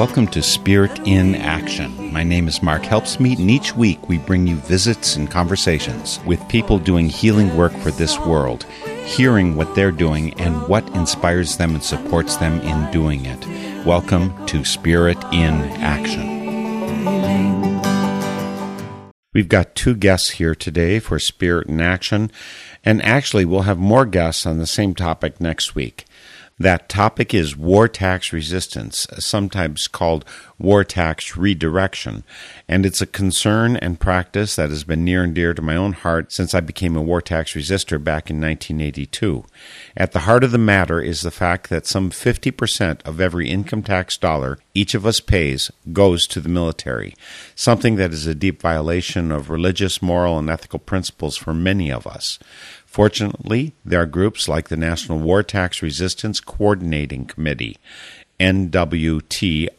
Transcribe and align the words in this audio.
Welcome 0.00 0.28
to 0.28 0.42
Spirit 0.42 0.98
in 1.06 1.34
Action. 1.34 2.10
My 2.10 2.24
name 2.24 2.48
is 2.48 2.62
Mark 2.62 2.84
Helpsmeet, 2.84 3.38
and 3.38 3.50
each 3.50 3.76
week 3.76 4.08
we 4.08 4.16
bring 4.16 4.46
you 4.46 4.56
visits 4.56 5.14
and 5.14 5.30
conversations 5.30 6.20
with 6.24 6.48
people 6.48 6.78
doing 6.78 7.10
healing 7.10 7.54
work 7.54 7.72
for 7.72 7.90
this 7.90 8.18
world, 8.18 8.64
hearing 9.04 9.56
what 9.56 9.74
they're 9.74 9.92
doing 9.92 10.32
and 10.40 10.66
what 10.68 10.88
inspires 10.96 11.58
them 11.58 11.74
and 11.74 11.84
supports 11.84 12.36
them 12.36 12.62
in 12.62 12.90
doing 12.90 13.26
it. 13.26 13.46
Welcome 13.84 14.46
to 14.46 14.64
Spirit 14.64 15.18
in 15.34 15.52
Action. 15.82 16.40
We've 19.34 19.50
got 19.50 19.74
two 19.74 19.94
guests 19.94 20.30
here 20.30 20.54
today 20.54 20.98
for 20.98 21.18
Spirit 21.18 21.68
in 21.68 21.78
Action, 21.82 22.32
and 22.82 23.02
actually, 23.04 23.44
we'll 23.44 23.62
have 23.62 23.76
more 23.76 24.06
guests 24.06 24.46
on 24.46 24.56
the 24.56 24.66
same 24.66 24.94
topic 24.94 25.42
next 25.42 25.74
week. 25.74 26.06
That 26.60 26.90
topic 26.90 27.32
is 27.32 27.56
war 27.56 27.88
tax 27.88 28.34
resistance, 28.34 29.06
sometimes 29.18 29.86
called 29.86 30.26
war 30.58 30.84
tax 30.84 31.34
redirection, 31.34 32.22
and 32.68 32.84
it's 32.84 33.00
a 33.00 33.06
concern 33.06 33.78
and 33.78 33.98
practice 33.98 34.56
that 34.56 34.68
has 34.68 34.84
been 34.84 35.02
near 35.02 35.24
and 35.24 35.34
dear 35.34 35.54
to 35.54 35.62
my 35.62 35.74
own 35.74 35.94
heart 35.94 36.34
since 36.34 36.52
I 36.52 36.60
became 36.60 36.96
a 36.96 37.02
war 37.02 37.22
tax 37.22 37.54
resistor 37.54 38.02
back 38.04 38.28
in 38.28 38.42
1982. 38.42 39.46
At 39.96 40.12
the 40.12 40.20
heart 40.20 40.44
of 40.44 40.52
the 40.52 40.58
matter 40.58 41.00
is 41.00 41.22
the 41.22 41.30
fact 41.30 41.70
that 41.70 41.86
some 41.86 42.10
50% 42.10 43.06
of 43.06 43.22
every 43.22 43.48
income 43.48 43.82
tax 43.82 44.18
dollar 44.18 44.58
each 44.74 44.94
of 44.94 45.06
us 45.06 45.20
pays 45.20 45.70
goes 45.94 46.26
to 46.26 46.40
the 46.40 46.50
military, 46.50 47.14
something 47.54 47.96
that 47.96 48.12
is 48.12 48.26
a 48.26 48.34
deep 48.34 48.60
violation 48.60 49.32
of 49.32 49.48
religious, 49.48 50.02
moral, 50.02 50.38
and 50.38 50.50
ethical 50.50 50.78
principles 50.78 51.38
for 51.38 51.54
many 51.54 51.90
of 51.90 52.06
us. 52.06 52.38
Fortunately, 52.90 53.72
there 53.84 54.02
are 54.02 54.06
groups 54.06 54.48
like 54.48 54.68
the 54.68 54.76
National 54.76 55.20
War 55.20 55.44
Tax 55.44 55.80
Resistance 55.80 56.40
Coordinating 56.40 57.24
Committee, 57.24 57.76
NWTRCC, 58.40 59.70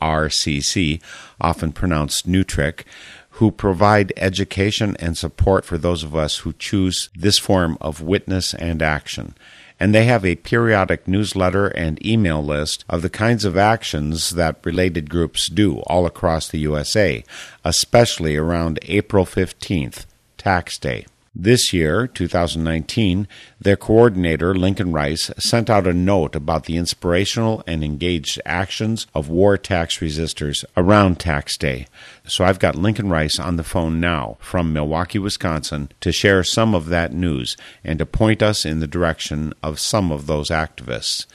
often 1.42 1.74
pronounced 1.74 2.26
NUTRIC, 2.26 2.86
who 3.32 3.52
provide 3.52 4.14
education 4.16 4.96
and 5.02 5.18
support 5.18 5.66
for 5.66 5.78
those 5.78 6.06
of 6.06 6.16
us 6.16 6.38
who 6.38 6.54
choose 6.54 7.10
this 7.14 7.38
form 7.38 7.78
of 7.82 8.00
witness 8.00 8.54
and 8.54 8.82
action. 8.82 9.36
And 9.78 9.94
they 9.94 10.06
have 10.06 10.24
a 10.24 10.36
periodic 10.38 11.06
newsletter 11.06 11.68
and 11.68 12.06
email 12.06 12.42
list 12.42 12.86
of 12.88 13.02
the 13.02 13.10
kinds 13.10 13.44
of 13.44 13.58
actions 13.58 14.30
that 14.30 14.66
related 14.66 15.10
groups 15.10 15.50
do 15.50 15.80
all 15.80 16.06
across 16.06 16.48
the 16.48 16.60
USA, 16.60 17.26
especially 17.66 18.38
around 18.38 18.80
April 18.84 19.26
15th, 19.26 20.06
Tax 20.38 20.78
Day. 20.78 21.06
This 21.34 21.72
year, 21.72 22.08
2019, 22.08 23.26
their 23.58 23.78
coordinator, 23.78 24.54
Lincoln 24.54 24.92
Rice, 24.92 25.32
sent 25.38 25.70
out 25.70 25.88
a 25.88 25.94
note 25.94 26.36
about 26.36 26.66
the 26.66 26.76
inspirational 26.76 27.64
and 27.66 27.86
engaged 27.86 28.42
actions 28.46 29.08
of 29.16 29.30
war 29.30 29.58
tax 29.58 30.00
resistors 30.00 30.66
around 30.76 31.22
tax 31.22 31.58
day. 31.58 31.88
So 32.26 32.44
I've 32.44 32.60
got 32.60 32.76
Lincoln 32.76 33.10
Rice 33.10 33.40
on 33.40 33.56
the 33.56 33.64
phone 33.64 34.02
now 34.02 34.38
from 34.42 34.74
Milwaukee, 34.74 35.20
Wisconsin, 35.20 35.90
to 36.02 36.12
share 36.12 36.44
some 36.44 36.76
of 36.76 36.88
that 36.88 37.14
news 37.14 37.56
and 37.82 37.98
to 38.00 38.06
point 38.06 38.44
us 38.44 38.66
in 38.66 38.82
the 38.82 38.88
direction 38.88 39.54
of 39.64 39.80
some 39.80 40.12
of 40.12 40.28
those 40.28 40.50
activists. 40.50 41.28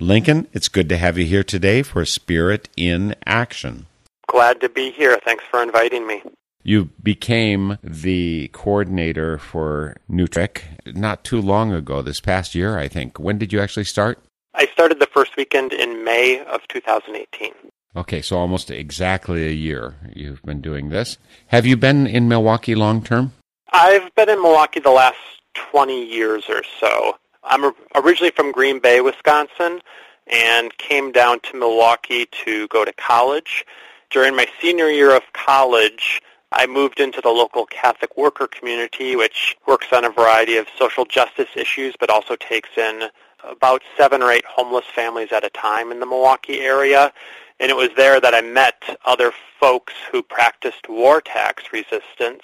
Lincoln, 0.00 0.48
it's 0.54 0.68
good 0.68 0.88
to 0.88 0.96
have 0.96 1.18
you 1.18 1.26
here 1.26 1.44
today 1.44 1.82
for 1.82 2.06
Spirit 2.06 2.70
in 2.74 3.14
Action. 3.26 3.84
Glad 4.28 4.62
to 4.62 4.70
be 4.70 4.90
here. 4.90 5.18
Thanks 5.22 5.44
for 5.50 5.62
inviting 5.62 6.06
me. 6.06 6.22
You 6.62 6.90
became 7.02 7.78
the 7.82 8.48
coordinator 8.52 9.38
for 9.38 9.96
NUTRIC 10.10 10.94
not 10.94 11.24
too 11.24 11.40
long 11.40 11.72
ago, 11.72 12.02
this 12.02 12.20
past 12.20 12.54
year, 12.54 12.78
I 12.78 12.88
think. 12.88 13.18
When 13.18 13.38
did 13.38 13.52
you 13.52 13.60
actually 13.60 13.84
start? 13.84 14.18
I 14.54 14.66
started 14.66 15.00
the 15.00 15.06
first 15.06 15.36
weekend 15.36 15.72
in 15.72 16.04
May 16.04 16.44
of 16.44 16.60
2018. 16.68 17.52
Okay, 17.94 18.22
so 18.22 18.38
almost 18.38 18.70
exactly 18.70 19.46
a 19.46 19.50
year 19.50 19.96
you've 20.14 20.42
been 20.42 20.60
doing 20.60 20.88
this. 20.88 21.18
Have 21.48 21.66
you 21.66 21.76
been 21.76 22.06
in 22.06 22.28
Milwaukee 22.28 22.74
long 22.74 23.02
term? 23.02 23.32
I've 23.72 24.14
been 24.14 24.28
in 24.28 24.40
Milwaukee 24.40 24.80
the 24.80 24.90
last 24.90 25.18
20 25.54 26.04
years 26.04 26.44
or 26.48 26.62
so. 26.80 27.18
I'm 27.44 27.72
originally 27.94 28.30
from 28.30 28.52
Green 28.52 28.78
Bay, 28.78 29.00
Wisconsin, 29.00 29.80
and 30.26 30.76
came 30.78 31.12
down 31.12 31.40
to 31.40 31.56
Milwaukee 31.56 32.26
to 32.44 32.68
go 32.68 32.84
to 32.84 32.92
college. 32.92 33.64
During 34.10 34.36
my 34.36 34.46
senior 34.60 34.88
year 34.88 35.14
of 35.14 35.22
college, 35.32 36.22
I 36.54 36.66
moved 36.66 37.00
into 37.00 37.20
the 37.20 37.30
local 37.30 37.66
Catholic 37.66 38.16
worker 38.16 38.46
community, 38.46 39.16
which 39.16 39.56
works 39.66 39.88
on 39.92 40.04
a 40.04 40.10
variety 40.10 40.56
of 40.56 40.66
social 40.78 41.04
justice 41.04 41.48
issues, 41.56 41.94
but 41.98 42.10
also 42.10 42.36
takes 42.36 42.70
in 42.76 43.08
about 43.42 43.82
seven 43.96 44.22
or 44.22 44.30
eight 44.30 44.44
homeless 44.44 44.84
families 44.94 45.32
at 45.32 45.44
a 45.44 45.50
time 45.50 45.90
in 45.90 46.00
the 46.00 46.06
Milwaukee 46.06 46.60
area. 46.60 47.12
And 47.58 47.70
it 47.70 47.76
was 47.76 47.90
there 47.96 48.20
that 48.20 48.34
I 48.34 48.40
met 48.40 48.98
other 49.04 49.32
folks 49.60 49.94
who 50.10 50.22
practiced 50.22 50.88
war 50.88 51.20
tax 51.20 51.64
resistance. 51.72 52.42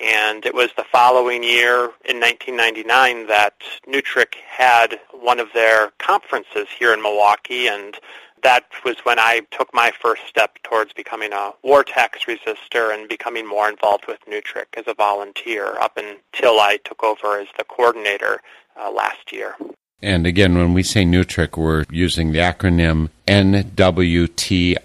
And 0.00 0.44
it 0.44 0.54
was 0.54 0.70
the 0.76 0.84
following 0.84 1.44
year 1.44 1.90
in 2.04 2.18
1999 2.18 3.28
that 3.28 3.54
NUTRIC 3.86 4.34
had 4.48 5.00
one 5.12 5.38
of 5.38 5.52
their 5.54 5.92
conferences 5.98 6.66
here 6.76 6.92
in 6.92 7.00
Milwaukee, 7.00 7.68
and 7.68 7.96
that 8.44 8.66
was 8.84 8.96
when 9.04 9.18
I 9.18 9.40
took 9.50 9.72
my 9.74 9.90
first 10.00 10.22
step 10.28 10.58
towards 10.62 10.92
becoming 10.92 11.32
a 11.32 11.52
war 11.62 11.82
tax 11.82 12.20
resistor 12.26 12.94
and 12.94 13.08
becoming 13.08 13.46
more 13.46 13.68
involved 13.68 14.04
with 14.06 14.20
NUTRIC 14.28 14.66
as 14.76 14.84
a 14.86 14.94
volunteer 14.94 15.76
up 15.80 15.96
until 15.96 16.60
I 16.60 16.78
took 16.84 17.02
over 17.02 17.40
as 17.40 17.48
the 17.58 17.64
coordinator 17.64 18.40
uh, 18.78 18.92
last 18.92 19.32
year. 19.32 19.56
And 20.02 20.26
again, 20.26 20.56
when 20.58 20.74
we 20.74 20.82
say 20.82 21.04
NUTRIC, 21.04 21.56
we're 21.56 21.84
using 21.90 22.32
the 22.32 22.40
acronym 22.40 23.08
NWTRCC, 23.26 24.76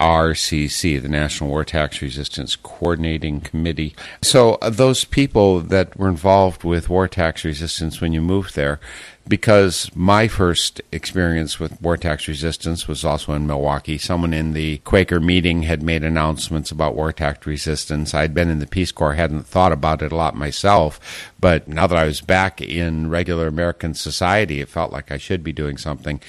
the 1.02 1.10
National 1.10 1.50
War 1.50 1.66
Tax 1.66 2.02
Resistance 2.02 2.56
Coordinating 2.56 3.42
Committee. 3.42 3.94
So, 4.22 4.54
uh, 4.56 4.70
those 4.70 5.04
people 5.04 5.60
that 5.60 5.98
were 6.00 6.08
involved 6.08 6.64
with 6.64 6.88
war 6.90 7.10
tax 7.10 7.44
resistance 7.44 8.00
when 8.00 8.14
you 8.14 8.22
moved 8.22 8.56
there, 8.56 8.80
because 9.28 9.92
my 9.94 10.30
first 10.30 10.82
experience 10.94 11.60
with 11.60 11.82
war 11.82 11.98
tax 11.98 12.30
resistance 12.30 12.88
was 12.88 13.04
also 13.04 13.34
in 13.34 13.46
Milwaukee. 13.46 13.98
Someone 13.98 14.34
in 14.34 14.54
the 14.54 14.78
Quaker 14.80 15.20
meeting 15.20 15.64
had 15.64 15.84
made 15.84 16.06
announcements 16.06 16.72
about 16.72 16.96
war 16.96 17.12
tax 17.12 17.46
resistance. 17.46 18.14
I'd 18.14 18.34
been 18.34 18.50
in 18.50 18.60
the 18.60 18.68
Peace 18.68 18.94
Corps, 18.94 19.16
hadn't 19.16 19.46
thought 19.46 19.74
about 19.74 20.02
it 20.02 20.14
a 20.14 20.16
lot 20.16 20.36
myself, 20.36 21.32
but 21.40 21.68
now 21.68 21.88
that 21.88 21.98
I 21.98 22.06
was 22.06 22.22
back 22.22 22.62
in 22.62 23.10
regular 23.10 23.48
American 23.48 23.94
society, 23.94 24.62
it 24.62 24.70
felt 24.70 24.92
like 24.92 25.12
I 25.12 25.18
should 25.18 25.44
be 25.44 25.54
doing 25.54 25.78
something. 25.78 26.20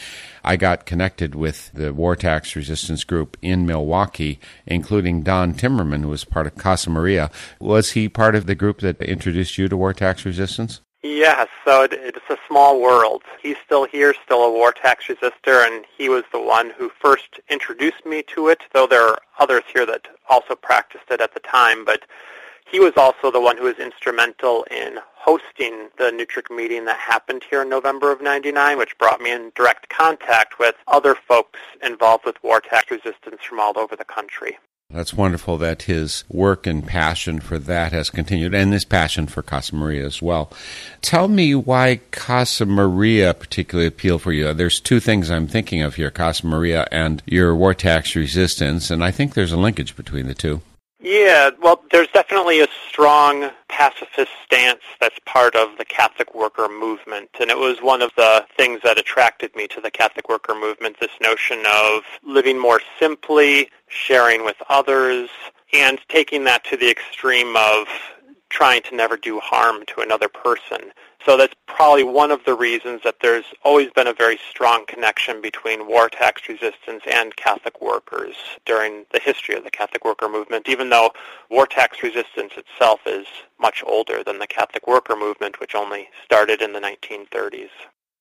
I 0.45 0.57
got 0.57 0.87
connected 0.87 1.35
with 1.35 1.71
the 1.73 1.93
war 1.93 2.17
tax 2.17 2.57
resistance 2.57 3.05
group 3.05 3.37
in 3.43 3.67
Milwaukee, 3.67 4.41
including 4.67 5.23
Don 5.23 5.55
Timmerman, 5.55 6.03
who 6.03 6.09
was 6.09 6.25
part 6.25 6.47
of 6.47 6.57
Casa 6.57 6.91
Maria. 6.91 7.31
Was 7.59 7.93
he 7.93 8.09
part 8.09 8.35
of 8.35 8.47
the 8.47 8.55
group 8.55 8.81
that 8.81 9.01
introduced 9.03 9.59
you 9.59 9.69
to 9.69 9.77
war 9.77 9.93
tax 9.93 10.25
resistance? 10.25 10.81
Yes, 11.03 11.49
so 11.65 11.83
it, 11.85 11.95
it's 11.95 12.19
a 12.29 12.37
small 12.47 12.81
world. 12.81 13.23
He's 13.43 13.57
still 13.65 13.87
here, 13.87 14.15
still 14.23 14.45
a 14.45 14.53
war 14.53 14.71
tax 14.71 15.07
resistor, 15.07 15.67
and 15.67 15.87
he 15.97 16.11
was 16.11 16.25
the 16.31 16.41
one 16.41 16.71
who 16.77 16.91
first 17.01 17.41
introduced 17.49 18.05
me 18.05 18.23
to 18.35 18.49
it, 18.49 18.61
though 18.75 18.87
there 18.87 19.07
are 19.07 19.19
others 19.39 19.63
here 19.73 19.87
that 19.87 20.09
also 20.29 20.55
practiced 20.55 21.05
it 21.11 21.23
at 21.23 21.33
the 21.33 21.41
time. 21.41 21.87
But 21.87 22.05
he 22.71 22.81
was 22.81 22.93
also 22.97 23.31
the 23.31 23.41
one 23.41 23.57
who 23.57 23.65
was 23.65 23.79
instrumental 23.79 24.65
in 24.71 24.99
hosting 25.15 25.89
the 25.99 26.11
NUTRIC 26.11 26.55
meeting 26.55 26.85
that 26.87 26.99
happened 26.99 27.45
here 27.49 27.63
in 27.63 27.69
November 27.69 28.13
of 28.13 28.23
99, 28.23 28.79
which 28.79 28.97
brought 28.99 29.21
me 29.21 29.33
in 29.33 29.53
direct 29.55 29.89
contact 29.89 30.59
with 30.59 30.75
other 30.89 31.15
folks 31.15 31.59
involved 31.83 32.25
with 32.25 32.43
war 32.43 32.61
tax 32.61 32.91
resistance 32.91 33.43
from 33.47 33.61
all 33.61 33.77
over 33.79 33.97
the 33.97 34.05
country. 34.05 34.59
That's 34.91 35.15
wonderful 35.15 35.57
that 35.59 35.83
his 35.83 36.25
work 36.29 36.67
and 36.67 36.85
passion 36.85 37.39
for 37.39 37.59
that 37.59 37.93
has 37.93 38.11
continued, 38.11 38.55
and 38.55 38.73
his 38.73 38.85
passion 38.85 39.29
for 39.29 39.41
Casa 39.41 39.77
Maria 39.77 40.05
as 40.05 40.21
well. 40.21 40.51
Tell 41.01 41.29
me 41.29 41.55
why 41.55 42.01
Casa 42.11 42.67
Maria 42.67 43.33
particularly 43.33 43.87
appealed 43.87 44.23
for 44.23 44.33
you. 44.33 44.53
There's 44.53 44.81
two 44.81 44.99
things 44.99 45.31
I'm 45.31 45.47
thinking 45.47 45.83
of 45.83 45.95
here 45.95 46.11
Casa 46.11 46.45
Maria 46.45 46.89
and 46.91 47.23
your 47.25 47.55
war 47.55 47.73
tax 47.73 48.17
resistance, 48.17 48.91
and 48.91 49.05
I 49.05 49.13
think 49.13 49.35
there's 49.35 49.53
a 49.53 49.57
linkage 49.57 49.95
between 49.95 50.27
the 50.27 50.35
two. 50.35 50.61
Yeah, 51.03 51.51
well, 51.63 51.83
there's 51.91 52.09
definitely 52.09 52.61
a 52.61 52.69
strong 52.89 53.51
pacifist 53.69 54.31
stance 54.45 54.83
that's 55.01 55.19
part 55.25 55.57
of 55.57 55.79
the 55.79 55.85
Catholic 55.87 56.35
worker 56.35 56.69
movement. 56.69 57.31
And 57.41 57.51
it 57.51 57.57
was 57.57 57.79
one 57.81 58.03
of 58.03 58.11
the 58.19 58.45
things 58.59 58.81
that 58.85 58.99
attracted 58.99 59.57
me 59.57 59.67
to 59.69 59.81
the 59.81 59.91
Catholic 59.91 60.29
worker 60.29 60.55
movement, 60.55 61.01
this 61.01 61.11
notion 61.23 61.65
of 61.67 62.03
living 62.23 62.59
more 62.59 62.83
simply, 62.99 63.71
sharing 63.89 64.45
with 64.45 64.57
others, 64.69 65.31
and 65.73 65.99
taking 66.11 66.45
that 66.45 66.65
to 66.65 66.77
the 66.77 66.91
extreme 66.91 67.57
of 67.57 67.87
trying 68.51 68.83
to 68.83 68.95
never 68.95 69.17
do 69.17 69.41
harm 69.41 69.85
to 69.87 70.03
another 70.03 70.29
person. 70.29 70.93
So 71.27 71.37
that's 71.37 71.55
probably 71.67 72.03
one 72.03 72.31
of 72.31 72.45
the 72.45 72.55
reasons 72.55 73.03
that 73.05 73.17
there's 73.21 73.45
always 73.63 73.91
been 73.91 74.07
a 74.07 74.15
very 74.15 74.39
strong 74.49 74.87
connection 74.87 75.43
between 75.43 75.87
war 75.87 76.09
tax 76.09 76.49
resistance 76.49 77.03
and 77.11 77.37
Catholic 77.37 77.81
workers 77.81 78.37
during 78.65 79.05
the 79.13 79.21
history 79.21 79.55
of 79.55 79.65
the 79.65 79.71
Catholic 79.71 80.05
worker 80.05 80.29
movement, 80.29 80.69
even 80.69 80.89
though 80.89 81.13
war 81.51 81.67
tax 81.67 82.03
resistance 82.03 82.53
itself 82.57 83.01
is 83.07 83.27
much 83.61 83.83
older 83.87 84.25
than 84.25 84.39
the 84.39 84.47
Catholic 84.47 84.87
worker 84.87 85.15
movement, 85.15 85.61
which 85.61 85.75
only 85.75 86.09
started 86.25 86.63
in 86.63 86.73
the 86.73 86.81
1930s. 86.81 87.71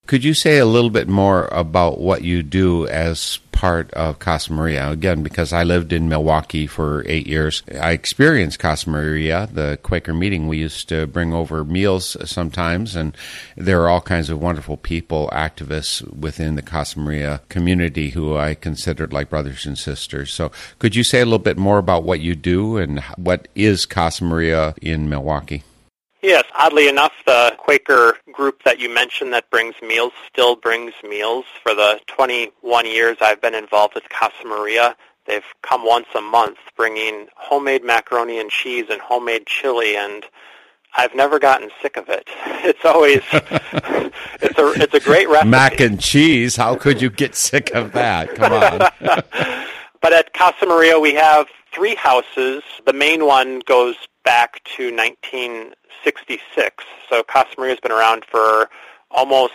Could 0.06 0.24
you 0.24 0.34
say 0.34 0.58
a 0.58 0.66
little 0.66 0.90
bit 0.90 1.08
more 1.08 1.48
about 1.52 2.00
what 2.00 2.24
you 2.24 2.42
do 2.42 2.88
as 2.88 3.38
part 3.60 3.92
of 3.92 4.20
Casa 4.20 4.54
Maria. 4.54 4.90
Again, 4.90 5.22
because 5.22 5.52
I 5.52 5.64
lived 5.64 5.92
in 5.92 6.08
Milwaukee 6.08 6.66
for 6.66 7.04
eight 7.06 7.28
years, 7.28 7.62
I 7.82 7.92
experienced 7.92 8.58
Casa 8.58 8.90
Maria, 8.90 9.50
the 9.52 9.78
Quaker 9.84 10.14
meeting. 10.14 10.48
We 10.48 10.60
used 10.60 10.88
to 10.88 11.08
bring 11.08 11.34
over 11.34 11.66
meals 11.66 12.16
sometimes, 12.24 12.96
and 12.96 13.18
there 13.58 13.82
are 13.82 13.90
all 13.90 14.00
kinds 14.00 14.30
of 14.30 14.42
wonderful 14.42 14.78
people, 14.78 15.30
activists 15.34 16.02
within 16.16 16.56
the 16.56 16.62
Casa 16.62 17.00
Maria 17.00 17.42
community 17.50 18.12
who 18.12 18.38
I 18.38 18.56
considered 18.56 19.12
like 19.12 19.30
brothers 19.30 19.66
and 19.66 19.78
sisters. 19.78 20.32
So, 20.32 20.54
could 20.80 20.96
you 20.96 21.04
say 21.04 21.20
a 21.20 21.26
little 21.26 21.38
bit 21.38 21.58
more 21.58 21.80
about 21.80 22.06
what 22.06 22.22
you 22.22 22.36
do 22.36 22.78
and 22.78 23.02
what 23.18 23.50
is 23.56 23.86
Casa 23.86 24.24
Maria 24.24 24.74
in 24.82 25.10
Milwaukee? 25.10 25.64
Yes, 26.22 26.44
oddly 26.54 26.90
enough, 26.90 27.14
the 27.26 27.56
Quaker 27.58 28.18
group 28.32 28.64
that 28.64 28.80
you 28.80 28.94
mentioned 28.94 29.32
that 29.34 29.50
brings 29.50 29.76
meals 29.82 30.12
still 30.32 30.56
brings 30.56 30.94
meals. 31.08 31.46
For 31.64 31.74
the 31.74 32.02
21 32.08 32.86
years 32.86 33.18
I've 33.22 33.42
been 33.42 33.56
involved 33.56 33.96
with 33.96 34.10
Casa 34.10 34.46
Maria, 34.46 34.98
they've 35.28 35.46
come 35.62 35.86
once 35.86 36.08
a 36.16 36.22
month 36.22 36.58
bringing 36.76 37.28
homemade 37.36 37.86
macaroni 37.86 38.38
and 38.38 38.50
cheese 38.50 38.88
and 38.90 39.00
homemade 39.00 39.46
chili 39.48 39.96
and 39.96 40.26
I've 40.98 41.16
never 41.16 41.40
gotten 41.40 41.70
sick 41.82 41.98
of 41.98 42.10
it. 42.10 42.28
It's 42.62 42.84
always 42.84 43.22
it's 43.32 44.60
a 44.60 44.84
it's 44.84 44.94
a 44.94 45.00
great 45.00 45.30
recipe. 45.30 45.50
Mac 45.50 45.80
and 45.80 45.98
cheese, 45.98 46.58
how 46.58 46.76
could 46.76 47.02
you 47.02 47.10
get 47.10 47.34
sick 47.34 47.72
of 47.74 47.94
that? 47.94 48.36
Come 48.36 48.52
on. 48.52 48.80
but 50.02 50.12
at 50.12 50.34
Casa 50.34 50.66
Maria 50.66 51.00
we 51.00 51.14
have 51.14 51.48
three 51.74 51.96
houses. 51.96 52.64
The 52.86 52.92
main 52.92 53.26
one 53.26 53.62
goes 53.66 53.96
back 54.26 54.62
to 54.76 54.92
1966. 56.06 56.84
So 57.10 57.24
Casa 57.24 57.56
Maria 57.58 57.72
has 57.72 57.80
been 57.80 57.92
around 57.92 58.26
for 58.26 58.70
almost 59.12 59.54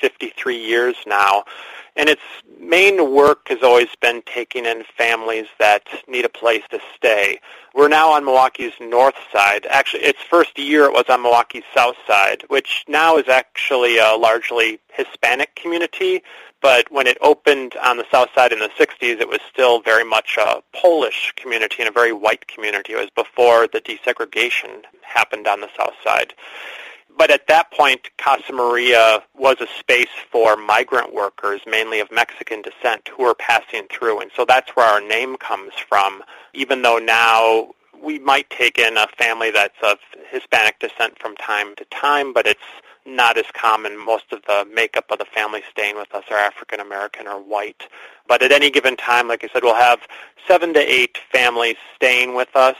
53 0.00 0.56
years 0.56 0.96
now. 1.06 1.44
And 1.96 2.08
its 2.10 2.22
main 2.60 3.14
work 3.14 3.48
has 3.48 3.62
always 3.62 3.88
been 4.00 4.22
taking 4.26 4.66
in 4.66 4.84
families 4.98 5.46
that 5.58 5.84
need 6.06 6.26
a 6.26 6.28
place 6.28 6.62
to 6.70 6.78
stay. 6.94 7.40
We're 7.74 7.88
now 7.88 8.10
on 8.12 8.24
Milwaukee's 8.24 8.74
north 8.80 9.14
side. 9.32 9.66
Actually, 9.66 10.02
its 10.02 10.22
first 10.22 10.58
year 10.58 10.84
it 10.84 10.92
was 10.92 11.04
on 11.08 11.22
Milwaukee's 11.22 11.64
south 11.74 11.96
side, 12.06 12.44
which 12.48 12.84
now 12.86 13.16
is 13.16 13.28
actually 13.28 13.98
a 13.98 14.14
largely 14.14 14.78
Hispanic 14.92 15.54
community. 15.54 16.22
But 16.62 16.90
when 16.90 17.06
it 17.06 17.18
opened 17.20 17.76
on 17.82 17.96
the 17.96 18.06
south 18.10 18.30
side 18.34 18.52
in 18.52 18.58
the 18.58 18.70
60s, 18.78 19.20
it 19.20 19.28
was 19.28 19.40
still 19.50 19.80
very 19.80 20.04
much 20.04 20.36
a 20.38 20.62
Polish 20.72 21.32
community 21.36 21.76
and 21.80 21.88
a 21.88 21.92
very 21.92 22.12
white 22.12 22.46
community. 22.48 22.94
It 22.94 22.96
was 22.96 23.10
before 23.14 23.68
the 23.68 23.80
desegregation 23.80 24.82
happened 25.02 25.46
on 25.46 25.60
the 25.60 25.68
south 25.76 25.94
side. 26.02 26.34
But 27.18 27.30
at 27.30 27.46
that 27.48 27.70
point, 27.70 28.10
Casa 28.18 28.52
Maria 28.52 29.22
was 29.34 29.56
a 29.60 29.66
space 29.78 30.08
for 30.30 30.56
migrant 30.56 31.14
workers, 31.14 31.62
mainly 31.66 32.00
of 32.00 32.10
Mexican 32.10 32.62
descent, 32.62 33.08
who 33.08 33.22
were 33.22 33.34
passing 33.34 33.86
through. 33.90 34.20
And 34.20 34.30
so 34.36 34.44
that's 34.44 34.76
where 34.76 34.86
our 34.86 35.00
name 35.00 35.36
comes 35.36 35.72
from, 35.88 36.22
even 36.52 36.82
though 36.82 36.98
now 36.98 37.70
we 38.02 38.18
might 38.18 38.50
take 38.50 38.78
in 38.78 38.96
a 38.98 39.06
family 39.18 39.50
that's 39.50 39.78
of 39.82 39.98
Hispanic 40.30 40.78
descent 40.78 41.18
from 41.18 41.36
time 41.36 41.74
to 41.76 41.84
time, 41.86 42.34
but 42.34 42.46
it's 42.46 42.60
not 43.06 43.38
as 43.38 43.46
common. 43.52 43.96
Most 43.96 44.32
of 44.32 44.42
the 44.46 44.66
makeup 44.72 45.06
of 45.10 45.18
the 45.18 45.24
family 45.24 45.62
staying 45.70 45.96
with 45.96 46.14
us 46.14 46.24
are 46.30 46.36
African 46.36 46.80
American 46.80 47.26
or 47.26 47.40
white. 47.40 47.88
But 48.26 48.42
at 48.42 48.52
any 48.52 48.70
given 48.70 48.96
time, 48.96 49.28
like 49.28 49.44
I 49.44 49.48
said, 49.48 49.62
we'll 49.62 49.74
have 49.74 50.00
seven 50.46 50.74
to 50.74 50.80
eight 50.80 51.18
families 51.32 51.76
staying 51.94 52.34
with 52.34 52.54
us 52.54 52.76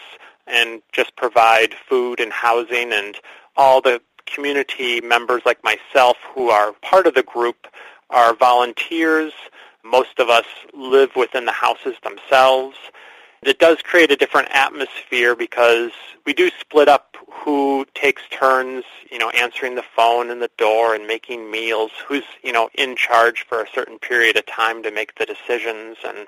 and 0.46 0.82
just 0.92 1.14
provide 1.16 1.74
food 1.74 2.20
and 2.20 2.32
housing 2.32 2.92
and 2.92 3.16
all 3.56 3.80
the 3.80 4.00
community 4.26 5.00
members 5.00 5.42
like 5.46 5.62
myself 5.64 6.16
who 6.34 6.50
are 6.50 6.72
part 6.82 7.06
of 7.06 7.14
the 7.14 7.22
group 7.22 7.66
are 8.10 8.34
volunteers. 8.34 9.32
Most 9.84 10.18
of 10.18 10.28
us 10.28 10.46
live 10.74 11.14
within 11.16 11.44
the 11.44 11.52
houses 11.52 11.94
themselves. 12.02 12.76
It 13.42 13.58
does 13.58 13.78
create 13.82 14.10
a 14.10 14.16
different 14.16 14.48
atmosphere 14.50 15.36
because 15.36 15.92
we 16.24 16.32
do 16.32 16.50
split 16.58 16.88
up 16.88 17.16
who 17.30 17.86
takes 17.94 18.22
turns, 18.30 18.84
you 19.10 19.18
know, 19.18 19.30
answering 19.30 19.76
the 19.76 19.84
phone 19.94 20.30
and 20.30 20.42
the 20.42 20.50
door 20.58 20.94
and 20.94 21.06
making 21.06 21.50
meals, 21.50 21.92
who's, 22.08 22.24
you 22.42 22.52
know, 22.52 22.68
in 22.74 22.96
charge 22.96 23.46
for 23.48 23.62
a 23.62 23.66
certain 23.72 23.98
period 23.98 24.36
of 24.36 24.46
time 24.46 24.82
to 24.82 24.90
make 24.90 25.14
the 25.16 25.26
decisions 25.26 25.98
and 26.04 26.26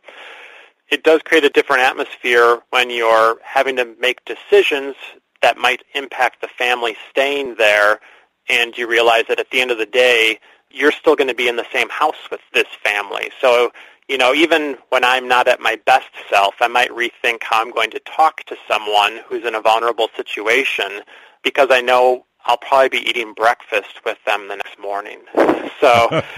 it 0.90 1.02
does 1.02 1.20
create 1.22 1.44
a 1.44 1.50
different 1.50 1.82
atmosphere 1.82 2.60
when 2.70 2.90
you're 2.90 3.38
having 3.42 3.76
to 3.76 3.94
make 4.00 4.24
decisions 4.24 4.94
that 5.42 5.58
might 5.58 5.82
impact 5.94 6.40
the 6.40 6.48
family 6.48 6.96
staying 7.10 7.56
there, 7.56 8.00
and 8.48 8.76
you 8.76 8.88
realize 8.88 9.24
that 9.28 9.38
at 9.38 9.50
the 9.50 9.60
end 9.60 9.70
of 9.70 9.78
the 9.78 9.86
day, 9.86 10.40
you're 10.70 10.92
still 10.92 11.14
going 11.14 11.28
to 11.28 11.34
be 11.34 11.48
in 11.48 11.56
the 11.56 11.66
same 11.72 11.88
house 11.88 12.30
with 12.30 12.40
this 12.52 12.66
family. 12.82 13.30
So, 13.40 13.70
you 14.08 14.18
know, 14.18 14.34
even 14.34 14.76
when 14.88 15.04
I'm 15.04 15.28
not 15.28 15.48
at 15.48 15.60
my 15.60 15.78
best 15.86 16.08
self, 16.30 16.54
I 16.60 16.68
might 16.68 16.90
rethink 16.90 17.42
how 17.42 17.60
I'm 17.60 17.70
going 17.70 17.90
to 17.90 18.00
talk 18.00 18.42
to 18.44 18.56
someone 18.66 19.20
who's 19.26 19.44
in 19.44 19.54
a 19.54 19.60
vulnerable 19.60 20.08
situation 20.16 21.02
because 21.42 21.68
I 21.70 21.80
know 21.80 22.24
I'll 22.46 22.56
probably 22.56 22.88
be 22.88 23.08
eating 23.08 23.34
breakfast 23.34 24.04
with 24.04 24.18
them 24.24 24.48
the 24.48 24.56
next 24.56 24.78
morning. 24.78 25.20
So 25.80 26.08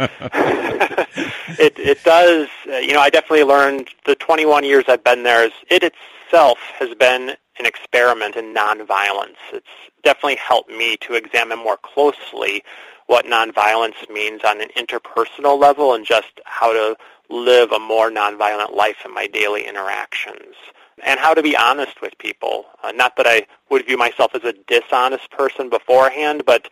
it 1.58 1.78
it 1.78 2.04
does. 2.04 2.48
Uh, 2.68 2.76
you 2.76 2.92
know, 2.92 3.00
I 3.00 3.08
definitely 3.08 3.44
learned 3.44 3.88
the 4.04 4.14
21 4.14 4.64
years 4.64 4.84
I've 4.86 5.02
been 5.02 5.22
there. 5.22 5.46
Is 5.46 5.52
it 5.70 5.82
itself 5.82 6.58
has 6.78 6.94
been 6.96 7.36
an 7.60 7.66
experiment 7.66 8.36
in 8.36 8.54
nonviolence. 8.54 9.36
It's 9.52 9.66
definitely 10.02 10.36
helped 10.36 10.70
me 10.70 10.96
to 11.02 11.14
examine 11.14 11.58
more 11.58 11.76
closely 11.76 12.64
what 13.06 13.26
nonviolence 13.26 14.08
means 14.08 14.42
on 14.44 14.60
an 14.60 14.68
interpersonal 14.76 15.60
level 15.60 15.94
and 15.94 16.06
just 16.06 16.40
how 16.44 16.72
to 16.72 16.96
live 17.30 17.72
a 17.72 17.78
more 17.78 18.10
nonviolent 18.10 18.74
life 18.74 18.96
in 19.04 19.14
my 19.14 19.26
daily 19.26 19.66
interactions 19.66 20.54
and 21.04 21.18
how 21.18 21.34
to 21.34 21.42
be 21.42 21.56
honest 21.56 22.02
with 22.02 22.16
people. 22.18 22.66
Uh, 22.82 22.92
not 22.92 23.16
that 23.16 23.26
I 23.26 23.46
would 23.70 23.86
view 23.86 23.96
myself 23.96 24.34
as 24.34 24.44
a 24.44 24.52
dishonest 24.66 25.30
person 25.30 25.68
beforehand, 25.68 26.42
but 26.44 26.68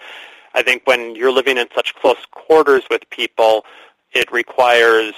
I 0.55 0.63
think 0.63 0.83
when 0.87 1.15
you're 1.15 1.33
living 1.33 1.59
in 1.59 1.69
such 1.75 1.95
close 1.95 2.25
quarters 2.31 2.83
with 2.91 3.09
people, 3.11 3.65
it 4.13 4.31
requires 4.33 5.15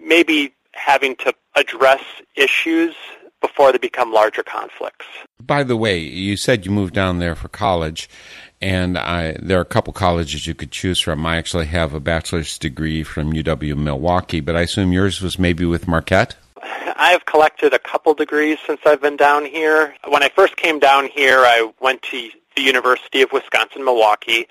maybe 0.00 0.54
having 0.72 1.16
to 1.16 1.32
address 1.54 2.02
issues 2.36 2.94
before 3.40 3.72
they 3.72 3.78
become 3.78 4.12
larger 4.12 4.42
conflicts. 4.42 5.06
By 5.40 5.64
the 5.64 5.76
way, 5.76 5.98
you 5.98 6.36
said 6.36 6.64
you 6.64 6.72
moved 6.72 6.94
down 6.94 7.18
there 7.18 7.34
for 7.34 7.48
college, 7.48 8.08
and 8.64 8.96
I, 8.96 9.36
there 9.42 9.58
are 9.58 9.62
a 9.62 9.66
couple 9.66 9.92
colleges 9.92 10.46
you 10.46 10.54
could 10.54 10.70
choose 10.70 10.98
from. 10.98 11.26
I 11.26 11.36
actually 11.36 11.66
have 11.66 11.92
a 11.92 12.00
bachelor's 12.00 12.58
degree 12.58 13.02
from 13.02 13.34
UW 13.34 13.76
Milwaukee, 13.76 14.40
but 14.40 14.56
I 14.56 14.62
assume 14.62 14.90
yours 14.90 15.20
was 15.20 15.38
maybe 15.38 15.66
with 15.66 15.86
Marquette? 15.86 16.36
I 16.62 17.10
have 17.10 17.26
collected 17.26 17.74
a 17.74 17.78
couple 17.78 18.14
degrees 18.14 18.56
since 18.66 18.80
I've 18.86 19.02
been 19.02 19.18
down 19.18 19.44
here. 19.44 19.94
When 20.08 20.22
I 20.22 20.30
first 20.30 20.56
came 20.56 20.78
down 20.78 21.08
here, 21.08 21.40
I 21.40 21.70
went 21.78 22.00
to 22.04 22.30
the 22.56 22.62
University 22.62 23.20
of 23.20 23.32
Wisconsin-Milwaukee, 23.32 24.48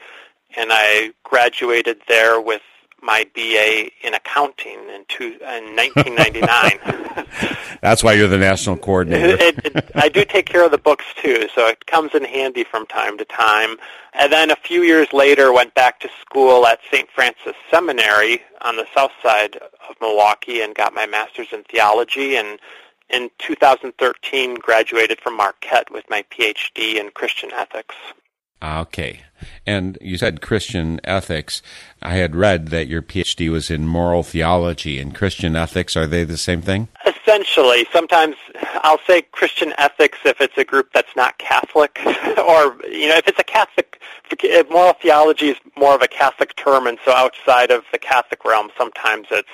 and 0.56 0.70
I 0.72 1.14
graduated 1.24 2.02
there 2.08 2.40
with 2.40 2.62
my 3.02 3.28
BA 3.34 3.90
in 4.06 4.14
accounting 4.14 4.78
in, 4.94 5.06
two, 5.08 5.38
in 5.42 5.76
1999. 5.76 7.58
That's 7.82 8.04
why 8.04 8.14
you're 8.14 8.28
the 8.28 8.38
national 8.38 8.78
coordinator. 8.78 9.38
it, 9.40 9.66
it, 9.66 9.92
I 9.96 10.08
do 10.08 10.24
take 10.24 10.46
care 10.46 10.64
of 10.64 10.72
the 10.72 10.78
books 10.78 11.06
too, 11.22 11.50
so 11.56 11.66
it 11.68 11.86
comes 11.88 12.14
in 12.14 12.24
handy 12.24 12.64
from 12.64 12.86
time 12.86 13.18
to 13.18 13.26
time. 13.26 13.78
And 14.16 14.32
then 14.32 14.52
a 14.52 14.56
few 14.56 14.84
years 14.84 15.12
later, 15.12 15.52
went 15.52 15.74
back 15.74 16.00
to 16.02 16.10
school 16.22 16.68
at 16.68 16.80
St. 16.92 17.10
Francis 17.10 17.56
Seminary 17.72 18.42
on 18.62 18.76
the 18.76 18.86
south 18.94 19.12
side 19.24 19.58
of 19.90 19.96
Milwaukee 20.00 20.62
and 20.62 20.76
got 20.76 20.94
my 20.94 21.08
master's 21.08 21.52
in 21.52 21.64
theology. 21.64 22.36
And 22.36 22.60
in 23.10 23.32
2013, 23.40 24.56
graduated 24.56 25.20
from 25.20 25.36
Marquette 25.38 25.92
with 25.92 26.08
my 26.10 26.24
PhD 26.32 26.96
in 26.96 27.10
Christian 27.12 27.52
ethics. 27.54 27.96
Ah, 28.66 28.80
okay. 28.80 29.20
And 29.68 29.98
you 30.00 30.18
said 30.18 30.40
Christian 30.40 31.02
ethics. 31.04 31.62
I 32.02 32.14
had 32.14 32.34
read 32.34 32.70
that 32.70 32.88
your 32.88 33.02
PhD 33.02 33.52
was 33.52 33.70
in 33.70 33.86
moral 33.86 34.24
theology 34.24 35.00
and 35.00 35.14
Christian 35.14 35.58
ethics. 35.58 35.98
Are 35.98 36.08
they 36.08 36.24
the 36.24 36.38
same 36.38 36.62
thing? 36.62 36.88
Essentially. 37.06 37.86
Sometimes 37.92 38.38
I'll 38.76 39.02
say 39.06 39.24
Christian 39.34 39.74
ethics 39.78 40.20
if 40.24 40.40
it's 40.40 40.58
a 40.58 40.64
group 40.64 40.94
that's 40.94 41.14
not 41.18 41.38
Catholic, 41.40 42.00
or, 42.06 42.78
you 42.90 43.10
know, 43.10 43.18
if 43.18 43.28
it's 43.28 43.40
a 43.40 43.44
Catholic, 43.44 44.02
moral 44.70 44.94
theology 44.94 45.50
is 45.50 45.58
more 45.76 45.94
of 45.94 46.02
a 46.02 46.08
Catholic 46.08 46.56
term, 46.56 46.88
and 46.88 46.98
so 47.04 47.12
outside 47.12 47.70
of 47.70 47.84
the 47.92 48.00
Catholic 48.00 48.46
realm, 48.46 48.70
sometimes 48.78 49.28
it's 49.30 49.50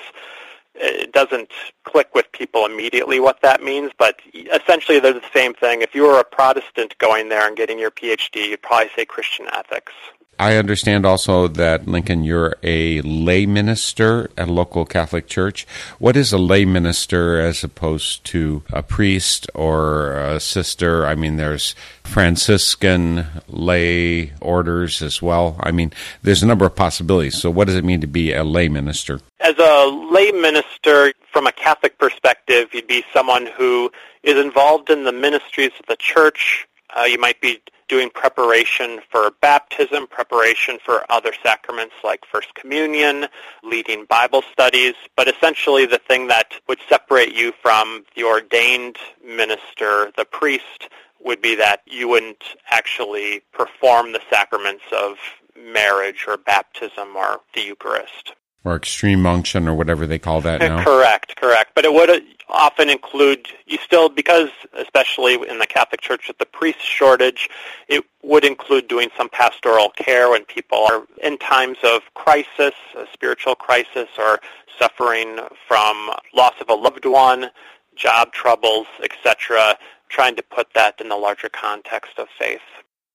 it 0.74 1.12
doesn't 1.12 1.50
click 1.84 2.14
with 2.14 2.30
people 2.32 2.64
immediately 2.64 3.20
what 3.20 3.42
that 3.42 3.62
means, 3.62 3.92
but 3.98 4.20
essentially 4.52 5.00
they're 5.00 5.12
the 5.12 5.22
same 5.34 5.54
thing. 5.54 5.82
If 5.82 5.94
you 5.94 6.02
were 6.02 6.18
a 6.18 6.24
Protestant 6.24 6.96
going 6.98 7.28
there 7.28 7.46
and 7.46 7.56
getting 7.56 7.78
your 7.78 7.90
PhD, 7.90 8.48
you'd 8.50 8.62
probably 8.62 8.90
say 8.94 9.04
Christian 9.04 9.46
ethics. 9.52 9.92
I 10.40 10.56
understand 10.56 11.04
also 11.04 11.48
that, 11.48 11.86
Lincoln, 11.86 12.24
you're 12.24 12.56
a 12.62 13.02
lay 13.02 13.44
minister 13.44 14.30
at 14.38 14.48
a 14.48 14.52
local 14.52 14.86
Catholic 14.86 15.26
church. 15.26 15.66
What 15.98 16.16
is 16.16 16.32
a 16.32 16.38
lay 16.38 16.64
minister 16.64 17.38
as 17.38 17.62
opposed 17.62 18.24
to 18.32 18.62
a 18.72 18.82
priest 18.82 19.50
or 19.54 20.16
a 20.16 20.40
sister? 20.40 21.06
I 21.06 21.14
mean, 21.14 21.36
there's 21.36 21.74
Franciscan 22.04 23.26
lay 23.48 24.32
orders 24.40 25.02
as 25.02 25.20
well. 25.20 25.56
I 25.60 25.72
mean, 25.72 25.92
there's 26.22 26.42
a 26.42 26.46
number 26.46 26.64
of 26.64 26.74
possibilities. 26.74 27.36
So, 27.36 27.50
what 27.50 27.66
does 27.66 27.76
it 27.76 27.84
mean 27.84 28.00
to 28.00 28.06
be 28.06 28.32
a 28.32 28.42
lay 28.42 28.70
minister? 28.70 29.20
As 29.40 29.58
a 29.58 30.08
lay 30.10 30.32
minister, 30.32 31.12
from 31.30 31.46
a 31.46 31.52
Catholic 31.52 31.98
perspective, 31.98 32.72
you'd 32.72 32.86
be 32.86 33.04
someone 33.12 33.44
who 33.58 33.92
is 34.22 34.38
involved 34.38 34.88
in 34.88 35.04
the 35.04 35.12
ministries 35.12 35.72
of 35.78 35.84
the 35.86 35.96
church. 35.96 36.66
Uh, 36.96 37.02
you 37.02 37.18
might 37.18 37.42
be 37.42 37.60
doing 37.90 38.08
preparation 38.08 39.00
for 39.10 39.32
baptism, 39.42 40.06
preparation 40.06 40.78
for 40.86 41.04
other 41.10 41.32
sacraments 41.42 41.94
like 42.04 42.24
First 42.24 42.54
Communion, 42.54 43.26
leading 43.64 44.04
Bible 44.04 44.42
studies, 44.52 44.94
but 45.16 45.26
essentially 45.26 45.86
the 45.86 45.98
thing 45.98 46.28
that 46.28 46.52
would 46.68 46.78
separate 46.88 47.34
you 47.34 47.52
from 47.60 48.04
the 48.14 48.22
ordained 48.22 48.96
minister, 49.26 50.12
the 50.16 50.24
priest, 50.24 50.88
would 51.18 51.42
be 51.42 51.56
that 51.56 51.82
you 51.84 52.06
wouldn't 52.06 52.44
actually 52.70 53.42
perform 53.52 54.12
the 54.12 54.20
sacraments 54.30 54.84
of 54.92 55.16
marriage 55.60 56.26
or 56.28 56.36
baptism 56.36 57.16
or 57.16 57.40
the 57.54 57.60
Eucharist 57.60 58.34
or 58.64 58.76
extreme 58.76 59.26
unction 59.26 59.68
or 59.68 59.74
whatever 59.74 60.06
they 60.06 60.18
call 60.18 60.40
that 60.42 60.60
now. 60.60 60.84
correct, 60.84 61.36
correct. 61.36 61.72
But 61.74 61.84
it 61.84 61.92
would 61.92 62.22
often 62.48 62.90
include 62.90 63.48
you 63.66 63.78
still 63.78 64.08
because 64.08 64.50
especially 64.74 65.34
in 65.34 65.58
the 65.58 65.66
Catholic 65.66 66.00
Church 66.00 66.28
with 66.28 66.38
the 66.38 66.46
priest 66.46 66.80
shortage, 66.80 67.48
it 67.88 68.04
would 68.22 68.44
include 68.44 68.88
doing 68.88 69.08
some 69.16 69.28
pastoral 69.28 69.90
care 69.90 70.30
when 70.30 70.44
people 70.44 70.78
are 70.90 71.04
in 71.22 71.38
times 71.38 71.78
of 71.82 72.02
crisis, 72.14 72.74
a 72.96 73.06
spiritual 73.12 73.54
crisis 73.54 74.08
or 74.18 74.40
suffering 74.78 75.38
from 75.66 76.10
loss 76.34 76.54
of 76.60 76.68
a 76.68 76.74
loved 76.74 77.04
one, 77.04 77.50
job 77.96 78.32
troubles, 78.32 78.86
etc., 79.02 79.76
trying 80.08 80.34
to 80.34 80.42
put 80.42 80.72
that 80.74 81.00
in 81.00 81.08
the 81.08 81.16
larger 81.16 81.48
context 81.48 82.18
of 82.18 82.28
faith. 82.38 82.60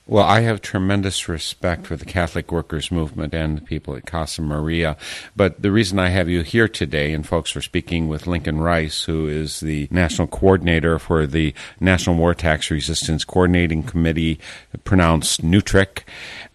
Well, 0.08 0.24
I 0.24 0.42
have 0.42 0.62
tremendous 0.62 1.28
respect 1.28 1.88
for 1.88 1.96
the 1.96 2.06
Catholic 2.06 2.52
Workers 2.52 2.92
Movement 2.92 3.34
and 3.34 3.58
the 3.58 3.62
people 3.62 3.96
at 3.96 4.06
Casa 4.06 4.44
Maria. 4.44 4.98
But 5.36 5.64
the 5.64 5.72
reason 5.72 5.98
I 5.98 6.10
have 6.10 6.30
you 6.30 6.42
here 6.42 6.68
today, 6.68 7.12
and 7.12 7.26
folks 7.26 7.56
are 7.56 7.62
speaking 7.64 8.08
with 8.08 8.28
Lincoln 8.28 8.60
Rice, 8.62 9.06
who 9.06 9.28
is 9.28 9.62
the 9.62 9.88
national 9.90 10.28
coordinator 10.28 11.00
for 11.00 11.26
the 11.26 11.56
National 11.80 12.18
War 12.18 12.36
Tax 12.36 12.70
Resistance 12.70 13.24
Coordinating 13.24 13.82
Committee, 13.82 14.40
pronounced 14.84 15.42
NUTRIC. 15.42 16.04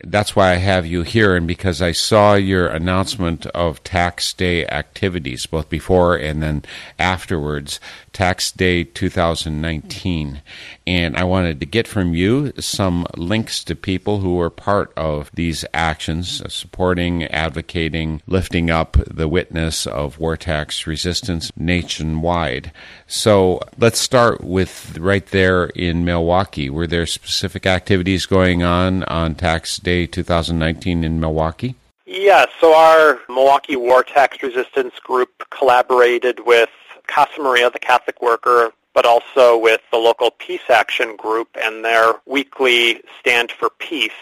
That's 0.04 0.36
why 0.36 0.52
I 0.52 0.56
have 0.58 0.86
you 0.86 1.02
here, 1.02 1.34
and 1.34 1.48
because 1.48 1.82
I 1.82 1.90
saw 1.90 2.34
your 2.34 2.68
announcement 2.68 3.46
of 3.46 3.82
tax 3.82 4.32
day 4.32 4.64
activities, 4.64 5.46
both 5.46 5.68
before 5.68 6.14
and 6.14 6.40
then 6.40 6.62
afterwards, 7.00 7.80
Tax 8.12 8.50
Day 8.50 8.84
2019. 8.84 10.42
And 10.86 11.16
I 11.16 11.24
wanted 11.24 11.60
to 11.60 11.66
get 11.66 11.86
from 11.86 12.14
you 12.14 12.52
some 12.58 13.06
links 13.16 13.62
to 13.64 13.74
people 13.74 14.20
who 14.20 14.36
were 14.36 14.50
part 14.50 14.92
of 14.96 15.30
these 15.34 15.64
actions, 15.72 16.42
uh, 16.42 16.48
supporting, 16.48 17.24
advocating, 17.24 18.22
lifting 18.26 18.70
up 18.70 18.96
the 19.06 19.28
witness 19.28 19.86
of 19.86 20.18
war 20.18 20.36
tax 20.36 20.86
resistance 20.86 21.50
nationwide. 21.56 22.72
So 23.06 23.60
let's 23.78 24.00
start 24.00 24.42
with 24.42 24.98
right 24.98 25.26
there 25.26 25.66
in 25.66 26.04
Milwaukee. 26.04 26.70
Were 26.70 26.86
there 26.86 27.06
specific 27.06 27.66
activities 27.66 28.26
going 28.26 28.62
on 28.62 29.04
on 29.04 29.34
Tax 29.34 29.78
Day 29.78 30.06
2019 30.06 31.04
in 31.04 31.20
Milwaukee? 31.20 31.74
Yes, 32.06 32.48
so 32.60 32.74
our 32.74 33.20
Milwaukee 33.28 33.76
War 33.76 34.02
Tax 34.02 34.42
Resistance 34.42 34.94
Group 34.98 35.48
collaborated 35.50 36.40
with 36.44 36.68
Casa 37.10 37.40
Maria, 37.40 37.70
the 37.70 37.78
Catholic 37.78 38.22
Worker, 38.22 38.72
but 38.94 39.04
also 39.04 39.58
with 39.58 39.80
the 39.90 39.98
local 39.98 40.30
Peace 40.30 40.68
Action 40.68 41.16
Group 41.16 41.48
and 41.62 41.84
their 41.84 42.14
weekly 42.24 43.02
Stand 43.18 43.50
for 43.50 43.68
Peace. 43.68 44.12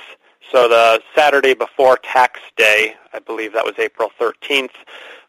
So 0.51 0.69
the 0.69 1.03
Saturday 1.15 1.53
before 1.53 1.99
Tax 1.99 2.41
Day, 2.57 2.95
I 3.13 3.19
believe 3.19 3.53
that 3.53 3.67
was 3.67 3.75
April 3.79 4.11
13th, 4.19 4.71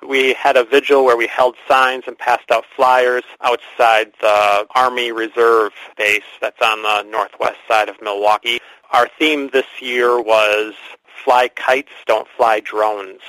we 0.07 0.33
had 0.33 0.55
a 0.55 0.63
vigil 0.63 1.03
where 1.03 1.17
we 1.17 1.27
held 1.27 1.55
signs 1.67 2.05
and 2.07 2.17
passed 2.17 2.49
out 2.51 2.63
flyers 2.73 3.23
outside 3.41 4.13
the 4.21 4.65
Army 4.75 5.11
Reserve 5.11 5.73
base 5.97 6.23
that's 6.39 6.61
on 6.61 6.81
the 6.83 7.03
northwest 7.03 7.57
side 7.67 7.89
of 7.89 8.01
Milwaukee. 8.01 8.59
Our 8.91 9.09
theme 9.19 9.49
this 9.51 9.81
year 9.81 10.21
was 10.21 10.73
Fly 11.25 11.49
Kites, 11.49 11.91
Don't 12.05 12.27
Fly 12.37 12.61
Drones. 12.61 13.21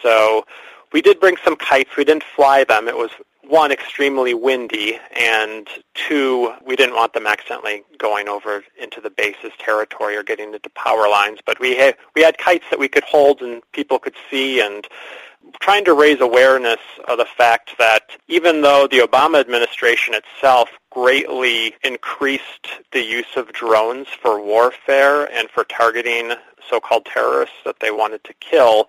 So 0.00 0.46
we 0.92 1.02
did 1.02 1.18
bring 1.18 1.36
some 1.44 1.56
kites. 1.56 1.96
We 1.96 2.04
didn't 2.04 2.24
fly 2.24 2.62
them. 2.62 2.86
It 2.86 2.96
was 2.96 3.10
one, 3.48 3.72
extremely 3.72 4.34
windy, 4.34 4.98
and 5.18 5.68
two, 5.94 6.52
we 6.64 6.76
didn't 6.76 6.94
want 6.94 7.12
them 7.12 7.26
accidentally 7.26 7.82
going 7.98 8.28
over 8.28 8.62
into 8.80 9.00
the 9.00 9.10
base's 9.10 9.52
territory 9.58 10.16
or 10.16 10.22
getting 10.22 10.54
into 10.54 10.70
power 10.70 11.08
lines. 11.08 11.40
But 11.44 11.60
we 11.60 11.76
had, 11.76 11.96
we 12.14 12.22
had 12.22 12.38
kites 12.38 12.64
that 12.70 12.78
we 12.78 12.88
could 12.88 13.04
hold 13.04 13.42
and 13.42 13.62
people 13.72 13.98
could 13.98 14.14
see, 14.30 14.60
and 14.60 14.86
trying 15.60 15.84
to 15.84 15.92
raise 15.92 16.20
awareness 16.20 16.80
of 17.08 17.18
the 17.18 17.24
fact 17.24 17.76
that 17.78 18.10
even 18.28 18.62
though 18.62 18.86
the 18.86 18.98
Obama 18.98 19.40
administration 19.40 20.14
itself 20.14 20.70
greatly 20.90 21.74
increased 21.82 22.68
the 22.92 23.02
use 23.02 23.36
of 23.36 23.52
drones 23.52 24.08
for 24.08 24.40
warfare 24.40 25.30
and 25.32 25.48
for 25.50 25.64
targeting 25.64 26.32
so-called 26.68 27.04
terrorists 27.06 27.56
that 27.64 27.80
they 27.80 27.90
wanted 27.90 28.22
to 28.24 28.32
kill, 28.34 28.88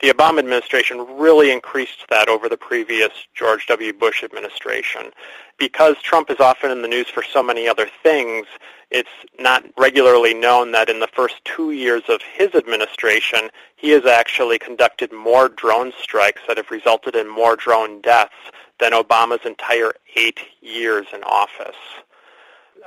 the 0.00 0.08
Obama 0.08 0.38
administration 0.38 1.04
really 1.18 1.50
increased 1.50 2.06
that 2.08 2.28
over 2.28 2.48
the 2.48 2.56
previous 2.56 3.10
George 3.34 3.66
W. 3.66 3.92
Bush 3.92 4.22
administration. 4.22 5.10
Because 5.58 5.96
Trump 6.02 6.30
is 6.30 6.38
often 6.38 6.70
in 6.70 6.82
the 6.82 6.88
news 6.88 7.08
for 7.08 7.22
so 7.22 7.42
many 7.42 7.66
other 7.66 7.88
things, 8.02 8.46
it's 8.90 9.08
not 9.40 9.64
regularly 9.76 10.34
known 10.34 10.70
that 10.72 10.88
in 10.88 11.00
the 11.00 11.08
first 11.08 11.44
two 11.44 11.72
years 11.72 12.02
of 12.08 12.20
his 12.22 12.54
administration, 12.54 13.50
he 13.76 13.90
has 13.90 14.06
actually 14.06 14.58
conducted 14.58 15.12
more 15.12 15.48
drone 15.48 15.92
strikes 16.00 16.42
that 16.46 16.56
have 16.56 16.70
resulted 16.70 17.16
in 17.16 17.28
more 17.28 17.56
drone 17.56 18.00
deaths 18.00 18.32
than 18.78 18.92
Obama's 18.92 19.44
entire 19.44 19.92
eight 20.14 20.38
years 20.60 21.06
in 21.12 21.24
office 21.24 21.76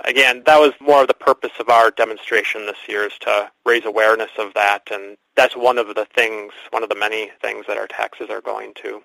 again, 0.06 0.44
that 0.46 0.60
was 0.60 0.74
more 0.80 1.02
of 1.02 1.08
the 1.08 1.14
purpose 1.14 1.52
of 1.60 1.70
our 1.70 1.92
demonstration 1.92 2.66
this 2.66 2.78
year 2.88 3.06
is 3.06 3.14
to 3.22 3.52
raise 3.66 3.86
awareness 3.86 4.32
of 4.38 4.54
that, 4.54 4.90
and 4.92 5.18
that's 5.36 5.56
one 5.56 5.78
of 5.78 5.88
the 5.96 6.06
things, 6.16 6.54
one 6.72 6.84
of 6.84 6.90
the 6.90 6.96
many 6.96 7.32
things 7.42 7.66
that 7.68 7.78
our 7.78 7.88
taxes 7.88 8.30
are 8.30 8.42
going 8.42 8.74
to. 8.84 9.02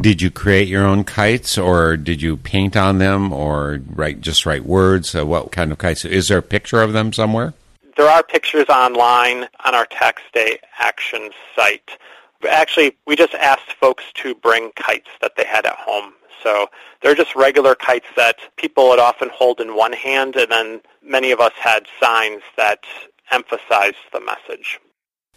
Did 0.00 0.20
you 0.20 0.30
create 0.30 0.68
your 0.68 0.84
own 0.84 1.04
kites, 1.04 1.56
or 1.56 1.96
did 1.96 2.20
you 2.20 2.36
paint 2.36 2.76
on 2.76 2.98
them, 2.98 3.32
or 3.32 3.80
write 3.86 4.20
just 4.20 4.44
write 4.44 4.64
words? 4.64 5.14
Uh, 5.14 5.24
what 5.24 5.52
kind 5.52 5.72
of 5.72 5.78
kites? 5.78 6.04
Is 6.04 6.28
there 6.28 6.38
a 6.38 6.42
picture 6.42 6.82
of 6.82 6.92
them 6.92 7.12
somewhere? 7.12 7.54
There 7.96 8.08
are 8.08 8.22
pictures 8.22 8.68
online 8.68 9.48
on 9.64 9.74
our 9.74 9.86
Tax 9.86 10.22
Day 10.32 10.58
Action 10.78 11.30
site. 11.56 11.98
Actually, 12.48 12.96
we 13.06 13.16
just 13.16 13.34
asked 13.34 13.72
folks 13.72 14.04
to 14.14 14.34
bring 14.34 14.70
kites 14.76 15.10
that 15.20 15.36
they 15.36 15.44
had 15.44 15.66
at 15.66 15.76
home 15.76 16.12
so 16.42 16.68
they're 17.02 17.14
just 17.14 17.34
regular 17.34 17.74
kites 17.74 18.06
that 18.16 18.36
people 18.56 18.88
would 18.88 18.98
often 18.98 19.30
hold 19.32 19.60
in 19.60 19.76
one 19.76 19.92
hand, 19.92 20.36
and 20.36 20.50
then 20.50 20.80
many 21.02 21.30
of 21.30 21.40
us 21.40 21.52
had 21.54 21.86
signs 22.00 22.42
that 22.56 22.80
emphasized 23.30 23.96
the 24.12 24.20
message. 24.20 24.80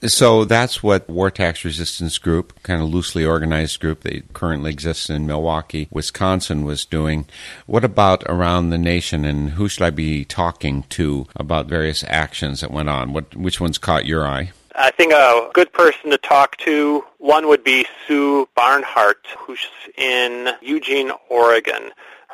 So 0.06 0.44
that's 0.44 0.84
what 0.84 1.10
War 1.10 1.32
Tax 1.32 1.64
Resistance 1.64 2.18
Group, 2.18 2.62
kind 2.62 2.82
of 2.82 2.90
loosely 2.90 3.24
organized 3.24 3.80
group 3.80 4.02
that 4.02 4.34
currently 4.34 4.70
exists 4.70 5.10
in 5.10 5.26
Milwaukee, 5.26 5.88
Wisconsin, 5.92 6.66
was 6.66 6.84
doing. 6.84 7.26
What 7.68 7.86
about 7.86 8.22
around 8.26 8.70
the 8.70 8.78
nation, 8.78 9.24
and 9.24 9.52
who 9.52 9.70
should 9.70 9.84
I 9.84 9.92
be 9.92 10.26
talking 10.26 10.84
to 10.90 11.28
about 11.38 11.68
various 11.68 12.04
actions 12.08 12.60
that 12.60 12.72
went 12.72 12.90
on? 12.90 13.14
What, 13.14 13.34
which 13.34 13.62
ones 13.62 13.78
caught 13.78 14.06
your 14.06 14.28
eye? 14.28 14.52
I 14.76 14.90
think 14.90 15.14
a 15.14 15.52
good 15.54 15.72
person 15.72 16.10
to 16.10 16.18
talk 16.18 16.58
to, 16.58 17.06
one 17.20 17.48
would 17.48 17.64
be 17.64 17.86
Sue 18.08 18.50
Barnhart, 18.56 19.28
who's 19.38 19.60
in 19.98 20.50
Eugene, 20.64 21.12
Oregon. 21.30 21.92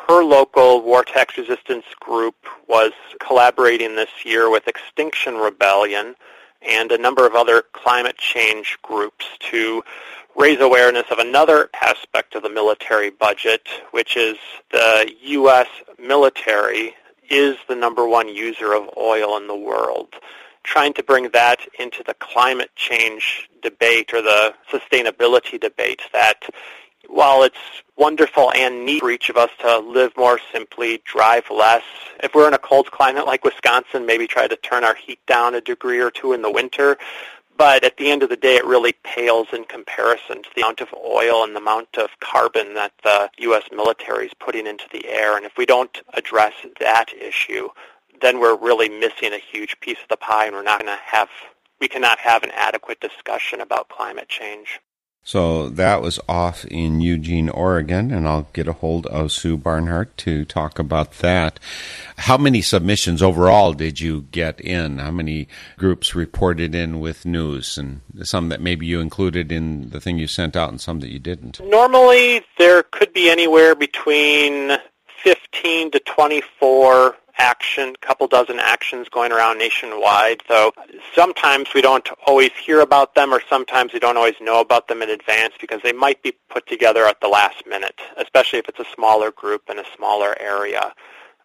Her 0.08 0.24
local 0.24 0.82
war 0.82 1.04
tax 1.04 1.38
resistance 1.38 1.84
group 2.00 2.36
was 2.66 2.94
collaborating 3.20 3.98
this 3.98 4.10
year 4.24 4.50
with 4.50 4.70
Extinction 4.70 5.36
Rebellion 5.36 6.16
and 6.62 6.94
a 6.94 6.98
number 6.98 7.28
of 7.28 7.36
other 7.36 7.62
climate 7.74 8.18
change 8.18 8.78
groups 8.84 9.26
to 9.52 9.84
raise 10.38 10.62
awareness 10.62 11.06
of 11.12 11.20
another 11.20 11.70
aspect 11.82 12.36
of 12.36 12.44
the 12.44 12.50
military 12.50 13.10
budget, 13.10 13.68
which 13.92 14.16
is 14.16 14.38
the 14.72 15.12
U.S. 15.24 15.68
military 16.02 16.96
is 17.30 17.58
the 17.68 17.76
number 17.76 18.08
one 18.08 18.30
user 18.30 18.74
of 18.74 18.90
oil 18.98 19.36
in 19.36 19.48
the 19.48 19.56
world 19.58 20.16
trying 20.64 20.94
to 20.94 21.04
bring 21.04 21.30
that 21.30 21.60
into 21.80 22.04
the 22.06 22.14
climate 22.16 22.72
change 22.76 23.50
debate 23.62 24.14
or 24.14 24.22
the 24.22 24.54
sustainability 24.72 25.60
debate 25.60 26.02
that 26.14 26.44
while 27.08 27.44
it's 27.44 27.58
wonderful 27.98 28.52
and 28.54 28.86
neat 28.86 29.00
for 29.00 29.10
each 29.10 29.30
of 29.30 29.38
us 29.38 29.50
to 29.60 29.80
live 29.80 30.16
more 30.16 30.40
simply, 30.54 31.02
drive 31.06 31.50
less, 31.50 31.84
if 32.22 32.36
we're 32.36 32.48
in 32.48 32.54
a 32.54 32.60
cold 32.60 32.92
climate 32.92 33.26
like 33.26 33.44
Wisconsin, 33.44 34.06
maybe 34.06 34.28
try 34.28 34.48
to 34.48 34.56
turn 34.58 34.84
our 34.84 34.96
heat 34.96 35.20
down 35.26 35.56
a 35.56 35.62
degree 35.62 36.00
or 36.00 36.12
two 36.12 36.34
in 36.34 36.42
the 36.42 36.52
winter. 36.52 36.98
But 37.58 37.84
at 37.84 37.98
the 37.98 38.10
end 38.10 38.24
of 38.24 38.30
the 38.30 38.38
day, 38.38 38.56
it 38.56 38.66
really 38.66 38.94
pales 39.04 39.48
in 39.52 39.66
comparison 39.66 40.44
to 40.44 40.50
the 40.56 40.62
amount 40.62 40.80
of 40.80 40.94
oil 40.94 41.44
and 41.44 41.54
the 41.54 41.60
amount 41.60 41.98
of 41.98 42.10
carbon 42.22 42.74
that 42.76 42.94
the 43.04 43.30
U.S. 43.40 43.64
military 43.70 44.28
is 44.28 44.34
putting 44.40 44.66
into 44.66 44.86
the 44.94 45.06
air. 45.10 45.36
And 45.36 45.46
if 45.46 45.58
we 45.58 45.66
don't 45.66 46.02
address 46.14 46.54
that 46.80 47.08
issue, 47.14 47.68
then 48.22 48.40
we're 48.40 48.58
really 48.58 48.90
missing 48.90 49.34
a 49.34 49.40
huge 49.40 49.80
piece 49.80 49.98
of 50.02 50.10
the 50.10 50.18
pie, 50.18 50.46
and 50.46 50.56
we're 50.56 50.64
not 50.64 50.80
going 50.80 50.96
to 50.96 51.02
have 51.04 51.30
we 51.80 51.88
cannot 51.88 52.20
have 52.20 52.44
an 52.44 52.52
adequate 52.52 53.00
discussion 53.00 53.62
about 53.62 53.90
climate 53.90 54.28
change. 54.28 54.80
So 55.24 55.70
that 55.70 56.02
was 56.02 56.20
off 56.28 56.66
in 56.66 57.02
Eugene, 57.02 57.50
Oregon, 57.50 58.10
and 58.10 58.28
I'll 58.28 58.48
get 58.54 58.68
a 58.68 58.74
hold 58.74 59.06
of 59.08 59.32
Sue 59.32 59.58
Barnhart 59.58 60.16
to 60.18 60.44
talk 60.46 60.80
about 60.80 61.12
that. 61.20 61.60
How 62.18 62.38
many 62.38 62.62
submissions 62.62 63.22
overall 63.22 63.74
did 63.74 64.00
you 64.00 64.22
get 64.32 64.60
in? 64.62 64.98
How 64.98 65.12
many 65.12 65.48
groups 65.78 66.16
reported 66.16 66.74
in 66.74 67.00
with 67.00 67.26
news, 67.26 67.78
and 67.78 68.02
some 68.24 68.50
that 68.50 68.62
maybe 68.62 68.88
you 68.88 69.02
included 69.02 69.52
in 69.52 69.90
the 69.90 70.00
thing 70.00 70.18
you 70.18 70.26
sent 70.26 70.56
out, 70.56 70.70
and 70.70 70.82
some 70.82 71.00
that 71.02 71.12
you 71.12 71.20
didn't? 71.20 71.60
Normally, 71.60 72.42
there 72.58 72.84
could 72.84 73.14
be 73.14 73.30
anywhere 73.30 73.76
between 73.76 74.78
15 75.24 75.92
to 75.92 76.00
24 76.00 77.16
action, 77.40 77.96
couple 78.02 78.28
dozen 78.28 78.60
actions 78.60 79.10
going 79.10 79.32
around 79.32 79.58
nationwide. 79.58 80.44
So 80.48 80.74
sometimes 81.16 81.74
we 81.74 81.82
don't 81.82 82.08
always 82.28 82.52
hear 82.52 82.82
about 82.82 83.16
them 83.16 83.34
or 83.34 83.42
sometimes 83.50 83.94
we 83.94 84.00
don't 84.00 84.18
always 84.18 84.36
know 84.40 84.60
about 84.60 84.88
them 84.88 85.02
in 85.02 85.10
advance 85.10 85.54
because 85.60 85.82
they 85.82 85.94
might 85.94 86.22
be 86.22 86.34
put 86.50 86.68
together 86.68 87.06
at 87.06 87.22
the 87.22 87.28
last 87.28 87.66
minute, 87.66 88.00
especially 88.18 88.60
if 88.60 88.70
it's 88.70 88.80
a 88.80 88.86
smaller 88.94 89.32
group 89.32 89.64
in 89.70 89.80
a 89.80 89.86
smaller 89.96 90.36
area. 90.40 90.94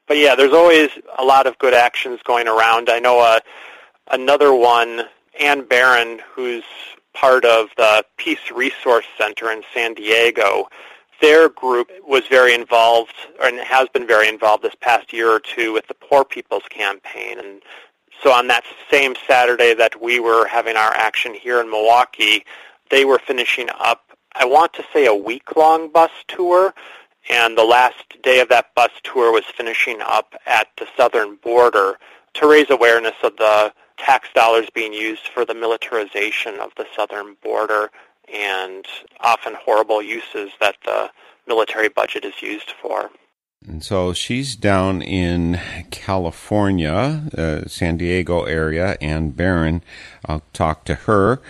But 0.07 0.19
yeah, 0.19 0.35
there's 0.35 0.53
always 0.53 0.91
a 1.19 1.25
lot 1.25 1.47
of 1.47 1.57
good 1.59 1.73
actions 1.73 2.21
going 2.25 2.49
around. 2.49 2.91
I 2.91 2.99
know 2.99 3.21
uh, 3.21 3.41
another 4.11 4.53
one, 4.53 5.05
Ann 5.41 5.65
Barron, 5.67 6.21
who's 6.35 6.65
part 7.15 7.45
of 7.45 7.69
the 7.77 8.05
Peace 8.17 8.51
Resource 8.55 9.07
Center 9.17 9.51
in 9.51 9.63
San 9.73 9.95
Diego, 9.95 10.69
their 11.21 11.49
group 11.49 11.91
was 12.07 12.23
very 12.29 12.55
involved 12.55 13.15
and 13.43 13.59
has 13.59 13.89
been 13.89 14.07
very 14.07 14.29
involved 14.29 14.63
this 14.63 14.75
past 14.81 15.13
year 15.13 15.31
or 15.31 15.41
two 15.41 15.73
with 15.73 15.87
the 15.87 15.95
Poor 15.95 16.25
People's 16.25 16.65
Campaign. 16.71 17.39
And 17.39 17.63
so 18.23 18.33
on 18.33 18.49
that 18.49 18.65
same 18.91 19.15
Saturday 19.27 19.75
that 19.75 20.01
we 20.01 20.21
were 20.21 20.47
having 20.47 20.77
our 20.77 20.93
action 20.95 21.35
here 21.35 21.61
in 21.61 21.71
Milwaukee, 21.71 22.45
they 22.91 23.05
were 23.05 23.19
finishing 23.19 23.69
up, 23.79 24.13
I 24.35 24.45
want 24.45 24.73
to 24.75 24.85
say, 24.93 25.07
a 25.07 25.15
week-long 25.15 25.91
bus 25.91 26.11
tour. 26.29 26.75
And 27.31 27.57
the 27.57 27.65
last 27.65 28.23
day 28.23 28.41
of 28.41 28.49
that 28.51 28.75
bus 28.75 28.91
tour 29.03 29.33
was 29.33 29.45
finishing 29.45 30.01
up 30.03 30.35
at 30.47 30.69
the 30.77 30.87
southern 30.97 31.37
border 31.37 31.99
to 32.35 32.49
raise 32.49 32.71
awareness 32.71 33.15
of 33.23 33.37
the 33.37 33.73
tax 33.97 34.29
dollars 34.35 34.69
being 34.75 34.93
used 34.93 35.29
for 35.29 35.45
the 35.45 35.55
militarization 35.55 36.59
of 36.59 36.73
the 36.77 36.87
southern 36.95 37.37
border 37.43 37.91
and 38.33 38.87
often 39.21 39.55
horrible 39.55 40.03
uses 40.03 40.51
that 40.61 40.77
the 40.85 41.11
military 41.47 41.89
budget 41.89 42.25
is 42.25 42.41
used 42.43 42.71
for. 42.81 43.11
And 43.67 43.83
so 43.83 44.13
she's 44.13 44.57
down 44.57 45.01
in 45.01 45.59
California, 45.91 47.31
uh, 47.37 47.67
San 47.67 47.97
Diego 47.97 48.45
area, 48.45 48.99
and 49.01 49.35
Barron. 49.35 49.83
I'll 50.27 50.43
talk 50.53 50.85
to 50.85 50.95
her 50.95 51.41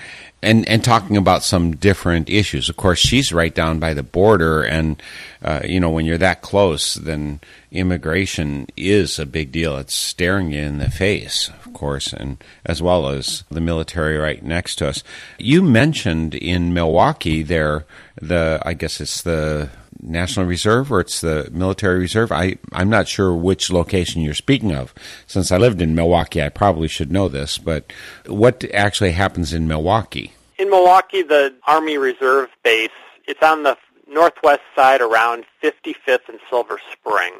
and 0.45 0.69
and 0.69 0.85
talking 0.85 1.17
about 1.17 1.43
some 1.43 1.77
different 1.77 2.29
issues. 2.29 2.69
Of 2.69 2.77
course, 2.77 2.99
she's 2.99 3.33
right 3.33 3.55
down 3.55 3.79
by 3.79 3.95
the 3.95 4.03
border, 4.03 4.63
and 4.63 5.03
uh, 5.43 5.61
you 5.65 5.81
know 5.81 5.91
when 5.91 6.07
you're 6.07 6.19
that 6.19 6.43
close, 6.43 6.95
then 6.95 7.41
immigration 7.73 8.67
is 8.77 9.19
a 9.19 9.27
big 9.27 9.51
deal. 9.51 9.77
It's 9.79 9.95
staring 9.95 10.53
you 10.53 10.63
in 10.63 10.79
the 10.79 10.91
face, 10.91 11.51
of 11.65 11.73
course, 11.73 12.13
and 12.13 12.43
as 12.65 12.83
well 12.83 13.09
as 13.09 13.45
the 13.51 13.61
military 13.61 14.17
right 14.19 14.43
next 14.43 14.77
to 14.77 14.89
us. 14.89 15.03
You 15.39 15.63
mentioned 15.63 16.35
in 16.35 16.75
Milwaukee 16.75 17.43
there 17.43 17.85
the 18.21 18.61
I 18.65 18.75
guess 18.75 19.01
it's 19.01 19.23
the 19.23 19.71
National 20.05 20.47
Reserve 20.47 20.93
or 20.93 21.01
it's 21.01 21.21
the 21.21 21.49
military 21.53 21.99
reserve. 21.99 22.31
I, 22.31 22.57
I'm 22.73 22.91
not 22.91 23.09
sure 23.09 23.35
which 23.35 23.71
location 23.71 24.23
you're 24.23 24.35
speaking 24.35 24.73
of. 24.73 24.95
Since 25.27 25.51
I 25.51 25.57
lived 25.57 25.81
in 25.81 25.95
Milwaukee, 25.95 26.43
I 26.43 26.51
probably 26.51 26.89
should 26.89 27.11
know 27.11 27.29
this, 27.29 27.59
but 27.59 27.93
what 28.27 28.65
actually 28.73 29.13
happens 29.13 29.53
in 29.53 29.67
Milwaukee? 29.67 30.33
In 30.59 30.71
Milwaukee, 30.71 31.23
the 31.23 31.55
Army 31.67 31.99
Reserve 31.99 32.51
Base, 32.63 32.91
it's 33.27 33.43
on 33.43 33.63
the 33.63 33.77
northwest 34.09 34.63
side 34.77 35.01
around 35.01 35.45
55th 35.63 36.29
and 36.29 36.39
Silver 36.49 36.79
Spring. 36.93 37.33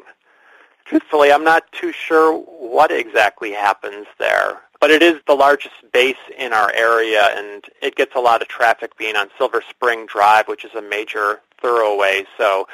Truthfully, 0.85 1.31
I'm 1.31 1.43
not 1.43 1.71
too 1.71 1.91
sure 1.91 2.37
what 2.37 2.91
exactly 2.91 3.51
happens 3.51 4.05
there, 4.19 4.61
but 4.79 4.91
it 4.91 5.01
is 5.01 5.19
the 5.25 5.33
largest 5.33 5.73
base 5.91 6.15
in 6.37 6.53
our 6.53 6.71
area, 6.73 7.29
and 7.35 7.65
it 7.81 7.95
gets 7.95 8.15
a 8.15 8.19
lot 8.19 8.41
of 8.41 8.47
traffic 8.47 8.95
being 8.97 9.15
on 9.15 9.29
Silver 9.37 9.63
Spring 9.67 10.05
Drive, 10.05 10.47
which 10.47 10.63
is 10.63 10.73
a 10.75 10.81
major 10.81 11.41
thoroughway. 11.63 12.25
So, 12.37 12.67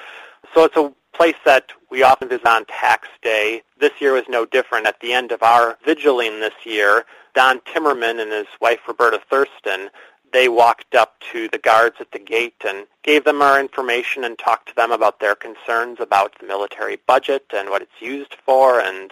so 0.54 0.66
it's 0.66 0.78
a 0.78 0.94
place 1.14 1.36
that 1.46 1.72
we 1.90 2.04
often 2.04 2.30
visit 2.30 2.48
on 2.48 2.66
tax 2.66 3.08
day. 3.22 3.62
This 3.80 3.92
year 4.00 4.14
was 4.14 4.24
no 4.30 4.46
different. 4.46 4.88
At 4.88 5.00
the 5.00 5.14
end 5.14 5.32
of 5.32 5.44
our 5.44 5.78
vigiling 5.86 6.40
this 6.40 6.54
year, 6.66 7.06
Don 7.34 7.60
Timmerman 7.62 8.22
and 8.22 8.32
his 8.32 8.48
wife 8.60 8.80
Roberta 8.88 9.20
Thurston, 9.30 9.90
they 10.34 10.48
walked 10.48 10.96
up 10.96 11.16
to 11.32 11.50
the 11.50 11.58
guards 11.58 11.98
at 12.00 12.12
the 12.12 12.20
gate 12.20 12.56
and 12.66 12.88
gave 13.04 13.26
them 13.26 13.42
our 13.42 13.60
information 13.60 14.24
and 14.24 14.38
talked 14.38 14.70
to 14.70 14.76
them 14.76 14.92
about 14.92 15.20
their 15.20 15.36
concerns 15.36 16.00
about 16.00 16.34
the 16.40 16.48
military 16.48 16.98
budget 17.08 17.46
and 17.54 17.70
what 17.70 17.82
it's 17.82 18.02
used 18.02 18.36
for. 18.46 18.80
And 18.80 19.12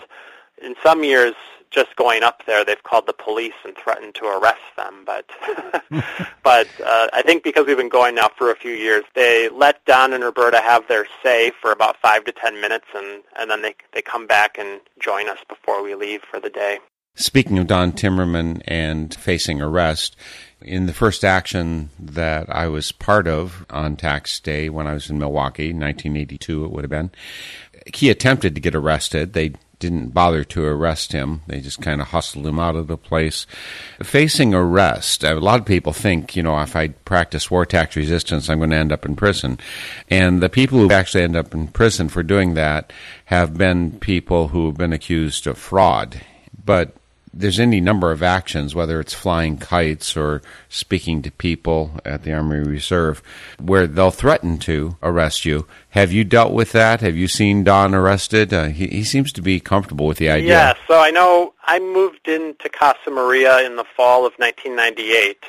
in 0.62 0.76
some 0.84 1.04
years, 1.04 1.36
just 1.72 1.96
going 1.96 2.24
up 2.24 2.44
there, 2.46 2.66
they've 2.66 2.82
called 2.84 3.06
the 3.06 3.14
police 3.14 3.54
and 3.64 3.76
threatened 3.78 4.16
to 4.16 4.26
arrest 4.26 4.62
them. 4.76 5.04
But 5.06 5.26
but 6.44 6.68
uh, 6.84 7.08
I 7.14 7.22
think 7.24 7.44
because 7.44 7.68
we've 7.68 7.78
been 7.78 7.90
going 7.90 8.16
now 8.16 8.30
for 8.38 8.52
a 8.52 8.56
few 8.56 8.72
years, 8.72 9.04
they 9.16 9.50
let 9.50 9.86
Don 9.86 10.14
and 10.14 10.24
Roberta 10.24 10.60
have 10.62 10.88
their 10.88 11.06
say 11.24 11.52
for 11.62 11.72
about 11.72 11.98
five 12.02 12.26
to 12.26 12.32
ten 12.32 12.60
minutes, 12.60 12.88
and 12.96 13.24
and 13.40 13.50
then 13.52 13.62
they 13.62 13.76
they 13.94 14.02
come 14.02 14.28
back 14.28 14.58
and 14.58 14.82
join 15.00 15.30
us 15.30 15.40
before 15.48 15.84
we 15.84 15.96
leave 15.96 16.22
for 16.30 16.40
the 16.40 16.50
day. 16.50 16.80
Speaking 17.16 17.58
of 17.58 17.68
Don 17.68 17.92
Timmerman 17.92 18.62
and 18.66 19.14
facing 19.14 19.62
arrest, 19.62 20.16
in 20.62 20.86
the 20.86 20.94
first 20.94 21.26
action 21.26 21.90
that 22.00 22.50
I 22.50 22.68
was 22.68 22.94
part 22.94 23.28
of 23.28 23.66
on 23.70 23.98
tax 23.98 24.40
day 24.40 24.70
when 24.70 24.88
I 24.88 24.94
was 24.94 25.10
in 25.10 25.20
Milwaukee, 25.20 25.74
1982, 25.74 26.66
it 26.66 26.72
would 26.72 26.84
have 26.86 26.90
been, 26.90 27.12
he 27.94 28.10
attempted 28.10 28.56
to 28.56 28.62
get 28.62 28.74
arrested. 28.74 29.34
They 29.34 29.54
didn't 29.80 30.10
bother 30.10 30.44
to 30.44 30.66
arrest 30.66 31.14
him. 31.14 31.42
They 31.48 31.62
just 31.62 31.82
kind 31.82 32.02
of 32.02 32.08
hustled 32.08 32.46
him 32.46 32.60
out 32.60 32.76
of 32.76 32.88
the 32.88 32.98
place. 32.98 33.48
Facing 34.04 34.54
arrest, 34.54 35.24
a 35.24 35.34
lot 35.36 35.60
of 35.60 35.66
people 35.66 35.94
think, 35.94 36.36
you 36.36 36.44
know, 36.44 36.60
if 36.60 36.76
I 36.76 36.90
practice 36.90 37.50
war 37.50 37.66
tax 37.66 37.96
resistance, 37.96 38.50
I'm 38.50 38.60
going 38.60 38.70
to 38.72 38.76
end 38.76 38.92
up 38.92 39.06
in 39.06 39.16
prison. 39.16 39.58
And 40.10 40.44
the 40.44 40.50
people 40.50 40.80
who 40.80 40.92
actually 40.92 41.24
end 41.24 41.38
up 41.38 41.54
in 41.54 41.70
prison 41.70 42.10
for 42.10 42.24
doing 42.24 42.54
that 42.56 42.92
have 43.26 43.58
been 43.58 44.00
people 44.00 44.50
who 44.50 44.68
have 44.68 44.78
been 44.78 44.94
accused 44.94 45.48
of 45.48 45.58
fraud. 45.58 46.22
But 46.66 46.96
there's 47.34 47.60
any 47.60 47.80
number 47.80 48.12
of 48.12 48.24
actions, 48.24 48.74
whether 48.74 49.00
it's 49.00 49.14
flying 49.14 49.58
kites 49.58 50.18
or 50.18 50.42
speaking 50.68 51.22
to 51.22 51.32
people 51.32 52.00
at 52.04 52.24
the 52.24 52.34
Army 52.34 52.60
Reserve, 52.60 53.22
where 53.60 53.88
they'll 53.88 54.12
threaten 54.12 54.58
to 54.60 54.98
arrest 55.04 55.46
you. 55.46 55.68
Have 55.92 56.12
you 56.12 56.24
dealt 56.24 56.54
with 56.54 56.72
that? 56.72 57.02
Have 57.02 57.16
you 57.16 57.28
seen 57.28 57.64
Don 57.64 57.94
arrested? 57.94 58.54
Uh, 58.54 58.66
he, 58.66 58.88
he 58.88 59.04
seems 59.04 59.32
to 59.34 59.42
be 59.42 59.60
comfortable 59.60 60.08
with 60.08 60.18
the 60.18 60.30
idea. 60.30 60.50
Yeah, 60.50 60.74
so 60.88 61.00
I 61.00 61.12
know 61.12 61.54
I 61.66 61.80
moved 61.80 62.28
into 62.28 62.70
Casa 62.70 63.10
Maria 63.10 63.60
in 63.66 63.76
the 63.76 63.86
fall 63.96 64.26
of 64.26 64.34
1998, 64.38 65.44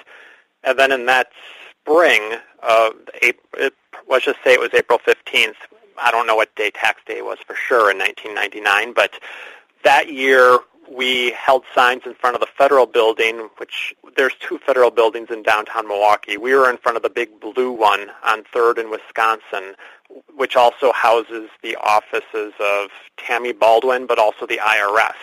and 0.65 0.79
then 0.79 0.93
in 0.93 1.07
that 1.07 1.29
spring, 1.81 2.35
uh, 2.63 2.91
April, 3.23 3.71
let's 4.09 4.25
just 4.25 4.39
say 4.45 4.53
it 4.53 4.61
was 4.61 4.71
April 4.75 4.99
15th. 4.99 5.55
I 6.03 6.11
don't 6.11 6.27
know 6.27 6.37
what 6.37 6.55
day 6.57 6.71
tax 6.71 7.01
day 7.07 7.23
was 7.23 7.39
for 7.47 7.55
sure 7.55 7.91
in 7.91 7.99
1999, 7.99 8.93
but 8.93 9.21
that 9.85 10.13
year 10.13 10.59
we 10.91 11.31
held 11.33 11.65
signs 11.75 12.03
in 12.05 12.15
front 12.15 12.35
of 12.35 12.41
the 12.41 12.49
federal 12.59 12.87
building, 12.87 13.49
which 13.59 13.95
there's 14.17 14.35
two 14.41 14.59
federal 14.59 14.91
buildings 14.91 15.29
in 15.31 15.43
downtown 15.43 15.87
Milwaukee. 15.87 16.37
We 16.37 16.55
were 16.55 16.69
in 16.69 16.77
front 16.79 16.97
of 16.97 17.03
the 17.03 17.11
big 17.11 17.39
blue 17.41 17.71
one 17.71 18.11
on 18.25 18.43
3rd 18.55 18.79
and 18.79 18.91
Wisconsin, 18.91 19.77
which 20.35 20.57
also 20.57 20.93
houses 20.93 21.49
the 21.63 21.77
offices 21.77 22.53
of 22.59 22.91
Tammy 23.17 23.53
Baldwin, 23.53 24.07
but 24.07 24.19
also 24.19 24.47
the 24.47 24.59
IRS. 24.59 25.15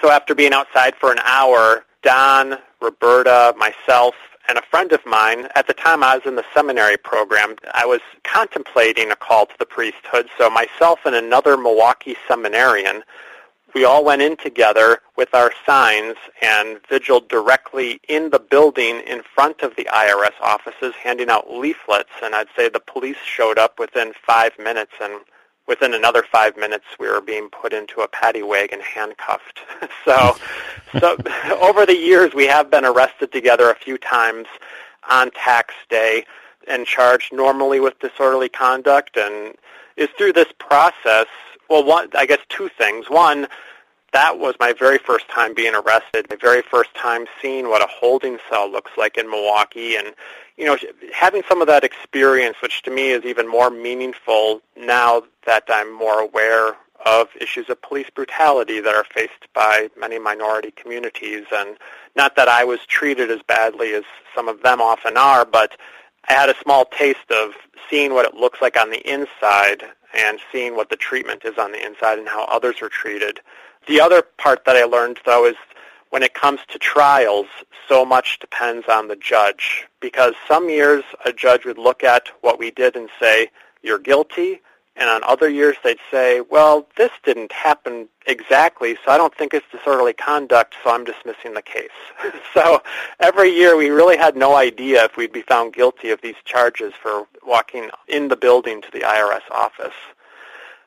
So 0.00 0.10
after 0.10 0.34
being 0.34 0.52
outside 0.52 0.94
for 0.94 1.10
an 1.10 1.18
hour, 1.24 1.84
Don, 2.02 2.58
Roberta, 2.80 3.54
myself, 3.56 4.14
and 4.48 4.58
a 4.58 4.62
friend 4.62 4.92
of 4.92 5.04
mine, 5.06 5.48
at 5.54 5.66
the 5.66 5.74
time 5.74 6.02
I 6.02 6.16
was 6.16 6.26
in 6.26 6.36
the 6.36 6.44
seminary 6.52 6.96
program, 6.96 7.56
I 7.74 7.86
was 7.86 8.00
contemplating 8.24 9.10
a 9.10 9.16
call 9.16 9.46
to 9.46 9.54
the 9.58 9.66
priesthood. 9.66 10.28
So 10.36 10.50
myself 10.50 11.00
and 11.04 11.14
another 11.14 11.56
Milwaukee 11.56 12.16
seminarian 12.26 13.04
we 13.74 13.84
all 13.84 14.04
went 14.04 14.22
in 14.22 14.36
together 14.36 15.00
with 15.16 15.34
our 15.34 15.52
signs 15.64 16.16
and 16.40 16.78
vigiled 16.88 17.28
directly 17.28 18.00
in 18.08 18.30
the 18.30 18.38
building 18.38 19.00
in 19.06 19.22
front 19.34 19.62
of 19.62 19.76
the 19.76 19.88
IRS 19.92 20.38
offices 20.42 20.94
handing 21.02 21.30
out 21.30 21.50
leaflets. 21.50 22.10
And 22.22 22.34
I'd 22.34 22.48
say 22.56 22.68
the 22.68 22.80
police 22.80 23.16
showed 23.24 23.58
up 23.58 23.78
within 23.78 24.12
five 24.26 24.52
minutes 24.58 24.92
and 25.00 25.20
within 25.66 25.94
another 25.94 26.24
five 26.30 26.56
minutes 26.56 26.84
we 26.98 27.08
were 27.08 27.20
being 27.20 27.48
put 27.48 27.72
into 27.72 28.00
a 28.00 28.08
paddy 28.08 28.42
wagon 28.42 28.80
handcuffed. 28.80 29.60
so 30.04 30.36
so 30.98 31.16
over 31.60 31.86
the 31.86 31.96
years, 31.96 32.34
we 32.34 32.46
have 32.46 32.70
been 32.70 32.84
arrested 32.84 33.32
together 33.32 33.70
a 33.70 33.74
few 33.74 33.98
times 33.98 34.46
on 35.08 35.30
tax 35.32 35.74
day 35.88 36.24
and 36.68 36.86
charged 36.86 37.32
normally 37.32 37.80
with 37.80 37.98
disorderly 37.98 38.48
conduct. 38.48 39.16
And 39.16 39.54
it's 39.96 40.12
through 40.14 40.34
this 40.34 40.52
process, 40.58 41.26
well, 41.68 41.84
one, 41.84 42.08
I 42.14 42.26
guess 42.26 42.40
two 42.48 42.68
things. 42.68 43.08
One, 43.08 43.48
that 44.12 44.38
was 44.38 44.54
my 44.60 44.72
very 44.72 44.98
first 44.98 45.28
time 45.28 45.54
being 45.54 45.74
arrested, 45.74 46.26
my 46.28 46.36
very 46.36 46.62
first 46.62 46.94
time 46.94 47.26
seeing 47.40 47.68
what 47.68 47.82
a 47.82 47.88
holding 47.88 48.38
cell 48.50 48.70
looks 48.70 48.92
like 48.96 49.16
in 49.16 49.30
Milwaukee. 49.30 49.96
And, 49.96 50.14
you 50.56 50.66
know, 50.66 50.76
having 51.12 51.42
some 51.48 51.62
of 51.62 51.66
that 51.68 51.82
experience, 51.82 52.56
which 52.62 52.82
to 52.82 52.90
me 52.90 53.10
is 53.10 53.24
even 53.24 53.48
more 53.48 53.70
meaningful 53.70 54.60
now 54.76 55.22
that 55.46 55.64
I'm 55.68 55.92
more 55.92 56.20
aware 56.20 56.76
of 57.04 57.28
issues 57.40 57.68
of 57.68 57.80
police 57.82 58.08
brutality 58.14 58.80
that 58.80 58.94
are 58.94 59.04
faced 59.04 59.52
by 59.54 59.88
many 59.98 60.18
minority 60.18 60.70
communities. 60.72 61.44
And 61.52 61.76
not 62.14 62.36
that 62.36 62.48
I 62.48 62.64
was 62.64 62.80
treated 62.86 63.30
as 63.30 63.40
badly 63.42 63.94
as 63.94 64.04
some 64.34 64.48
of 64.48 64.62
them 64.62 64.80
often 64.80 65.16
are, 65.16 65.44
but 65.44 65.76
I 66.28 66.34
had 66.34 66.48
a 66.48 66.54
small 66.62 66.84
taste 66.84 67.30
of 67.30 67.54
seeing 67.90 68.14
what 68.14 68.26
it 68.26 68.34
looks 68.34 68.60
like 68.60 68.76
on 68.76 68.90
the 68.90 69.00
inside 69.10 69.84
and 70.14 70.38
seeing 70.50 70.76
what 70.76 70.90
the 70.90 70.96
treatment 70.96 71.42
is 71.44 71.58
on 71.58 71.72
the 71.72 71.84
inside 71.84 72.18
and 72.18 72.28
how 72.28 72.44
others 72.44 72.82
are 72.82 72.88
treated. 72.88 73.40
The 73.86 74.00
other 74.00 74.22
part 74.22 74.64
that 74.64 74.76
I 74.76 74.84
learned, 74.84 75.20
though, 75.24 75.46
is 75.46 75.56
when 76.10 76.22
it 76.22 76.34
comes 76.34 76.60
to 76.68 76.78
trials, 76.78 77.46
so 77.88 78.04
much 78.04 78.38
depends 78.38 78.86
on 78.88 79.08
the 79.08 79.16
judge. 79.16 79.86
Because 80.00 80.34
some 80.46 80.68
years 80.68 81.04
a 81.24 81.32
judge 81.32 81.64
would 81.64 81.78
look 81.78 82.04
at 82.04 82.28
what 82.42 82.58
we 82.58 82.70
did 82.70 82.96
and 82.96 83.08
say, 83.18 83.48
you're 83.82 83.98
guilty, 83.98 84.60
and 84.94 85.08
on 85.08 85.24
other 85.24 85.48
years, 85.48 85.76
they'd 85.82 85.98
say, 86.10 86.42
well, 86.42 86.86
this 86.96 87.10
didn't 87.24 87.50
happen 87.50 88.08
exactly, 88.26 88.96
so 89.04 89.10
I 89.10 89.16
don't 89.16 89.34
think 89.34 89.54
it's 89.54 89.66
disorderly 89.72 90.12
conduct, 90.12 90.74
so 90.84 90.90
I'm 90.90 91.04
dismissing 91.04 91.54
the 91.54 91.62
case. 91.62 91.88
so 92.54 92.82
every 93.18 93.50
year, 93.50 93.76
we 93.76 93.88
really 93.88 94.18
had 94.18 94.36
no 94.36 94.54
idea 94.54 95.04
if 95.04 95.16
we'd 95.16 95.32
be 95.32 95.42
found 95.42 95.72
guilty 95.72 96.10
of 96.10 96.20
these 96.20 96.36
charges 96.44 96.92
for 97.00 97.26
walking 97.46 97.90
in 98.06 98.28
the 98.28 98.36
building 98.36 98.82
to 98.82 98.90
the 98.92 99.00
IRS 99.00 99.50
office. 99.50 99.94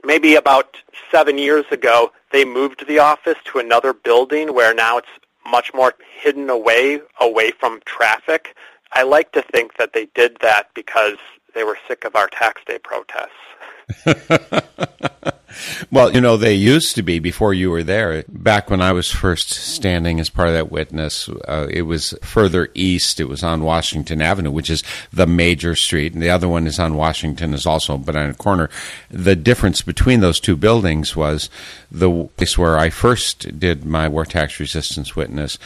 Maybe 0.03 0.35
about 0.35 0.77
seven 1.09 1.39
years 1.39 1.65
ago, 1.71 2.11
they 2.31 2.45
moved 2.45 2.87
the 2.87 2.99
office 2.99 3.37
to 3.45 3.57
another 3.57 3.91
building 3.91 4.53
where 4.53 4.73
now 4.73 4.99
it's 4.99 5.07
much 5.49 5.73
more 5.73 5.95
hidden 6.21 6.49
away, 6.49 7.01
away 7.19 7.51
from 7.51 7.81
traffic. 7.85 8.55
I 8.93 9.01
like 9.01 9.31
to 9.31 9.41
think 9.41 9.77
that 9.77 9.93
they 9.93 10.05
did 10.13 10.37
that 10.41 10.69
because 10.75 11.17
they 11.55 11.63
were 11.63 11.77
sick 11.87 12.05
of 12.05 12.15
our 12.15 12.27
tax 12.27 12.61
day 12.65 12.77
protests. 12.77 13.31
well, 15.91 16.11
you 16.13 16.21
know, 16.21 16.37
they 16.37 16.53
used 16.53 16.95
to 16.95 17.03
be 17.03 17.19
before 17.19 17.53
you 17.53 17.69
were 17.69 17.83
there. 17.83 18.23
Back 18.27 18.69
when 18.69 18.81
I 18.81 18.91
was 18.91 19.11
first 19.11 19.49
standing 19.49 20.19
as 20.19 20.29
part 20.29 20.49
of 20.49 20.53
that 20.53 20.71
witness, 20.71 21.29
uh, 21.47 21.67
it 21.69 21.83
was 21.83 22.13
further 22.21 22.69
east. 22.73 23.19
It 23.19 23.29
was 23.29 23.43
on 23.43 23.63
Washington 23.63 24.21
Avenue, 24.21 24.51
which 24.51 24.69
is 24.69 24.83
the 25.11 25.27
major 25.27 25.75
street, 25.75 26.13
and 26.13 26.21
the 26.21 26.29
other 26.29 26.47
one 26.47 26.67
is 26.67 26.79
on 26.79 26.95
Washington, 26.95 27.53
is 27.53 27.65
also 27.65 27.97
but 27.97 28.15
on 28.15 28.29
a 28.29 28.33
corner. 28.33 28.69
The 29.09 29.35
difference 29.35 29.81
between 29.81 30.19
those 30.19 30.39
two 30.39 30.55
buildings 30.55 31.15
was 31.15 31.49
the 31.91 32.29
place 32.37 32.57
where 32.57 32.77
I 32.77 32.89
first 32.89 33.59
did 33.59 33.85
my 33.85 34.07
war 34.07 34.25
tax 34.25 34.59
resistance 34.59 35.15
witness. 35.15 35.57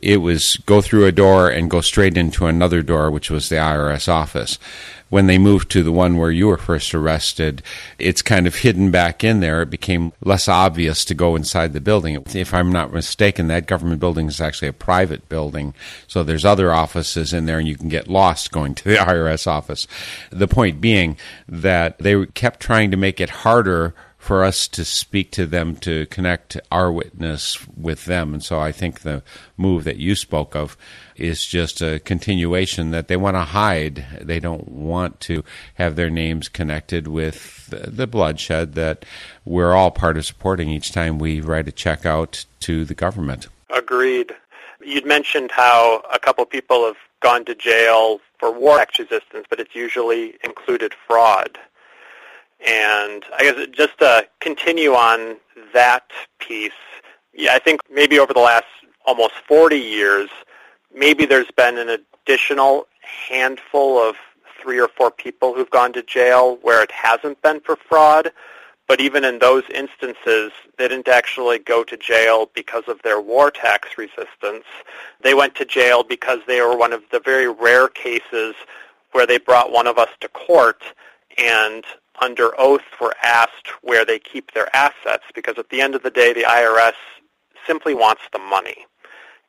It 0.00 0.18
was 0.18 0.56
go 0.66 0.80
through 0.80 1.06
a 1.06 1.12
door 1.12 1.48
and 1.48 1.70
go 1.70 1.80
straight 1.80 2.16
into 2.16 2.46
another 2.46 2.82
door, 2.82 3.10
which 3.10 3.30
was 3.30 3.48
the 3.48 3.56
IRS 3.56 4.08
office 4.08 4.58
when 5.08 5.26
they 5.26 5.38
moved 5.38 5.70
to 5.70 5.82
the 5.82 5.92
one 5.92 6.16
where 6.16 6.30
you 6.30 6.46
were 6.46 6.58
first 6.58 6.94
arrested, 6.94 7.62
it's 7.98 8.22
kind 8.22 8.46
of 8.46 8.56
hidden 8.56 8.90
back 8.90 9.24
in 9.24 9.40
there. 9.40 9.62
It 9.62 9.70
became 9.70 10.12
less 10.22 10.48
obvious 10.48 11.04
to 11.06 11.14
go 11.14 11.36
inside 11.36 11.72
the 11.72 11.80
building. 11.80 12.22
If 12.34 12.52
I'm 12.52 12.70
not 12.70 12.92
mistaken, 12.92 13.48
that 13.48 13.66
government 13.66 14.00
building 14.00 14.28
is 14.28 14.40
actually 14.40 14.68
a 14.68 14.72
private 14.72 15.28
building. 15.28 15.74
So 16.06 16.22
there's 16.22 16.44
other 16.44 16.72
offices 16.72 17.32
in 17.32 17.46
there 17.46 17.58
and 17.58 17.68
you 17.68 17.76
can 17.76 17.88
get 17.88 18.08
lost 18.08 18.52
going 18.52 18.74
to 18.76 18.84
the 18.84 18.96
IRS 18.96 19.46
office. 19.46 19.86
The 20.30 20.48
point 20.48 20.80
being 20.80 21.16
that 21.48 21.98
they 21.98 22.26
kept 22.26 22.60
trying 22.60 22.90
to 22.90 22.96
make 22.96 23.20
it 23.20 23.30
harder 23.30 23.94
for 24.28 24.44
us 24.44 24.68
to 24.68 24.84
speak 24.84 25.30
to 25.30 25.46
them 25.46 25.74
to 25.74 26.04
connect 26.08 26.60
our 26.70 26.92
witness 26.92 27.66
with 27.78 28.04
them. 28.04 28.34
And 28.34 28.44
so 28.44 28.60
I 28.60 28.72
think 28.72 29.00
the 29.00 29.22
move 29.56 29.84
that 29.84 29.96
you 29.96 30.14
spoke 30.14 30.54
of 30.54 30.76
is 31.16 31.46
just 31.46 31.80
a 31.80 31.98
continuation 32.00 32.90
that 32.90 33.08
they 33.08 33.16
want 33.16 33.36
to 33.36 33.44
hide. 33.44 34.04
They 34.20 34.38
don't 34.38 34.68
want 34.68 35.20
to 35.20 35.44
have 35.76 35.96
their 35.96 36.10
names 36.10 36.50
connected 36.50 37.08
with 37.08 37.68
the 37.70 38.06
bloodshed 38.06 38.74
that 38.74 39.06
we're 39.46 39.72
all 39.72 39.90
part 39.90 40.18
of 40.18 40.26
supporting 40.26 40.68
each 40.68 40.92
time 40.92 41.18
we 41.18 41.40
write 41.40 41.66
a 41.66 41.72
check 41.72 42.04
out 42.04 42.44
to 42.60 42.84
the 42.84 42.94
government. 42.94 43.48
Agreed. 43.74 44.32
You'd 44.84 45.06
mentioned 45.06 45.52
how 45.52 46.02
a 46.12 46.18
couple 46.18 46.44
people 46.44 46.84
have 46.84 46.98
gone 47.20 47.46
to 47.46 47.54
jail 47.54 48.20
for 48.38 48.52
war 48.52 48.76
tax 48.76 48.98
resistance, 48.98 49.46
but 49.48 49.58
it's 49.58 49.74
usually 49.74 50.36
included 50.44 50.92
fraud. 51.06 51.58
And 52.66 53.24
I 53.36 53.42
guess 53.42 53.66
just 53.72 53.98
to 53.98 54.26
continue 54.40 54.92
on 54.92 55.36
that 55.74 56.10
piece, 56.38 56.72
yeah, 57.32 57.54
I 57.54 57.58
think 57.58 57.80
maybe 57.90 58.18
over 58.18 58.32
the 58.32 58.40
last 58.40 58.66
almost 59.06 59.34
40 59.46 59.76
years, 59.76 60.28
maybe 60.94 61.24
there's 61.24 61.50
been 61.56 61.78
an 61.78 61.88
additional 61.88 62.86
handful 63.28 63.98
of 63.98 64.16
three 64.60 64.80
or 64.80 64.88
four 64.88 65.10
people 65.10 65.54
who've 65.54 65.70
gone 65.70 65.92
to 65.92 66.02
jail 66.02 66.58
where 66.62 66.82
it 66.82 66.90
hasn't 66.90 67.40
been 67.42 67.60
for 67.60 67.76
fraud. 67.76 68.32
But 68.88 69.00
even 69.02 69.22
in 69.22 69.38
those 69.38 69.64
instances, 69.72 70.50
they 70.78 70.88
didn't 70.88 71.08
actually 71.08 71.58
go 71.58 71.84
to 71.84 71.96
jail 71.96 72.50
because 72.54 72.84
of 72.88 73.00
their 73.02 73.20
war 73.20 73.50
tax 73.50 73.98
resistance. 73.98 74.64
They 75.22 75.34
went 75.34 75.54
to 75.56 75.66
jail 75.66 76.02
because 76.02 76.40
they 76.46 76.62
were 76.62 76.76
one 76.76 76.94
of 76.94 77.02
the 77.12 77.20
very 77.20 77.48
rare 77.48 77.88
cases 77.88 78.54
where 79.12 79.26
they 79.26 79.38
brought 79.38 79.72
one 79.72 79.86
of 79.86 79.98
us 79.98 80.08
to 80.20 80.28
court 80.28 80.82
and 81.36 81.84
under 82.20 82.58
oath 82.58 82.82
were 83.00 83.14
asked 83.22 83.68
where 83.82 84.04
they 84.04 84.18
keep 84.18 84.52
their 84.52 84.74
assets 84.74 85.24
because 85.34 85.58
at 85.58 85.70
the 85.70 85.80
end 85.80 85.94
of 85.94 86.02
the 86.02 86.10
day, 86.10 86.32
the 86.32 86.42
IRS 86.42 86.94
simply 87.66 87.94
wants 87.94 88.22
the 88.32 88.38
money. 88.38 88.86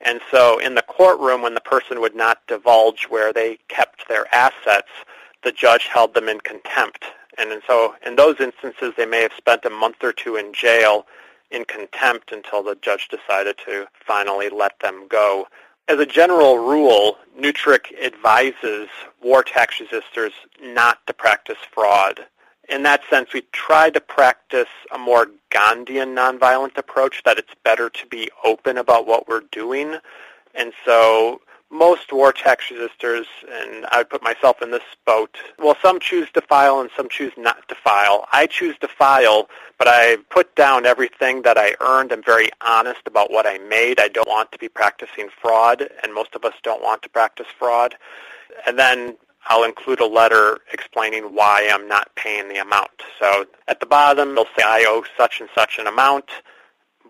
And 0.01 0.21
so 0.31 0.59
in 0.59 0.75
the 0.75 0.81
courtroom, 0.81 1.41
when 1.41 1.55
the 1.55 1.61
person 1.61 1.99
would 1.99 2.15
not 2.15 2.45
divulge 2.47 3.07
where 3.09 3.33
they 3.33 3.57
kept 3.67 4.07
their 4.07 4.33
assets, 4.33 4.89
the 5.43 5.51
judge 5.51 5.87
held 5.87 6.13
them 6.13 6.29
in 6.29 6.39
contempt. 6.41 7.05
And 7.37 7.61
so 7.67 7.95
in 8.05 8.15
those 8.15 8.39
instances, 8.39 8.93
they 8.97 9.05
may 9.05 9.21
have 9.21 9.33
spent 9.37 9.65
a 9.65 9.69
month 9.69 10.03
or 10.03 10.13
two 10.13 10.35
in 10.35 10.53
jail 10.53 11.05
in 11.51 11.65
contempt 11.65 12.31
until 12.31 12.63
the 12.63 12.75
judge 12.81 13.07
decided 13.09 13.57
to 13.65 13.87
finally 14.05 14.49
let 14.49 14.79
them 14.79 15.07
go. 15.09 15.47
As 15.87 15.99
a 15.99 16.05
general 16.05 16.59
rule, 16.59 17.17
Newtrick 17.39 17.87
advises 18.01 18.89
war 19.21 19.43
tax 19.43 19.81
resistors 19.81 20.31
not 20.61 21.05
to 21.07 21.13
practice 21.13 21.57
fraud 21.73 22.25
in 22.69 22.83
that 22.83 23.01
sense, 23.09 23.33
we 23.33 23.41
try 23.51 23.89
to 23.89 23.99
practice 23.99 24.67
a 24.91 24.97
more 24.97 25.27
Gandhian 25.51 26.15
nonviolent 26.15 26.77
approach, 26.77 27.23
that 27.23 27.37
it's 27.37 27.53
better 27.63 27.89
to 27.89 28.05
be 28.07 28.29
open 28.43 28.77
about 28.77 29.07
what 29.07 29.27
we're 29.27 29.43
doing. 29.51 29.97
And 30.53 30.73
so 30.85 31.41
most 31.71 32.11
war 32.11 32.33
tax 32.33 32.65
resistors, 32.71 33.25
and 33.47 33.85
I 33.91 33.99
would 33.99 34.09
put 34.09 34.23
myself 34.23 34.61
in 34.61 34.71
this 34.71 34.83
boat, 35.05 35.37
well, 35.59 35.77
some 35.81 35.99
choose 35.99 36.27
to 36.31 36.41
file 36.41 36.79
and 36.79 36.89
some 36.97 37.09
choose 37.09 37.33
not 37.37 37.67
to 37.69 37.75
file. 37.75 38.27
I 38.31 38.47
choose 38.47 38.77
to 38.79 38.87
file, 38.87 39.49
but 39.77 39.87
I 39.87 40.17
put 40.29 40.55
down 40.55 40.85
everything 40.85 41.43
that 41.43 41.57
I 41.57 41.75
earned. 41.79 42.11
I'm 42.11 42.23
very 42.23 42.49
honest 42.61 43.01
about 43.05 43.31
what 43.31 43.45
I 43.45 43.59
made. 43.59 43.99
I 43.99 44.07
don't 44.07 44.27
want 44.27 44.51
to 44.51 44.57
be 44.57 44.67
practicing 44.67 45.29
fraud, 45.41 45.87
and 46.03 46.13
most 46.13 46.33
of 46.33 46.43
us 46.43 46.53
don't 46.63 46.81
want 46.81 47.03
to 47.03 47.09
practice 47.09 47.47
fraud. 47.57 47.95
And 48.65 48.79
then 48.79 49.17
I'll 49.49 49.63
include 49.63 49.99
a 49.99 50.05
letter 50.05 50.59
explaining 50.71 51.23
why 51.35 51.67
I'm 51.71 51.87
not 51.87 52.13
paying 52.15 52.49
the 52.49 52.57
amount. 52.57 52.91
So 53.19 53.45
at 53.67 53.79
the 53.79 53.87
bottom, 53.87 54.35
they'll 54.35 54.45
say 54.57 54.63
I 54.63 54.85
owe 54.87 55.03
such 55.17 55.41
and 55.41 55.49
such 55.55 55.79
an 55.79 55.87
amount, 55.87 56.29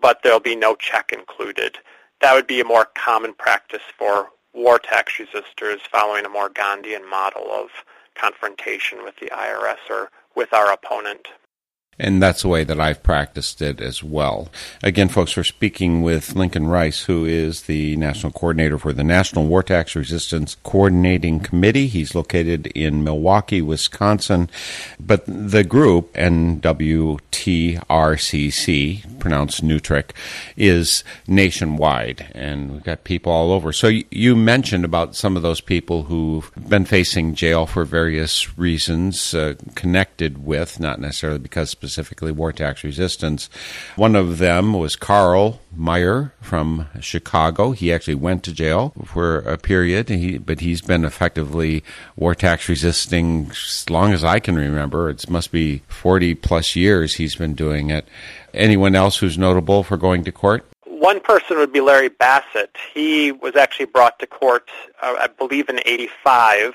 but 0.00 0.22
there'll 0.22 0.40
be 0.40 0.56
no 0.56 0.74
check 0.74 1.12
included. 1.12 1.78
That 2.22 2.34
would 2.34 2.46
be 2.46 2.60
a 2.60 2.64
more 2.64 2.86
common 2.94 3.34
practice 3.34 3.82
for 3.96 4.30
war 4.54 4.78
tax 4.78 5.12
resistors 5.18 5.80
following 5.92 6.24
a 6.24 6.30
more 6.30 6.48
Gandhian 6.48 7.08
model 7.08 7.50
of 7.52 7.68
confrontation 8.14 9.04
with 9.04 9.16
the 9.16 9.26
IRS 9.26 9.78
or 9.90 10.10
with 10.34 10.52
our 10.54 10.72
opponent 10.72 11.28
and 12.00 12.22
that's 12.22 12.42
the 12.42 12.48
way 12.48 12.64
that 12.64 12.80
I've 12.80 13.02
practiced 13.02 13.60
it 13.60 13.80
as 13.80 14.02
well. 14.02 14.48
Again, 14.82 15.08
folks, 15.08 15.36
we're 15.36 15.44
speaking 15.44 16.02
with 16.02 16.34
Lincoln 16.34 16.66
Rice, 16.66 17.04
who 17.04 17.26
is 17.26 17.62
the 17.62 17.94
national 17.96 18.32
coordinator 18.32 18.78
for 18.78 18.94
the 18.94 19.04
National 19.04 19.46
War 19.46 19.62
Tax 19.62 19.94
Resistance 19.94 20.56
Coordinating 20.62 21.40
Committee. 21.40 21.86
He's 21.88 22.14
located 22.14 22.68
in 22.68 23.04
Milwaukee, 23.04 23.60
Wisconsin, 23.60 24.48
but 24.98 25.24
the 25.26 25.62
group 25.62 26.14
NWTRCC, 26.14 27.20
pronounced 29.20 29.62
Newtrick, 29.62 30.12
is 30.56 31.04
nationwide, 31.26 32.32
and 32.34 32.72
we've 32.72 32.84
got 32.84 33.04
people 33.04 33.30
all 33.30 33.52
over. 33.52 33.72
So 33.72 33.90
you 34.10 34.34
mentioned 34.34 34.86
about 34.86 35.14
some 35.14 35.36
of 35.36 35.42
those 35.42 35.60
people 35.60 36.04
who've 36.04 36.50
been 36.68 36.86
facing 36.86 37.34
jail 37.34 37.66
for 37.66 37.84
various 37.84 38.56
reasons, 38.58 39.34
uh, 39.34 39.56
connected 39.74 40.46
with, 40.46 40.80
not 40.80 40.98
necessarily 40.98 41.38
because 41.38 41.68
specifically 41.68 41.89
specifically 41.90 42.30
war 42.30 42.52
tax 42.52 42.84
resistance. 42.84 43.50
One 43.96 44.14
of 44.14 44.38
them 44.38 44.74
was 44.74 44.94
Karl 44.94 45.60
Meyer 45.74 46.32
from 46.40 46.86
Chicago. 47.00 47.72
He 47.72 47.92
actually 47.92 48.14
went 48.14 48.44
to 48.44 48.52
jail 48.52 48.92
for 49.04 49.38
a 49.38 49.58
period, 49.58 50.08
he, 50.08 50.38
but 50.38 50.60
he's 50.60 50.80
been 50.80 51.04
effectively 51.04 51.82
war 52.14 52.36
tax 52.36 52.68
resisting 52.68 53.50
as 53.50 53.90
long 53.90 54.12
as 54.12 54.22
I 54.22 54.38
can 54.38 54.54
remember. 54.54 55.10
It 55.10 55.28
must 55.28 55.50
be 55.50 55.82
40 55.88 56.36
plus 56.36 56.76
years 56.76 57.14
he's 57.14 57.34
been 57.34 57.54
doing 57.54 57.90
it. 57.90 58.06
Anyone 58.54 58.94
else 58.94 59.18
who's 59.18 59.36
notable 59.36 59.82
for 59.82 59.96
going 59.96 60.22
to 60.24 60.32
court? 60.32 60.64
One 60.86 61.18
person 61.18 61.56
would 61.58 61.72
be 61.72 61.80
Larry 61.80 62.08
Bassett. 62.08 62.76
He 62.94 63.32
was 63.32 63.56
actually 63.56 63.86
brought 63.86 64.18
to 64.20 64.26
court, 64.28 64.70
uh, 65.02 65.16
I 65.18 65.26
believe, 65.26 65.68
in 65.68 65.80
85 65.84 66.74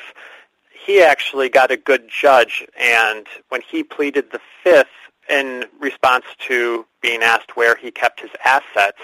he 0.86 1.02
actually 1.02 1.50
got 1.50 1.72
a 1.72 1.78
good 1.78 2.08
judge, 2.08 2.66
and 2.80 3.26
when 3.50 3.62
he 3.62 3.84
pleaded 3.84 4.32
the 4.32 4.40
fifth 4.64 4.88
in 5.30 5.66
response 5.80 6.26
to 6.48 6.86
being 7.02 7.22
asked 7.22 7.56
where 7.56 7.76
he 7.76 7.92
kept 7.92 8.20
his 8.20 8.32
assets, 8.44 9.00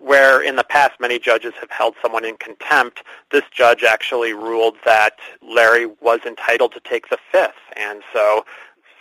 where 0.00 0.40
in 0.40 0.56
the 0.56 0.64
past 0.64 1.00
many 1.00 1.18
judges 1.18 1.52
have 1.60 1.70
held 1.70 1.94
someone 2.00 2.24
in 2.24 2.36
contempt, 2.36 3.02
this 3.30 3.44
judge 3.50 3.82
actually 3.82 4.32
ruled 4.32 4.76
that 4.84 5.18
Larry 5.42 5.86
was 6.00 6.20
entitled 6.24 6.72
to 6.72 6.80
take 6.80 7.08
the 7.08 7.18
fifth, 7.32 7.54
and 7.76 8.02
so 8.12 8.44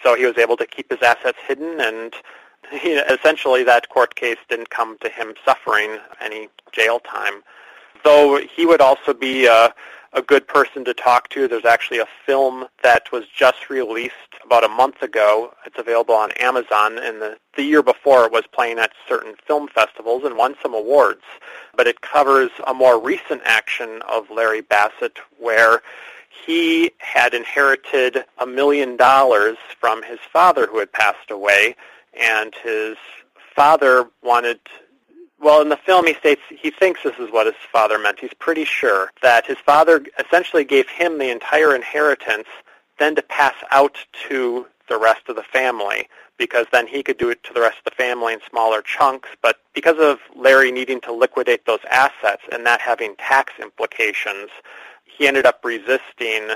so 0.02 0.16
he 0.16 0.26
was 0.26 0.38
able 0.38 0.56
to 0.58 0.66
keep 0.66 0.90
his 0.90 1.02
assets 1.02 1.38
hidden, 1.46 1.82
and 1.82 2.14
he, 2.72 2.94
essentially 2.94 3.64
that 3.64 3.90
court 3.90 4.16
case 4.16 4.38
didn't 4.48 4.70
come 4.70 4.98
to 5.00 5.10
him 5.10 5.34
suffering 5.44 5.98
any 6.22 6.50
jail 6.72 7.00
time. 7.00 7.44
Though 8.04 8.40
he 8.40 8.66
would 8.66 8.82
also 8.82 9.14
be 9.14 9.46
a 9.46 9.74
a 10.14 10.22
good 10.22 10.48
person 10.48 10.84
to 10.86 10.94
talk 10.94 11.30
to. 11.30 11.48
There's 11.48 11.66
actually 11.66 12.00
a 12.00 12.08
film 12.26 12.68
that 12.84 13.12
was 13.12 13.26
just 13.28 13.70
released 13.70 14.14
about 14.44 14.64
a 14.64 14.70
month 14.70 15.02
ago. 15.02 15.54
It's 15.66 15.78
available 15.78 16.16
on 16.16 16.32
Amazon, 16.34 16.98
and 16.98 17.22
the, 17.22 17.38
the 17.56 17.64
year 17.64 17.84
before 17.84 18.26
it 18.26 18.32
was 18.32 18.44
playing 18.52 18.80
at 18.80 18.92
certain 19.08 19.36
film 19.46 19.68
festivals 19.68 20.24
and 20.24 20.36
won 20.36 20.56
some 20.62 20.74
awards. 20.74 21.24
But 21.76 21.88
it 21.88 22.02
covers 22.02 22.50
a 22.66 22.74
more 22.74 23.00
recent 23.00 23.42
action 23.46 24.02
of 24.08 24.30
Larry 24.30 24.62
Bassett 24.62 25.20
where 25.38 25.82
he 26.46 26.92
had 27.00 27.34
inherited 27.34 28.26
a 28.38 28.46
million 28.46 28.96
dollars 28.98 29.58
from 29.80 30.02
his 30.04 30.20
father 30.32 30.68
who 30.68 30.80
had 30.80 30.92
passed 30.92 31.30
away, 31.30 31.76
and 32.20 32.54
his 32.64 32.98
father 33.56 34.10
wanted 34.24 34.60
well, 35.42 35.62
in 35.62 35.70
the 35.70 35.78
film, 35.78 36.08
he 36.08 36.16
states 36.16 36.42
he 36.50 36.70
thinks 36.70 37.02
this 37.04 37.18
is 37.18 37.32
what 37.32 37.46
his 37.46 37.56
father 37.72 37.98
meant. 37.98 38.20
He's 38.20 38.34
pretty 38.40 38.66
sure 38.66 39.12
that 39.22 39.46
his 39.46 39.58
father 39.58 40.04
essentially 40.20 40.66
gave 40.66 40.90
him 40.90 41.18
the 41.18 41.30
entire 41.30 41.74
inheritance, 41.76 42.48
then 43.00 43.16
to 43.16 43.22
pass 43.22 43.56
out 43.72 43.98
to 44.28 44.68
the 44.90 44.98
rest 44.98 45.30
of 45.30 45.36
the 45.36 45.44
family, 45.44 46.08
because 46.38 46.66
then 46.72 46.88
he 46.88 47.04
could 47.04 47.18
do 47.18 47.30
it 47.30 47.44
to 47.44 47.54
the 47.54 47.62
rest 47.62 47.78
of 47.78 47.84
the 47.86 47.92
family 47.92 48.34
in 48.34 48.40
smaller 48.50 48.82
chunks. 48.82 49.30
But 49.42 49.58
because 49.74 49.98
of 50.00 50.20
Larry 50.36 50.72
needing 50.72 51.00
to 51.02 51.14
liquidate 51.14 51.66
those 51.66 51.80
assets 51.90 52.44
and 52.52 52.66
that 52.66 52.82
having 52.82 53.16
tax 53.16 53.54
implications, 53.62 54.50
he 55.06 55.28
ended 55.28 55.46
up 55.46 55.64
resisting 55.64 56.50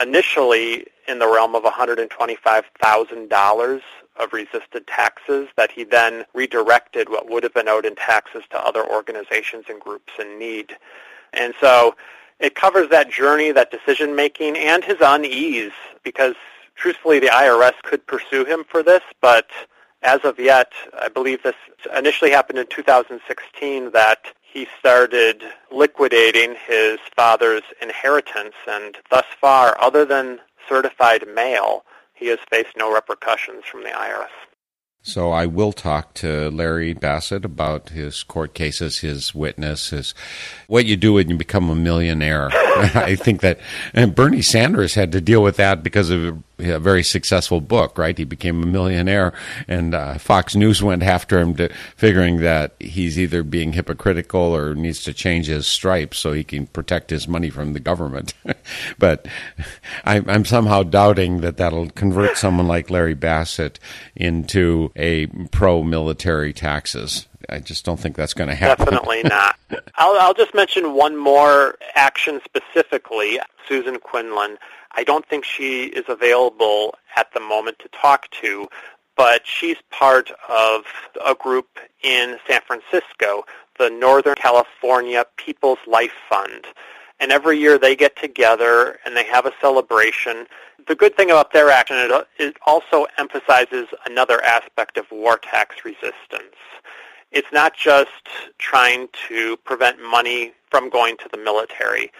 initially 0.00 0.86
in 1.08 1.20
the 1.20 1.26
realm 1.26 1.54
of 1.54 1.62
$125,000 1.62 3.80
of 4.18 4.32
resisted 4.32 4.86
taxes 4.86 5.48
that 5.56 5.70
he 5.70 5.84
then 5.84 6.24
redirected 6.34 7.08
what 7.08 7.28
would 7.28 7.42
have 7.42 7.54
been 7.54 7.68
owed 7.68 7.86
in 7.86 7.94
taxes 7.94 8.42
to 8.50 8.58
other 8.58 8.88
organizations 8.88 9.64
and 9.68 9.80
groups 9.80 10.12
in 10.18 10.38
need. 10.38 10.76
And 11.32 11.54
so 11.60 11.96
it 12.40 12.54
covers 12.54 12.88
that 12.90 13.10
journey, 13.10 13.52
that 13.52 13.70
decision 13.70 14.14
making, 14.14 14.56
and 14.56 14.84
his 14.84 14.98
unease 15.00 15.72
because 16.02 16.34
truthfully 16.74 17.18
the 17.18 17.28
IRS 17.28 17.74
could 17.82 18.06
pursue 18.06 18.44
him 18.44 18.64
for 18.68 18.82
this, 18.82 19.02
but 19.20 19.48
as 20.02 20.20
of 20.24 20.38
yet, 20.38 20.72
I 21.00 21.08
believe 21.08 21.42
this 21.42 21.56
initially 21.96 22.30
happened 22.30 22.58
in 22.58 22.66
2016 22.68 23.90
that 23.92 24.26
he 24.40 24.68
started 24.78 25.42
liquidating 25.72 26.54
his 26.66 26.98
father's 27.16 27.62
inheritance 27.82 28.54
and 28.68 28.96
thus 29.10 29.24
far, 29.40 29.76
other 29.80 30.04
than 30.04 30.38
certified 30.68 31.26
mail, 31.26 31.84
he 32.16 32.26
has 32.28 32.38
faced 32.50 32.76
no 32.76 32.92
repercussions 32.92 33.64
from 33.70 33.82
the 33.82 33.90
IRS. 33.90 34.28
So 35.06 35.30
I 35.30 35.46
will 35.46 35.72
talk 35.72 36.14
to 36.14 36.50
Larry 36.50 36.92
Bassett 36.92 37.44
about 37.44 37.90
his 37.90 38.24
court 38.24 38.54
cases, 38.54 38.98
his 38.98 39.32
witness, 39.32 39.90
his 39.90 40.14
what 40.66 40.84
you 40.84 40.96
do 40.96 41.12
when 41.12 41.30
you 41.30 41.36
become 41.36 41.70
a 41.70 41.76
millionaire. 41.76 42.50
I 42.52 43.14
think 43.14 43.40
that 43.42 43.60
and 43.92 44.16
Bernie 44.16 44.42
Sanders 44.42 44.94
had 44.94 45.12
to 45.12 45.20
deal 45.20 45.44
with 45.44 45.58
that 45.58 45.84
because 45.84 46.10
of 46.10 46.42
a 46.58 46.78
very 46.78 47.02
successful 47.02 47.60
book, 47.60 47.98
right? 47.98 48.16
He 48.16 48.24
became 48.24 48.62
a 48.62 48.66
millionaire, 48.66 49.32
and 49.68 49.94
uh, 49.94 50.18
Fox 50.18 50.54
News 50.54 50.82
went 50.82 51.02
after 51.02 51.38
him, 51.38 51.54
to, 51.56 51.68
figuring 51.96 52.38
that 52.38 52.74
he's 52.78 53.18
either 53.18 53.42
being 53.42 53.72
hypocritical 53.72 54.40
or 54.40 54.74
needs 54.74 55.02
to 55.04 55.12
change 55.12 55.46
his 55.46 55.66
stripes 55.66 56.18
so 56.18 56.32
he 56.32 56.44
can 56.44 56.66
protect 56.66 57.10
his 57.10 57.28
money 57.28 57.50
from 57.50 57.72
the 57.72 57.80
government. 57.80 58.34
but 58.98 59.26
I, 60.04 60.22
I'm 60.26 60.44
somehow 60.44 60.82
doubting 60.82 61.40
that 61.42 61.58
that'll 61.58 61.90
convert 61.90 62.36
someone 62.36 62.66
like 62.66 62.90
Larry 62.90 63.14
Bassett 63.14 63.78
into 64.14 64.92
a 64.96 65.26
pro-military 65.26 66.52
taxes. 66.52 67.26
I 67.48 67.60
just 67.60 67.84
don't 67.84 68.00
think 68.00 68.16
that's 68.16 68.34
going 68.34 68.48
to 68.48 68.54
happen. 68.54 68.86
Definitely 68.86 69.22
not. 69.24 69.56
I'll, 69.96 70.18
I'll 70.20 70.34
just 70.34 70.54
mention 70.54 70.94
one 70.94 71.16
more 71.16 71.76
action 71.94 72.40
specifically, 72.44 73.38
Susan 73.68 73.98
Quinlan. 73.98 74.58
I 74.96 75.04
don't 75.04 75.26
think 75.26 75.44
she 75.44 75.84
is 75.84 76.04
available 76.08 76.94
at 77.16 77.32
the 77.34 77.40
moment 77.40 77.78
to 77.80 77.88
talk 77.88 78.30
to, 78.42 78.68
but 79.16 79.46
she's 79.46 79.76
part 79.90 80.30
of 80.48 80.84
a 81.24 81.34
group 81.34 81.78
in 82.02 82.38
San 82.48 82.60
Francisco, 82.66 83.44
the 83.78 83.90
Northern 83.90 84.34
California 84.36 85.24
People's 85.36 85.78
Life 85.86 86.14
Fund. 86.28 86.66
And 87.20 87.30
every 87.32 87.58
year 87.58 87.78
they 87.78 87.96
get 87.96 88.16
together 88.16 88.98
and 89.04 89.16
they 89.16 89.24
have 89.24 89.46
a 89.46 89.52
celebration. 89.60 90.46
The 90.86 90.94
good 90.94 91.16
thing 91.16 91.30
about 91.30 91.52
their 91.52 91.70
action 91.70 91.96
is 91.96 92.12
it 92.38 92.56
also 92.66 93.06
emphasizes 93.18 93.86
another 94.06 94.42
aspect 94.42 94.98
of 94.98 95.06
war 95.10 95.38
tax 95.38 95.84
resistance. 95.84 96.56
It's 97.32 97.52
not 97.52 97.74
just 97.74 98.10
trying 98.58 99.08
to 99.28 99.56
prevent 99.58 100.00
money 100.00 100.52
from 100.70 100.88
going 100.90 101.16
to 101.18 101.28
the 101.30 101.38
military. 101.38 102.12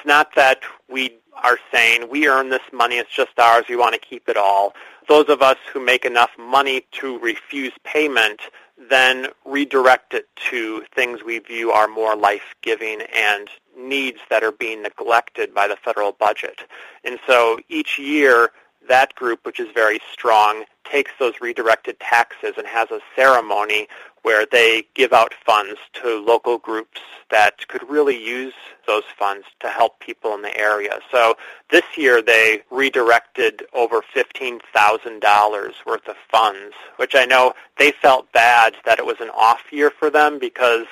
It's 0.00 0.06
not 0.06 0.34
that 0.34 0.62
we 0.88 1.18
are 1.44 1.58
saying 1.70 2.08
we 2.08 2.26
earn 2.26 2.48
this 2.48 2.62
money, 2.72 2.96
it's 2.96 3.14
just 3.14 3.38
ours, 3.38 3.66
we 3.68 3.76
want 3.76 3.92
to 3.92 4.00
keep 4.00 4.30
it 4.30 4.36
all. 4.38 4.72
Those 5.10 5.28
of 5.28 5.42
us 5.42 5.58
who 5.70 5.78
make 5.78 6.06
enough 6.06 6.30
money 6.38 6.86
to 6.92 7.18
refuse 7.18 7.74
payment 7.84 8.40
then 8.88 9.26
redirect 9.44 10.14
it 10.14 10.26
to 10.48 10.84
things 10.94 11.22
we 11.22 11.38
view 11.38 11.70
are 11.70 11.86
more 11.86 12.16
life-giving 12.16 13.02
and 13.14 13.48
needs 13.76 14.20
that 14.30 14.42
are 14.42 14.52
being 14.52 14.82
neglected 14.82 15.52
by 15.52 15.68
the 15.68 15.76
federal 15.76 16.12
budget. 16.12 16.60
And 17.04 17.18
so 17.26 17.58
each 17.68 17.98
year, 17.98 18.52
that 18.88 19.14
group, 19.16 19.44
which 19.44 19.60
is 19.60 19.68
very 19.74 20.00
strong, 20.10 20.64
takes 20.90 21.10
those 21.18 21.34
redirected 21.42 22.00
taxes 22.00 22.54
and 22.56 22.66
has 22.66 22.90
a 22.90 23.00
ceremony 23.14 23.86
where 24.22 24.46
they 24.50 24.86
give 24.94 25.12
out 25.12 25.32
funds 25.46 25.78
to 25.94 26.22
local 26.24 26.58
groups 26.58 27.00
that 27.30 27.66
could 27.68 27.88
really 27.88 28.22
use 28.22 28.54
those 28.86 29.04
funds 29.18 29.46
to 29.60 29.68
help 29.68 30.00
people 30.00 30.34
in 30.34 30.42
the 30.42 30.56
area. 30.58 30.98
So 31.10 31.36
this 31.70 31.84
year 31.96 32.20
they 32.20 32.62
redirected 32.70 33.62
over 33.72 34.02
$15,000 34.14 35.72
worth 35.86 36.08
of 36.08 36.16
funds, 36.30 36.74
which 36.96 37.14
I 37.14 37.24
know 37.24 37.54
they 37.78 37.92
felt 37.92 38.30
bad 38.32 38.74
that 38.84 38.98
it 38.98 39.06
was 39.06 39.20
an 39.20 39.30
off 39.30 39.62
year 39.70 39.90
for 39.90 40.10
them 40.10 40.38
because 40.38 40.86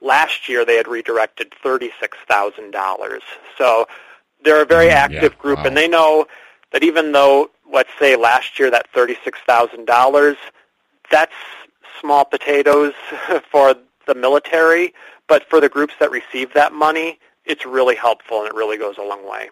last 0.00 0.48
year 0.48 0.64
they 0.64 0.76
had 0.76 0.88
redirected 0.88 1.52
$36,000. 1.64 3.20
So 3.56 3.86
they're 4.42 4.62
a 4.62 4.66
very 4.66 4.88
mm, 4.88 4.94
active 4.94 5.32
yeah, 5.32 5.40
group 5.40 5.58
wow. 5.58 5.64
and 5.64 5.76
they 5.76 5.88
know 5.88 6.26
that 6.72 6.82
even 6.82 7.12
though, 7.12 7.50
let's 7.72 7.90
say 7.98 8.16
last 8.16 8.58
year 8.58 8.70
that 8.70 8.92
$36,000, 8.92 10.36
that's 11.10 11.32
small 12.00 12.24
potatoes 12.24 12.94
for 13.50 13.74
the 14.06 14.14
military, 14.14 14.94
but 15.28 15.48
for 15.48 15.60
the 15.60 15.68
groups 15.68 15.94
that 16.00 16.10
receive 16.10 16.52
that 16.54 16.72
money, 16.72 17.18
it's 17.44 17.66
really 17.66 17.96
helpful 17.96 18.40
and 18.40 18.48
it 18.48 18.54
really 18.54 18.78
goes 18.78 18.98
a 18.98 19.02
long 19.02 19.28
way. 19.28 19.50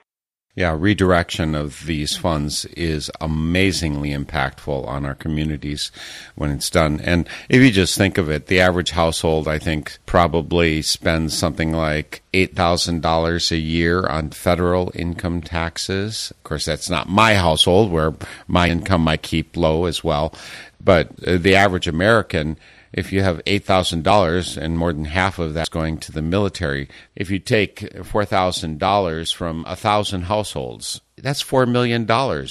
Yeah, 0.55 0.76
redirection 0.78 1.55
of 1.55 1.87
these 1.87 2.14
funds 2.14 2.66
is 2.66 3.11
amazingly 3.22 4.11
impactful 4.11 4.87
on 4.87 5.07
our 5.07 5.14
communities 5.14 5.90
when 6.35 6.50
it's 6.50 6.68
done. 6.68 7.00
And 7.00 7.26
if 7.48 7.62
you 7.62 7.70
just 7.70 7.96
think 7.96 8.18
of 8.18 8.28
it, 8.28 8.48
the 8.48 8.61
average 8.61 8.90
household, 8.90 9.48
I 9.48 9.59
think, 9.59 9.96
probably 10.05 10.83
spends 10.83 11.33
something 11.35 11.72
like 11.72 12.22
$8,000 12.35 13.50
a 13.50 13.57
year 13.57 14.07
on 14.07 14.28
federal 14.28 14.92
income 14.94 15.40
taxes. 15.40 16.31
Of 16.33 16.42
course, 16.44 16.66
that's 16.66 16.90
not 16.90 17.09
my 17.09 17.35
household 17.35 17.90
where 17.90 18.12
my 18.46 18.68
income 18.68 19.09
I 19.09 19.16
keep 19.16 19.57
low 19.57 19.87
as 19.87 20.05
well. 20.05 20.35
But 20.83 21.11
uh, 21.27 21.38
the 21.38 21.55
average 21.55 21.87
American 21.87 22.57
if 22.92 23.11
you 23.11 23.23
have 23.23 23.42
$8,000 23.45 24.57
and 24.57 24.77
more 24.77 24.92
than 24.92 25.07
half 25.07 25.38
of 25.38 25.55
that's 25.55 25.68
going 25.68 25.99
to 25.99 26.12
the 26.12 26.23
military, 26.23 26.88
if 27.16 27.31
you 27.31 27.38
take 27.38 27.81
$4,000 27.81 29.35
from 29.35 29.62
1,000 29.62 30.23
households, 30.23 31.01
that's 31.16 31.42
$4 31.42 31.66
million. 31.71 32.07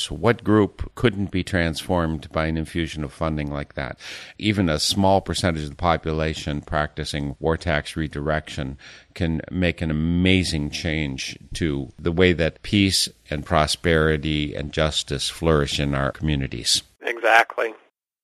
What 0.09 0.43
group 0.43 0.91
couldn't 0.95 1.29
be 1.29 1.43
transformed 1.43 2.31
by 2.31 2.47
an 2.47 2.57
infusion 2.57 3.03
of 3.03 3.13
funding 3.13 3.51
like 3.51 3.75
that? 3.75 3.99
Even 4.39 4.67
a 4.67 4.79
small 4.79 5.21
percentage 5.21 5.63
of 5.63 5.69
the 5.69 5.75
population 5.75 6.61
practicing 6.61 7.35
war 7.39 7.57
tax 7.57 7.95
redirection 7.95 8.77
can 9.13 9.41
make 9.51 9.81
an 9.81 9.91
amazing 9.91 10.71
change 10.71 11.37
to 11.53 11.91
the 11.99 12.11
way 12.11 12.33
that 12.33 12.63
peace 12.63 13.09
and 13.29 13.45
prosperity 13.45 14.55
and 14.55 14.73
justice 14.73 15.29
flourish 15.29 15.79
in 15.79 15.93
our 15.93 16.11
communities. 16.11 16.81
Exactly. 17.01 17.73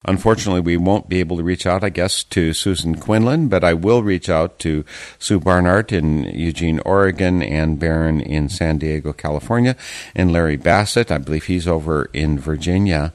Unfortunately, 0.06 0.62
we 0.62 0.78
won't 0.78 1.10
be 1.10 1.20
able 1.20 1.38
to 1.38 1.44
reach 1.44 1.66
out, 1.66 1.84
I 1.84 1.90
guess, 1.90 2.24
to 2.26 2.54
Susan 2.54 3.00
Quinlan, 3.00 3.48
but 3.48 3.64
I 3.64 3.74
will 3.74 4.04
reach 4.04 4.30
out 4.30 4.60
to 4.60 4.86
Sue 5.18 5.40
Barnhart 5.40 5.92
in 5.92 6.24
Eugene, 6.26 6.80
Oregon, 6.86 7.42
and 7.42 7.80
Barron 7.80 8.22
in 8.22 8.48
San 8.48 8.78
Diego, 8.78 9.12
California, 9.12 9.76
and 10.16 10.32
Larry 10.32 10.56
Bassett. 10.56 11.10
I 11.10 11.18
believe 11.18 11.46
he's 11.46 11.68
over 11.68 12.12
in 12.14 12.38
Virginia. 12.38 13.12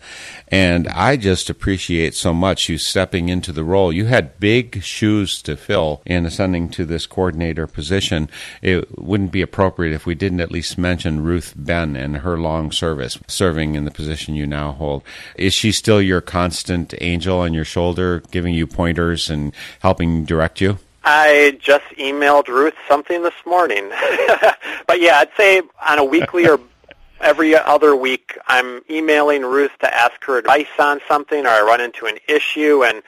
And 0.49 0.89
I 0.89 1.17
just 1.17 1.49
appreciate 1.49 2.15
so 2.15 2.35
much 2.35 2.69
you 2.69 2.79
stepping 2.79 3.29
into 3.29 3.53
the 3.53 3.65
role. 3.65 3.93
You 3.93 4.07
had 4.07 4.41
big 4.41 4.83
shoes 4.83 5.41
to 5.43 5.57
fill 5.57 6.03
in 6.05 6.27
ascending 6.27 6.71
to 6.71 6.85
this 6.85 7.07
coordinator 7.07 7.69
position. 7.69 8.29
It 8.61 8.99
wouldn't 8.99 9.31
be 9.31 9.41
appropriate 9.41 9.95
if 9.95 10.05
we 10.05 10.17
didn't 10.17 10.41
at 10.41 10.51
least 10.51 10.77
mention 10.77 11.23
Ruth 11.23 11.55
Benn 11.57 11.95
and 11.95 12.19
her 12.19 12.37
long 12.37 12.73
service, 12.73 13.19
serving 13.29 13.77
in 13.77 13.85
the 13.85 13.93
position 13.93 14.35
you 14.35 14.49
now 14.49 14.73
hold. 14.73 15.05
Is 15.37 15.55
she 15.55 15.71
still 15.71 16.03
your 16.03 16.21
constant 16.21 16.72
angel 17.01 17.39
on 17.39 17.55
your 17.55 17.65
shoulder, 17.65 18.23
giving 18.31 18.55
you 18.55 18.67
pointers 18.67 19.31
and 19.31 19.53
helping 19.81 20.25
direct 20.25 20.61
you? 20.61 20.79
I 21.05 21.59
just 21.61 21.85
emailed 21.99 22.49
Ruth 22.49 22.75
something 22.89 23.23
this 23.23 23.35
morning. 23.45 23.89
but 24.87 25.01
yeah, 25.01 25.19
I'd 25.19 25.31
say 25.37 25.63
on 25.87 25.99
a 25.99 26.05
weekly 26.05 26.49
or 26.49 26.61
every 27.21 27.55
other 27.55 27.97
week 27.97 28.39
I'm 28.47 28.83
emailing 28.91 29.43
Ruth 29.43 29.73
to 29.81 29.95
ask 29.95 30.23
her 30.25 30.39
advice 30.39 30.67
on 30.79 31.01
something 31.09 31.45
or 31.45 31.51
I 31.51 31.61
run 31.63 31.81
into 31.81 32.07
an 32.07 32.19
issue 32.29 32.85
and 32.85 33.03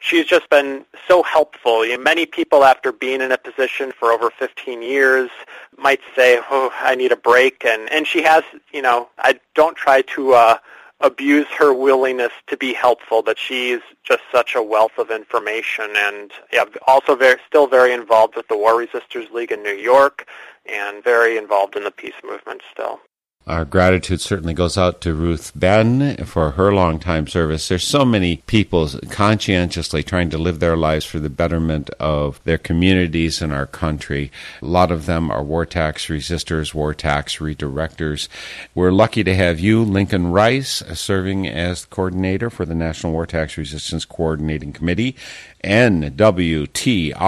she's 0.00 0.26
just 0.26 0.50
been 0.50 0.84
so 1.06 1.22
helpful. 1.22 1.84
You 1.84 1.96
know, 1.96 2.02
many 2.02 2.26
people 2.26 2.64
after 2.64 2.90
being 2.90 3.20
in 3.20 3.32
a 3.32 3.38
position 3.38 3.92
for 3.92 4.12
over 4.12 4.30
15 4.30 4.82
years 4.82 5.30
might 5.78 6.00
say, 6.16 6.40
"Oh, 6.50 6.72
I 6.80 6.94
need 6.94 7.12
a 7.12 7.16
break." 7.16 7.64
And 7.64 7.90
and 7.92 8.06
she 8.06 8.22
has, 8.22 8.42
you 8.72 8.82
know, 8.82 9.08
I 9.18 9.38
don't 9.54 9.76
try 9.76 10.02
to 10.02 10.34
uh 10.34 10.58
abuse 11.00 11.46
her 11.58 11.72
willingness 11.72 12.32
to 12.46 12.56
be 12.56 12.72
helpful, 12.72 13.22
but 13.22 13.38
she's 13.38 13.80
just 14.04 14.22
such 14.32 14.54
a 14.54 14.62
wealth 14.62 14.98
of 14.98 15.10
information 15.10 15.90
and 15.96 16.30
yeah, 16.52 16.64
also 16.86 17.16
very 17.16 17.40
still 17.46 17.66
very 17.66 17.92
involved 17.92 18.36
with 18.36 18.48
the 18.48 18.56
War 18.56 18.76
Resisters 18.78 19.30
League 19.30 19.52
in 19.52 19.62
New 19.62 19.74
York 19.74 20.26
and 20.66 21.02
very 21.02 21.36
involved 21.36 21.76
in 21.76 21.84
the 21.84 21.90
peace 21.90 22.14
movement 22.22 22.62
still. 22.70 23.00
Our 23.46 23.64
gratitude 23.64 24.20
certainly 24.20 24.52
goes 24.52 24.76
out 24.76 25.00
to 25.00 25.14
Ruth 25.14 25.52
Benn 25.54 26.18
for 26.26 26.52
her 26.52 26.74
long 26.74 26.98
time 26.98 27.26
service. 27.26 27.66
There's 27.66 27.86
so 27.86 28.04
many 28.04 28.36
people 28.46 28.86
conscientiously 29.08 30.02
trying 30.02 30.28
to 30.30 30.38
live 30.38 30.60
their 30.60 30.76
lives 30.76 31.06
for 31.06 31.18
the 31.18 31.30
betterment 31.30 31.88
of 31.98 32.38
their 32.44 32.58
communities 32.58 33.40
and 33.40 33.50
our 33.50 33.66
country. 33.66 34.30
A 34.60 34.66
lot 34.66 34.92
of 34.92 35.06
them 35.06 35.30
are 35.30 35.42
war 35.42 35.64
tax 35.64 36.08
resistors, 36.08 36.74
war 36.74 36.92
tax 36.92 37.38
redirectors. 37.38 38.28
We're 38.74 38.92
lucky 38.92 39.24
to 39.24 39.34
have 39.34 39.58
you, 39.58 39.84
Lincoln 39.84 40.30
Rice, 40.32 40.82
serving 40.92 41.48
as 41.48 41.86
coordinator 41.86 42.50
for 42.50 42.66
the 42.66 42.74
National 42.74 43.12
War 43.12 43.24
Tax 43.24 43.56
Resistance 43.56 44.04
Coordinating 44.04 44.74
Committee. 44.74 45.16
NWTRCC, 45.64 47.20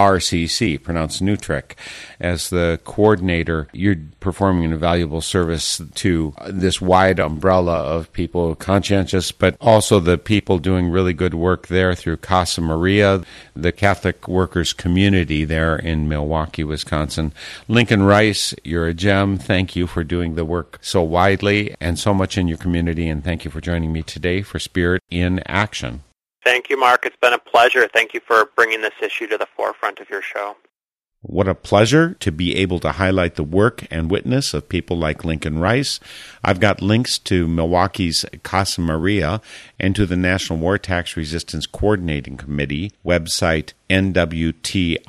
pronounced 0.81 1.21
Newtrick, 1.21 1.75
as 2.19 2.49
the 2.49 2.79
coordinator. 2.83 3.67
You're 3.73 3.97
performing 4.19 4.65
an 4.65 4.73
invaluable 4.73 5.21
service 5.21 5.81
to 5.95 6.33
this 6.47 6.81
wide 6.81 7.19
umbrella 7.19 7.75
of 7.75 8.11
people, 8.13 8.55
conscientious, 8.55 9.31
but 9.31 9.55
also 9.61 9.99
the 9.99 10.17
people 10.17 10.57
doing 10.57 10.89
really 10.89 11.13
good 11.13 11.33
work 11.33 11.67
there 11.67 11.93
through 11.95 12.17
Casa 12.17 12.61
Maria, 12.61 13.23
the 13.55 13.71
Catholic 13.71 14.27
workers 14.27 14.73
community 14.73 15.45
there 15.45 15.75
in 15.75 16.09
Milwaukee, 16.09 16.63
Wisconsin. 16.63 17.33
Lincoln 17.67 18.03
Rice, 18.03 18.53
you're 18.63 18.87
a 18.87 18.93
gem. 18.93 19.37
Thank 19.37 19.75
you 19.75 19.87
for 19.87 20.03
doing 20.03 20.35
the 20.35 20.45
work 20.45 20.79
so 20.81 21.01
widely 21.01 21.75
and 21.79 21.99
so 21.99 22.13
much 22.13 22.37
in 22.37 22.47
your 22.47 22.57
community, 22.57 23.07
and 23.09 23.23
thank 23.23 23.45
you 23.45 23.51
for 23.51 23.61
joining 23.61 23.91
me 23.93 24.01
today 24.03 24.41
for 24.41 24.59
Spirit 24.59 25.01
in 25.09 25.39
Action. 25.45 26.01
Thank 26.43 26.69
you, 26.69 26.79
Mark. 26.79 27.05
It's 27.05 27.15
been 27.15 27.33
a 27.33 27.39
pleasure. 27.39 27.87
Thank 27.87 28.13
you 28.13 28.19
for 28.19 28.49
bringing 28.55 28.81
this 28.81 28.93
issue 29.01 29.27
to 29.27 29.37
the 29.37 29.47
forefront 29.55 29.99
of 29.99 30.09
your 30.09 30.21
show. 30.21 30.55
What 31.25 31.47
a 31.47 31.55
pleasure 31.55 32.15
to 32.15 32.33
be 32.33 32.53
able 32.57 32.81
to 32.81 32.91
highlight 32.91 33.35
the 33.35 33.45
work 33.45 33.87
and 33.89 34.11
witness 34.11 34.53
of 34.53 34.67
people 34.67 34.97
like 34.97 35.23
Lincoln 35.23 35.59
Rice. 35.59 36.01
I've 36.43 36.59
got 36.59 36.81
links 36.81 37.17
to 37.19 37.47
Milwaukee's 37.47 38.25
Casa 38.43 38.81
Maria 38.81 39.39
and 39.79 39.95
to 39.95 40.05
the 40.05 40.17
National 40.17 40.59
War 40.59 40.77
Tax 40.77 41.15
Resistance 41.15 41.65
Coordinating 41.65 42.35
Committee 42.35 42.91
website 43.05 43.71
nwtrcc.org 43.89 45.05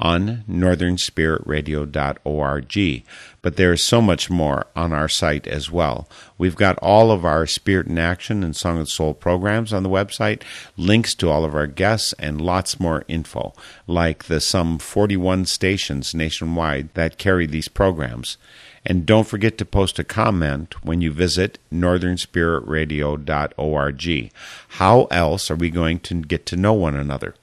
on 0.00 0.42
northernspiritradio.org. 0.50 3.04
But 3.44 3.56
there 3.56 3.72
is 3.74 3.84
so 3.84 4.00
much 4.00 4.30
more 4.30 4.66
on 4.74 4.94
our 4.94 5.06
site 5.06 5.46
as 5.46 5.70
well. 5.70 6.08
We've 6.38 6.56
got 6.56 6.78
all 6.78 7.10
of 7.10 7.26
our 7.26 7.46
Spirit 7.46 7.88
in 7.88 7.98
Action 7.98 8.42
and 8.42 8.56
Song 8.56 8.78
of 8.78 8.88
Soul 8.88 9.12
programs 9.12 9.70
on 9.70 9.82
the 9.82 9.90
website, 9.90 10.40
links 10.78 11.14
to 11.16 11.28
all 11.28 11.44
of 11.44 11.54
our 11.54 11.66
guests, 11.66 12.14
and 12.18 12.40
lots 12.40 12.80
more 12.80 13.04
info, 13.06 13.52
like 13.86 14.24
the 14.24 14.40
some 14.40 14.78
41 14.78 15.44
stations 15.44 16.14
nationwide 16.14 16.88
that 16.94 17.18
carry 17.18 17.44
these 17.44 17.68
programs. 17.68 18.38
And 18.86 19.04
don't 19.04 19.28
forget 19.28 19.58
to 19.58 19.66
post 19.66 19.98
a 19.98 20.04
comment 20.04 20.82
when 20.82 21.02
you 21.02 21.12
visit 21.12 21.58
northernspiritradio.org. 21.70 24.32
How 24.68 25.04
else 25.10 25.50
are 25.50 25.56
we 25.56 25.68
going 25.68 26.00
to 26.00 26.22
get 26.22 26.46
to 26.46 26.56
know 26.56 26.72
one 26.72 26.96
another? 26.96 27.34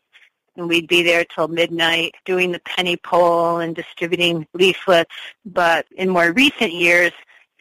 And 0.55 0.67
we'd 0.67 0.87
be 0.87 1.03
there 1.03 1.25
till 1.25 1.47
midnight 1.47 2.15
doing 2.25 2.51
the 2.51 2.59
penny 2.59 2.97
poll 2.97 3.59
and 3.59 3.75
distributing 3.75 4.47
leaflets. 4.53 5.13
But 5.45 5.85
in 5.95 6.09
more 6.09 6.31
recent 6.31 6.73
years, 6.73 7.11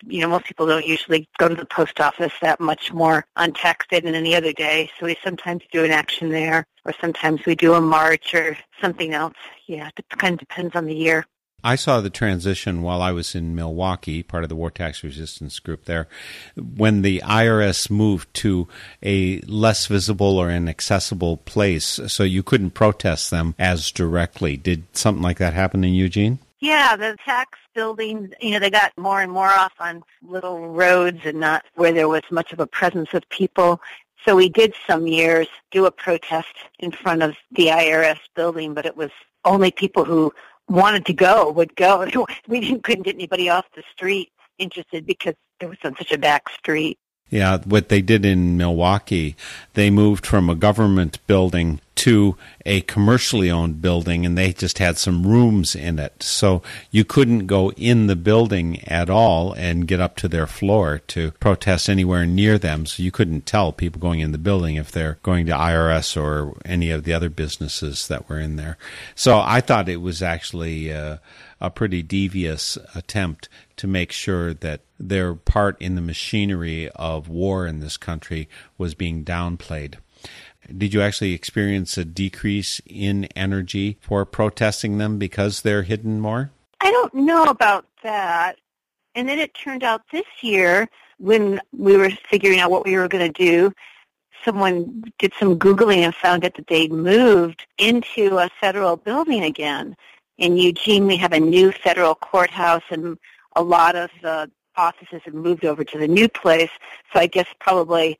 you 0.06 0.20
know, 0.20 0.28
most 0.28 0.44
people 0.44 0.66
don't 0.66 0.86
usually 0.86 1.28
go 1.38 1.48
to 1.48 1.54
the 1.54 1.64
post 1.64 2.00
office 2.00 2.32
that 2.40 2.60
much 2.60 2.92
more 2.92 3.24
on 3.36 3.52
tax 3.52 3.86
day 3.88 4.00
than 4.00 4.14
any 4.14 4.34
other 4.34 4.52
day. 4.52 4.90
So 4.98 5.06
we 5.06 5.16
sometimes 5.22 5.62
do 5.72 5.84
an 5.84 5.90
action 5.90 6.30
there, 6.30 6.66
or 6.84 6.92
sometimes 7.00 7.44
we 7.46 7.54
do 7.54 7.74
a 7.74 7.80
march 7.80 8.34
or 8.34 8.56
something 8.80 9.14
else. 9.14 9.36
Yeah, 9.66 9.90
it 9.96 10.08
kind 10.18 10.34
of 10.34 10.40
depends 10.40 10.74
on 10.76 10.86
the 10.86 10.94
year. 10.94 11.26
I 11.64 11.76
saw 11.76 12.00
the 12.00 12.10
transition 12.10 12.82
while 12.82 13.00
I 13.00 13.12
was 13.12 13.36
in 13.36 13.54
Milwaukee, 13.54 14.24
part 14.24 14.42
of 14.42 14.48
the 14.48 14.56
war 14.56 14.70
tax 14.70 15.04
resistance 15.04 15.60
group 15.60 15.84
there, 15.84 16.08
when 16.56 17.02
the 17.02 17.22
IRS 17.24 17.88
moved 17.88 18.34
to 18.34 18.66
a 19.00 19.40
less 19.42 19.86
visible 19.86 20.38
or 20.38 20.50
inaccessible 20.50 21.36
place, 21.36 22.00
so 22.08 22.24
you 22.24 22.42
couldn't 22.42 22.72
protest 22.72 23.30
them 23.30 23.54
as 23.60 23.92
directly. 23.92 24.56
Did 24.56 24.84
something 24.92 25.22
like 25.22 25.38
that 25.38 25.54
happen 25.54 25.84
in 25.84 25.94
Eugene? 25.94 26.40
Yeah, 26.62 26.94
the 26.94 27.16
tax 27.24 27.58
buildings, 27.74 28.32
you 28.40 28.52
know, 28.52 28.60
they 28.60 28.70
got 28.70 28.96
more 28.96 29.20
and 29.20 29.32
more 29.32 29.48
off 29.48 29.72
on 29.80 30.04
little 30.22 30.68
roads 30.68 31.18
and 31.24 31.40
not 31.40 31.64
where 31.74 31.92
there 31.92 32.08
was 32.08 32.22
much 32.30 32.52
of 32.52 32.60
a 32.60 32.68
presence 32.68 33.12
of 33.14 33.28
people. 33.30 33.80
So 34.24 34.36
we 34.36 34.48
did 34.48 34.72
some 34.86 35.08
years 35.08 35.48
do 35.72 35.86
a 35.86 35.90
protest 35.90 36.54
in 36.78 36.92
front 36.92 37.24
of 37.24 37.34
the 37.50 37.66
IRS 37.66 38.20
building, 38.36 38.74
but 38.74 38.86
it 38.86 38.96
was 38.96 39.10
only 39.44 39.72
people 39.72 40.04
who 40.04 40.32
wanted 40.68 41.04
to 41.06 41.12
go 41.12 41.50
would 41.50 41.74
go. 41.74 42.08
We 42.46 42.60
didn't 42.60 42.84
couldn't 42.84 43.02
get 43.02 43.16
anybody 43.16 43.48
off 43.48 43.66
the 43.74 43.82
street 43.92 44.30
interested 44.58 45.04
because 45.04 45.34
it 45.58 45.66
was 45.66 45.78
on 45.82 45.96
such 45.96 46.12
a 46.12 46.18
back 46.18 46.48
street. 46.48 46.96
Yeah, 47.28 47.58
what 47.64 47.88
they 47.88 48.02
did 48.02 48.24
in 48.24 48.56
Milwaukee, 48.56 49.34
they 49.74 49.90
moved 49.90 50.24
from 50.26 50.48
a 50.48 50.54
government 50.54 51.18
building 51.26 51.80
to 51.94 52.36
a 52.64 52.80
commercially 52.82 53.50
owned 53.50 53.82
building 53.82 54.24
and 54.24 54.36
they 54.36 54.52
just 54.52 54.78
had 54.78 54.96
some 54.96 55.26
rooms 55.26 55.74
in 55.74 55.98
it. 55.98 56.22
So 56.22 56.62
you 56.90 57.04
couldn't 57.04 57.46
go 57.46 57.70
in 57.72 58.06
the 58.06 58.16
building 58.16 58.82
at 58.88 59.10
all 59.10 59.52
and 59.52 59.86
get 59.86 60.00
up 60.00 60.16
to 60.16 60.28
their 60.28 60.46
floor 60.46 61.00
to 61.08 61.32
protest 61.32 61.88
anywhere 61.88 62.26
near 62.26 62.58
them. 62.58 62.86
So 62.86 63.02
you 63.02 63.10
couldn't 63.10 63.46
tell 63.46 63.72
people 63.72 64.00
going 64.00 64.20
in 64.20 64.32
the 64.32 64.38
building 64.38 64.76
if 64.76 64.90
they're 64.90 65.18
going 65.22 65.46
to 65.46 65.52
IRS 65.52 66.20
or 66.20 66.56
any 66.64 66.90
of 66.90 67.04
the 67.04 67.12
other 67.12 67.30
businesses 67.30 68.08
that 68.08 68.28
were 68.28 68.40
in 68.40 68.56
there. 68.56 68.78
So 69.14 69.40
I 69.40 69.60
thought 69.60 69.88
it 69.88 70.00
was 70.00 70.22
actually 70.22 70.92
uh, 70.92 71.18
a 71.60 71.70
pretty 71.70 72.02
devious 72.02 72.78
attempt 72.94 73.48
to 73.76 73.86
make 73.86 74.12
sure 74.12 74.54
that 74.54 74.80
their 74.98 75.34
part 75.34 75.80
in 75.80 75.94
the 75.94 76.00
machinery 76.00 76.88
of 76.90 77.28
war 77.28 77.66
in 77.66 77.80
this 77.80 77.96
country 77.96 78.48
was 78.78 78.94
being 78.94 79.24
downplayed. 79.24 79.96
Did 80.76 80.94
you 80.94 81.02
actually 81.02 81.32
experience 81.32 81.98
a 81.98 82.04
decrease 82.04 82.80
in 82.86 83.24
energy 83.36 83.98
for 84.00 84.24
protesting 84.24 84.98
them 84.98 85.18
because 85.18 85.62
they're 85.62 85.82
hidden 85.82 86.20
more? 86.20 86.50
I 86.80 86.90
don't 86.90 87.14
know 87.14 87.44
about 87.44 87.86
that. 88.02 88.58
And 89.14 89.28
then 89.28 89.38
it 89.38 89.54
turned 89.54 89.82
out 89.82 90.02
this 90.10 90.24
year 90.40 90.88
when 91.18 91.60
we 91.76 91.96
were 91.96 92.10
figuring 92.28 92.58
out 92.58 92.70
what 92.70 92.84
we 92.84 92.96
were 92.96 93.08
going 93.08 93.32
to 93.32 93.44
do, 93.44 93.72
someone 94.44 95.04
did 95.18 95.32
some 95.38 95.58
Googling 95.58 95.98
and 95.98 96.14
found 96.14 96.44
out 96.44 96.54
that 96.54 96.66
they'd 96.66 96.92
moved 96.92 97.66
into 97.78 98.38
a 98.38 98.50
federal 98.60 98.96
building 98.96 99.44
again. 99.44 99.96
In 100.38 100.56
Eugene, 100.56 101.06
we 101.06 101.16
have 101.16 101.32
a 101.32 101.40
new 101.40 101.70
federal 101.70 102.14
courthouse 102.14 102.82
and 102.90 103.18
a 103.54 103.62
lot 103.62 103.94
of 103.94 104.10
the 104.22 104.50
offices 104.76 105.20
have 105.24 105.34
moved 105.34 105.64
over 105.64 105.84
to 105.84 105.98
the 105.98 106.08
new 106.08 106.28
place. 106.28 106.70
So 107.12 107.20
I 107.20 107.26
guess 107.26 107.46
probably, 107.60 108.18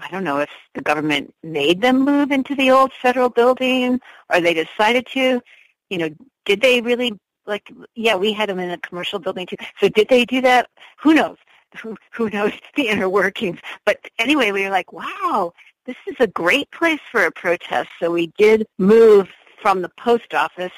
I 0.00 0.08
don't 0.10 0.24
know 0.24 0.38
if 0.38 0.50
the 0.74 0.82
government 0.82 1.34
made 1.42 1.80
them 1.80 2.04
move 2.04 2.30
into 2.30 2.54
the 2.54 2.70
old 2.70 2.92
federal 2.92 3.28
building 3.28 4.00
or 4.32 4.40
they 4.40 4.54
decided 4.54 5.06
to. 5.08 5.40
You 5.88 5.98
know, 5.98 6.10
did 6.44 6.60
they 6.60 6.80
really, 6.80 7.18
like, 7.46 7.70
yeah, 7.94 8.16
we 8.16 8.32
had 8.32 8.48
them 8.48 8.58
in 8.58 8.70
a 8.70 8.78
commercial 8.78 9.18
building 9.18 9.46
too. 9.46 9.56
So 9.80 9.88
did 9.88 10.08
they 10.08 10.24
do 10.24 10.40
that? 10.42 10.68
Who 11.02 11.14
knows? 11.14 11.36
Who, 11.82 11.96
who 12.12 12.30
knows 12.30 12.52
the 12.76 12.88
inner 12.88 13.08
workings? 13.08 13.58
But 13.84 13.98
anyway, 14.18 14.52
we 14.52 14.64
were 14.64 14.70
like, 14.70 14.92
wow, 14.92 15.52
this 15.86 15.96
is 16.06 16.16
a 16.20 16.26
great 16.26 16.70
place 16.70 17.00
for 17.10 17.24
a 17.24 17.32
protest. 17.32 17.90
So 18.00 18.10
we 18.10 18.32
did 18.38 18.66
move 18.78 19.28
from 19.60 19.82
the 19.82 19.90
post 19.90 20.34
office 20.34 20.72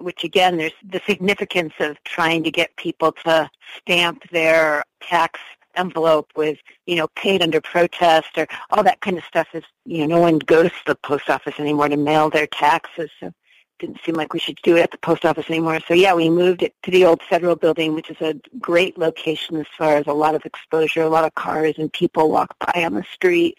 which 0.00 0.24
again, 0.24 0.56
there's 0.56 0.72
the 0.88 1.00
significance 1.06 1.74
of 1.80 1.96
trying 2.04 2.44
to 2.44 2.50
get 2.50 2.76
people 2.76 3.12
to 3.24 3.50
stamp 3.78 4.22
their 4.30 4.84
tax 5.00 5.40
envelope 5.78 6.30
with, 6.36 6.58
you 6.86 6.96
know, 6.96 7.08
paid 7.14 7.42
under 7.42 7.60
protest 7.60 8.36
or 8.36 8.46
all 8.70 8.82
that 8.82 9.00
kind 9.00 9.16
of 9.16 9.24
stuff 9.24 9.48
is, 9.54 9.64
you 9.84 10.06
know, 10.06 10.16
no 10.16 10.20
one 10.20 10.38
goes 10.38 10.70
to 10.70 10.82
the 10.86 10.94
post 10.96 11.30
office 11.30 11.58
anymore 11.58 11.88
to 11.88 11.96
mail 11.96 12.30
their 12.30 12.46
taxes. 12.46 13.10
So 13.20 13.32
didn't 13.78 14.00
seem 14.04 14.16
like 14.16 14.32
we 14.32 14.38
should 14.38 14.58
do 14.62 14.76
it 14.76 14.82
at 14.82 14.90
the 14.90 14.98
post 14.98 15.24
office 15.24 15.48
anymore. 15.48 15.80
So 15.86 15.94
yeah, 15.94 16.14
we 16.14 16.28
moved 16.28 16.62
it 16.62 16.74
to 16.82 16.90
the 16.90 17.04
old 17.04 17.22
federal 17.22 17.56
building, 17.56 17.94
which 17.94 18.10
is 18.10 18.20
a 18.20 18.34
great 18.58 18.98
location 18.98 19.56
as 19.56 19.66
far 19.76 19.96
as 19.96 20.06
a 20.06 20.12
lot 20.12 20.34
of 20.34 20.44
exposure, 20.44 21.02
a 21.02 21.08
lot 21.08 21.24
of 21.24 21.34
cars 21.34 21.76
and 21.78 21.92
people 21.92 22.30
walk 22.30 22.56
by 22.58 22.84
on 22.84 22.94
the 22.94 23.04
street. 23.04 23.56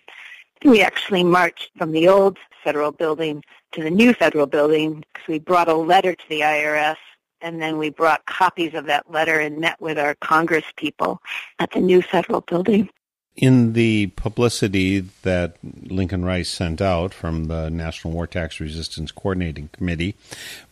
We 0.63 0.81
actually 0.81 1.23
marched 1.23 1.71
from 1.77 1.93
the 1.93 2.09
old 2.09 2.37
federal 2.63 2.91
building 2.91 3.43
to 3.71 3.83
the 3.83 3.89
new 3.89 4.13
federal 4.13 4.45
building 4.45 5.05
because 5.13 5.27
we 5.27 5.39
brought 5.39 5.69
a 5.69 5.73
letter 5.73 6.13
to 6.13 6.29
the 6.29 6.41
IRS 6.41 6.97
and 7.41 7.61
then 7.61 7.77
we 7.77 7.89
brought 7.89 8.25
copies 8.25 8.73
of 8.73 8.85
that 8.85 9.11
letter 9.11 9.39
and 9.39 9.59
met 9.59 9.79
with 9.81 9.97
our 9.97 10.15
Congress 10.15 10.65
people 10.75 11.21
at 11.59 11.71
the 11.71 11.79
new 11.79 12.01
federal 12.01 12.41
building. 12.41 12.89
In 13.35 13.73
the 13.73 14.07
publicity 14.17 14.99
that 15.21 15.55
Lincoln 15.63 16.25
Rice 16.25 16.49
sent 16.49 16.81
out 16.81 17.13
from 17.13 17.45
the 17.45 17.69
National 17.69 18.13
War 18.13 18.27
Tax 18.27 18.59
Resistance 18.59 19.13
Coordinating 19.13 19.69
Committee, 19.71 20.15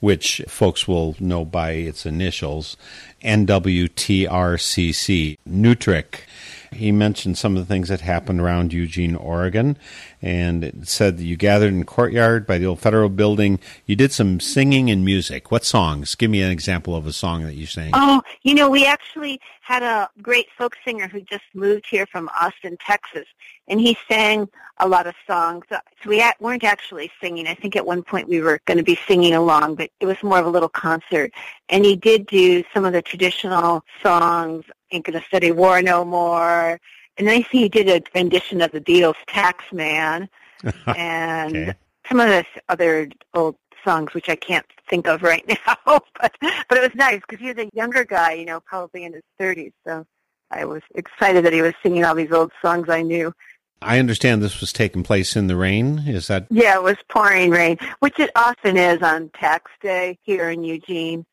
which 0.01 0.41
folks 0.49 0.86
will 0.86 1.15
know 1.20 1.45
by 1.45 1.72
its 1.72 2.05
initials, 2.05 2.76
NWTRCC, 3.24 5.38
Newtrick, 5.47 6.26
he 6.72 6.91
mentioned 6.91 7.38
some 7.38 7.55
of 7.55 7.65
the 7.65 7.74
things 7.74 7.89
that 7.89 8.01
happened 8.01 8.39
around 8.39 8.74
Eugene, 8.74 9.15
Oregon, 9.15 9.78
and 10.22 10.63
it 10.63 10.88
said 10.88 11.18
that 11.18 11.24
you 11.24 11.36
gathered 11.36 11.74
in 11.74 11.86
courtyard 11.86 12.45
by 12.45 12.57
the 12.57 12.65
old 12.65 12.80
federal 12.80 13.09
building. 13.09 13.59
You 13.86 13.95
did 13.95 14.11
some 14.11 14.39
singing 14.39 14.89
and 14.89 15.05
music. 15.05 15.51
What 15.51 15.63
songs? 15.63 16.15
Give 16.15 16.32
me 16.32 16.41
an 16.41 16.51
example 16.51 16.95
of 16.95 17.05
a 17.05 17.13
song 17.13 17.43
that 17.43 17.55
you 17.55 17.65
sang. 17.65 17.91
Oh, 17.93 18.22
you 18.43 18.53
know, 18.53 18.70
we 18.70 18.86
actually 18.86 19.39
had 19.61 19.84
a 19.84 20.09
great 20.22 20.47
folk 20.57 20.76
singer 20.86 21.07
who 21.07 21.22
just 21.22 21.43
moved 21.53 21.86
here 21.89 22.05
from 22.05 22.30
Austin, 22.39 22.78
Texas, 22.80 23.26
and 23.68 23.80
he 23.80 23.97
sang 24.09 24.47
a 24.80 24.88
lot 24.88 25.07
of 25.07 25.15
songs. 25.26 25.65
So 25.70 25.80
we 26.05 26.24
weren't 26.39 26.63
actually 26.63 27.11
singing. 27.22 27.47
I 27.47 27.55
think 27.55 27.76
at 27.76 27.86
one 27.86 28.03
point 28.03 28.30
we 28.30 28.41
were 28.41 28.59
going 28.65 28.78
to 28.78 28.84
be 28.84 28.97
singing 29.07 29.34
along, 29.34 29.76
but 29.76 29.89
it 29.99 30.05
was 30.05 30.22
more 30.24 30.39
of 30.39 30.45
a 30.45 30.49
little 30.49 30.70
concert. 30.70 31.34
And 31.70 31.84
he 31.84 31.95
did 31.95 32.28
do 32.28 32.63
some 32.74 32.86
of 32.86 32.93
the 32.93 33.01
traditional 33.01 33.84
songs 34.01 34.65
ain't 34.91 35.05
gonna 35.05 35.23
study 35.23 35.51
war 35.51 35.81
no 35.81 36.05
more. 36.05 36.79
And 37.17 37.27
then 37.27 37.39
I 37.39 37.41
see 37.51 37.63
he 37.63 37.69
did 37.69 37.89
a 37.89 38.01
rendition 38.17 38.61
of 38.61 38.71
the 38.71 38.81
Beatles' 38.81 39.15
Taxman 39.27 40.27
and 40.95 41.55
okay. 41.55 41.73
some 42.07 42.19
of 42.19 42.27
the 42.27 42.45
other 42.69 43.09
old 43.33 43.55
songs 43.83 44.13
which 44.13 44.29
I 44.29 44.35
can't 44.35 44.65
think 44.89 45.07
of 45.07 45.23
right 45.23 45.45
now. 45.67 45.77
but 46.19 46.35
but 46.41 46.77
it 46.77 46.81
was 46.81 46.95
nice 46.95 47.21
because 47.27 47.39
he 47.39 47.53
was 47.53 47.57
a 47.57 47.69
younger 47.73 48.03
guy, 48.03 48.33
you 48.33 48.45
know, 48.45 48.59
probably 48.61 49.03
in 49.03 49.13
his 49.13 49.23
thirties. 49.39 49.73
So 49.85 50.05
I 50.51 50.65
was 50.65 50.81
excited 50.95 51.45
that 51.45 51.53
he 51.53 51.61
was 51.61 51.73
singing 51.83 52.05
all 52.05 52.15
these 52.15 52.31
old 52.31 52.51
songs 52.61 52.89
I 52.89 53.01
knew. 53.01 53.33
I 53.81 53.99
understand 53.99 54.41
this 54.41 54.59
was 54.59 54.73
taking 54.73 55.03
place 55.03 55.35
in 55.35 55.47
the 55.47 55.55
rain. 55.55 55.99
Is 56.07 56.27
that? 56.27 56.47
Yeah, 56.49 56.75
it 56.75 56.83
was 56.83 56.97
pouring 57.09 57.51
rain, 57.51 57.77
which 57.99 58.19
it 58.19 58.31
often 58.35 58.75
is 58.75 59.01
on 59.03 59.29
tax 59.39 59.71
day 59.81 60.17
here 60.23 60.49
in 60.49 60.63
Eugene 60.63 61.25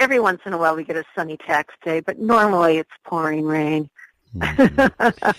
every 0.00 0.18
once 0.18 0.40
in 0.46 0.52
a 0.52 0.58
while 0.58 0.74
we 0.74 0.82
get 0.82 0.96
a 0.96 1.04
sunny 1.14 1.36
tax 1.36 1.74
day, 1.84 2.00
but 2.00 2.18
normally 2.18 2.78
it's 2.78 2.90
pouring 3.04 3.44
rain. 3.44 3.88
Mm-hmm. 4.34 5.30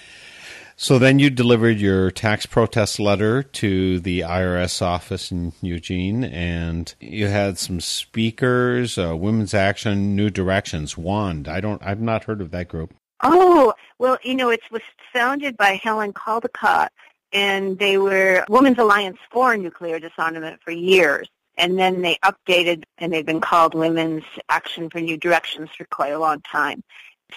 so 0.78 1.00
then 1.00 1.20
you 1.20 1.30
delivered 1.30 1.80
your 1.80 2.12
tax 2.12 2.46
protest 2.46 3.00
letter 3.00 3.42
to 3.42 4.00
the 4.00 4.22
IRS 4.22 4.82
office 4.82 5.32
in 5.32 5.52
Eugene, 5.62 6.24
and 6.24 6.94
you 7.00 7.28
had 7.28 7.58
some 7.58 7.82
speakers, 7.82 8.98
uh, 8.98 9.18
Women's 9.18 9.54
Action, 9.54 10.16
New 10.16 10.30
Directions, 10.30 10.98
WAND. 10.98 11.48
I 11.48 11.60
don't, 11.60 11.82
I've 11.84 12.02
not 12.02 12.26
heard 12.26 12.40
of 12.40 12.52
that 12.52 12.68
group. 12.68 12.94
Oh 13.24 13.74
well, 14.00 14.18
you 14.24 14.36
know, 14.36 14.50
it 14.50 14.62
was 14.72 14.82
founded 15.14 15.58
by 15.58 15.80
Helen 15.84 16.14
Caldicott, 16.14 16.90
and 17.32 17.78
they 17.78 17.98
were 17.98 18.44
Women's 18.50 18.80
Alliance 18.80 19.18
for 19.32 19.56
Nuclear 19.58 20.00
Disarmament 20.00 20.60
for 20.64 20.72
years 20.72 21.28
and 21.58 21.78
then 21.78 22.02
they 22.02 22.18
updated 22.24 22.84
and 22.98 23.12
they've 23.12 23.26
been 23.26 23.42
called 23.42 23.74
Women's 23.74 24.24
Action 24.50 24.90
for 24.90 25.00
New 25.00 25.18
Directions 25.18 25.70
for 25.78 25.86
quite 25.86 26.14
a 26.14 26.20
long 26.20 26.42
time. 26.42 26.84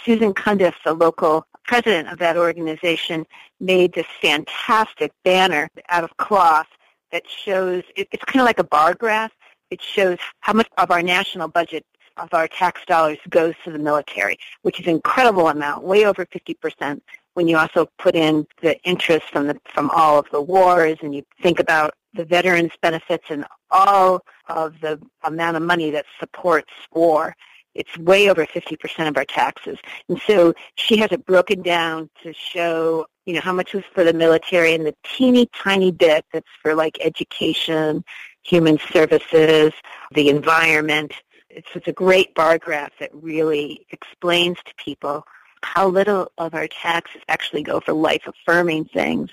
Susan 0.05 0.35
Cundiff, 0.35 0.75
the 0.85 0.95
local 0.95 1.47
president 1.65 2.09
of 2.09 2.19
that 2.19 2.37
organization, 2.37 3.27
made 3.61 3.93
this 3.93 4.07
fantastic 4.21 5.13
banner 5.25 5.69
out 5.89 6.05
of 6.05 6.17
cloth 6.17 6.67
that 7.13 7.23
shows, 7.29 7.83
it's 7.97 8.25
kind 8.25 8.41
of 8.41 8.47
like 8.47 8.59
a 8.59 8.65
bar 8.65 8.95
graph. 8.95 9.33
it 9.71 9.81
shows 9.81 10.19
how 10.41 10.53
much 10.53 10.69
of 10.79 10.91
our 10.91 11.03
national 11.03 11.49
budget 11.49 11.85
of 12.17 12.29
our 12.33 12.47
tax 12.47 12.81
dollars 12.87 13.19
goes 13.29 13.55
to 13.65 13.71
the 13.71 13.79
military, 13.79 14.39
which 14.63 14.79
is 14.81 14.87
an 14.87 14.93
incredible 14.93 15.49
amount, 15.49 15.83
way 15.83 16.05
over 16.05 16.27
50% 16.27 17.01
when 17.35 17.49
you 17.49 17.57
also 17.57 17.89
put 17.99 18.15
in 18.15 18.47
the 18.63 18.81
interest 18.83 19.27
from 19.31 19.49
the 19.49 19.61
from 19.67 19.91
all 19.91 20.19
of 20.19 20.27
the 20.31 20.41
wars 20.41 20.99
and 21.03 21.15
you 21.15 21.25
think 21.43 21.59
about 21.59 21.95
the 22.15 22.25
veterans 22.25 22.73
benefits 22.81 23.25
and 23.29 23.45
all 23.71 24.21
of 24.49 24.81
the 24.81 25.01
amount 25.25 25.57
of 25.57 25.63
money 25.63 25.91
that 25.91 26.07
supports 26.21 26.71
war 26.93 27.35
it's 27.75 27.97
way 27.99 28.31
over 28.31 28.47
50% 28.47 29.09
of 29.09 29.17
our 29.17 29.25
taxes. 29.25 29.79
And 30.09 30.21
so 30.27 30.55
she 30.77 30.97
has 30.99 31.11
it 31.13 31.27
broken 31.27 31.63
down 31.63 32.09
to 32.23 32.33
show, 32.33 33.07
you 33.27 33.35
know, 33.35 33.41
how 33.41 33.53
much 33.53 33.75
was 33.75 33.85
for 33.93 34.05
the 34.05 34.13
military 34.13 34.75
and 34.75 34.87
the 34.87 34.95
teeny 35.03 35.49
tiny 35.55 35.91
bit 35.91 36.25
that's 36.33 36.49
for 36.63 36.75
like 36.75 36.99
education, 37.01 38.05
human 38.43 38.79
services, 38.79 39.73
the 40.13 40.29
environment. 40.29 41.13
It's, 41.51 41.69
it's 41.75 41.89
a 41.89 41.93
great 41.93 42.35
bar 42.35 42.59
graph 42.59 42.93
that 43.01 43.11
really 43.13 43.87
explains 43.91 44.59
to 44.65 44.75
people 44.77 45.25
how 45.63 45.89
little 45.89 46.31
of 46.39 46.55
our 46.55 46.69
taxes 46.69 47.23
actually 47.29 47.63
go 47.63 47.81
for 47.81 47.93
life 47.93 48.23
affirming 48.27 48.85
things 48.85 49.31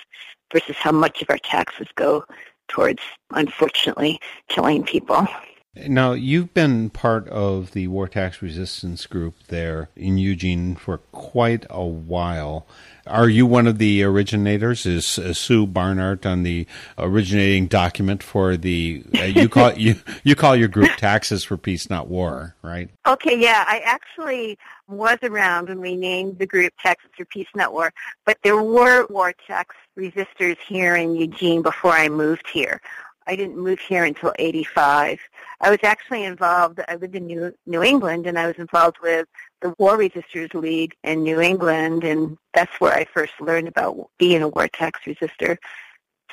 versus 0.52 0.76
how 0.78 0.92
much 0.92 1.22
of 1.22 1.30
our 1.30 1.38
taxes 1.38 1.88
go 1.96 2.24
towards, 2.72 3.02
unfortunately, 3.32 4.20
killing 4.48 4.84
people. 4.84 5.28
Now, 5.74 6.12
you've 6.12 6.54
been 6.54 6.90
part 6.90 7.30
of 7.30 7.72
the 7.72 7.88
War 7.88 8.10
Tax 8.10 8.42
Resistance 8.42 9.06
Group 9.06 9.36
there 9.48 9.90
in 9.96 10.18
Eugene 10.18 10.76
for 10.76 10.98
quite 11.14 11.66
a 11.70 11.86
while. 11.86 12.68
Are 13.08 13.30
you 13.30 13.46
one 13.46 13.68
of 13.68 13.78
the 13.78 14.04
originators? 14.04 14.86
Is, 14.86 15.18
is 15.18 15.38
Sue 15.38 15.66
Barnhart 15.66 16.26
on 16.26 16.44
the 16.44 16.68
originating 16.98 17.68
document 17.68 18.22
for 18.22 18.58
the 18.58 19.06
uh, 19.18 19.24
you 19.24 19.48
call 19.48 19.72
you 19.78 19.96
you 20.26 20.36
call 20.36 20.58
your 20.58 20.68
group 20.68 20.92
Taxes 20.98 21.46
for 21.46 21.56
Peace 21.56 21.90
Not 21.90 22.10
War, 22.10 22.54
right? 22.62 22.90
Okay, 23.08 23.40
yeah, 23.40 23.64
I 23.66 23.80
actually 23.86 24.58
was 24.90 25.20
around 25.24 25.70
when 25.70 25.80
we 25.80 25.96
named 25.96 26.38
the 26.38 26.46
group 26.46 26.74
Taxes 26.84 27.12
for 27.16 27.24
Peace 27.24 27.48
Not 27.56 27.72
War, 27.72 27.94
but 28.26 28.38
there 28.44 28.62
were 28.62 29.06
war 29.08 29.34
tax 29.48 29.74
resistors 29.98 30.58
here 30.68 30.98
in 30.98 31.16
Eugene 31.16 31.62
before 31.62 31.94
I 31.94 32.10
moved 32.10 32.50
here. 32.50 32.82
I 33.28 33.36
didn't 33.36 33.58
move 33.58 33.80
here 33.80 34.04
until 34.04 34.34
85. 34.40 35.20
I 35.62 35.70
was 35.70 35.80
actually 35.84 36.24
involved, 36.24 36.80
I 36.88 36.96
lived 36.96 37.16
in 37.16 37.28
New, 37.28 37.54
New 37.66 37.84
England 37.84 38.28
and 38.28 38.38
I 38.38 38.48
was 38.48 38.58
involved 38.58 38.98
with 39.02 39.28
the 39.62 39.76
War 39.78 39.96
Resisters 39.98 40.54
League 40.54 40.96
in 41.04 41.24
New 41.24 41.40
England 41.40 42.04
and 42.04 42.38
that's 42.54 42.80
where 42.80 42.94
I 42.94 43.06
first 43.06 43.34
learned 43.40 43.68
about 43.68 44.10
being 44.18 44.42
a 44.42 44.48
war 44.48 44.68
tax 44.68 45.02
resistor. 45.06 45.58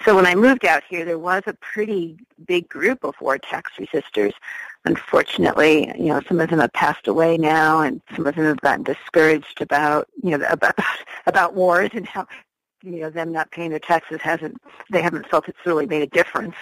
So 0.05 0.15
when 0.15 0.27
I 0.27 0.35
moved 0.35 0.65
out 0.65 0.85
here, 0.89 1.05
there 1.05 1.19
was 1.19 1.43
a 1.47 1.55
pretty 1.55 2.19
big 2.47 2.69
group 2.69 3.03
of 3.03 3.15
war 3.21 3.37
tax 3.39 3.73
resistors. 3.79 4.33
Unfortunately, 4.85 5.93
you 5.99 6.07
know, 6.07 6.21
some 6.29 6.41
of 6.41 6.51
them 6.51 6.61
have 6.61 6.73
passed 6.73 7.09
away 7.09 7.37
now, 7.37 7.81
and 7.81 8.01
some 8.15 8.27
of 8.27 8.37
them 8.37 8.45
have 8.45 8.61
gotten 8.61 8.85
discouraged 8.85 9.61
about, 9.61 10.07
you 10.23 10.39
know, 10.39 10.47
about 10.49 10.79
about 11.27 11.55
wars 11.55 11.91
and 11.95 12.07
how 12.07 12.27
you 12.83 13.01
know 13.01 13.11
them 13.11 13.33
not 13.33 13.51
paying 13.51 13.71
their 13.71 13.79
taxes 13.79 14.21
hasn't 14.21 14.57
they 14.91 15.03
haven't 15.03 15.29
felt 15.29 15.49
it's 15.49 15.59
really 15.67 15.87
made 15.87 16.03
a 16.03 16.07
difference. 16.07 16.55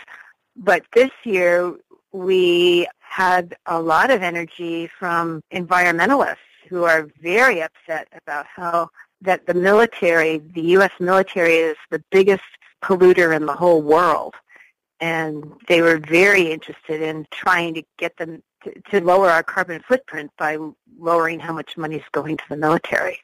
But 0.56 0.84
this 0.94 1.10
year 1.24 1.74
we 2.12 2.88
had 2.98 3.56
a 3.66 3.80
lot 3.80 4.10
of 4.10 4.22
energy 4.22 4.88
from 4.98 5.42
environmentalists 5.52 6.36
who 6.68 6.84
are 6.84 7.08
very 7.20 7.62
upset 7.62 8.08
about 8.12 8.46
how 8.46 8.90
that 9.22 9.46
the 9.46 9.54
military, 9.54 10.38
the 10.38 10.62
U.S. 10.62 10.90
military 11.00 11.56
is 11.56 11.76
the 11.90 12.02
biggest 12.10 12.42
polluter 12.82 13.34
in 13.34 13.46
the 13.46 13.54
whole 13.54 13.82
world. 13.82 14.34
And 15.00 15.52
they 15.68 15.82
were 15.82 15.98
very 15.98 16.50
interested 16.50 17.02
in 17.02 17.26
trying 17.30 17.74
to 17.74 17.82
get 17.98 18.16
them 18.16 18.42
to, 18.64 18.72
to 18.90 19.00
lower 19.04 19.28
our 19.30 19.42
carbon 19.42 19.82
footprint 19.86 20.30
by 20.38 20.58
lowering 20.98 21.40
how 21.40 21.52
much 21.52 21.76
money 21.76 21.96
is 21.96 22.04
going 22.12 22.36
to 22.36 22.44
the 22.48 22.56
military. 22.56 23.20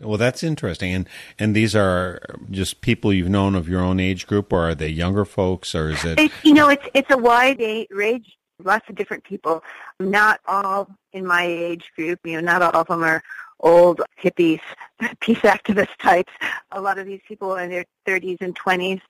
Well, 0.00 0.18
that's 0.18 0.42
interesting. 0.42 0.94
And 0.94 1.08
and 1.38 1.54
these 1.54 1.76
are 1.76 2.20
just 2.50 2.80
people 2.80 3.12
you've 3.12 3.28
known 3.28 3.54
of 3.54 3.68
your 3.68 3.80
own 3.80 4.00
age 4.00 4.26
group, 4.26 4.52
or 4.52 4.70
are 4.70 4.74
they 4.74 4.88
younger 4.88 5.24
folks, 5.24 5.74
or 5.74 5.90
is 5.90 6.04
it? 6.04 6.18
It's, 6.18 6.34
you 6.42 6.54
know, 6.54 6.68
it's 6.68 6.86
it's 6.94 7.10
a 7.10 7.18
wide 7.18 7.60
range, 7.90 8.36
lots 8.62 8.88
of 8.88 8.94
different 8.94 9.24
people. 9.24 9.62
Not 9.98 10.40
all 10.46 10.88
in 11.12 11.26
my 11.26 11.44
age 11.44 11.90
group. 11.96 12.20
You 12.24 12.40
know, 12.40 12.40
not 12.40 12.62
all 12.62 12.80
of 12.80 12.86
them 12.86 13.02
are 13.02 13.22
old 13.60 14.00
hippies, 14.22 14.60
peace 15.20 15.38
activist 15.38 15.96
types. 15.98 16.32
A 16.72 16.80
lot 16.80 16.98
of 16.98 17.06
these 17.06 17.20
people 17.26 17.52
are 17.52 17.62
in 17.62 17.70
their 17.70 17.84
30s 18.06 18.40
and 18.40 18.58
20s. 18.58 19.00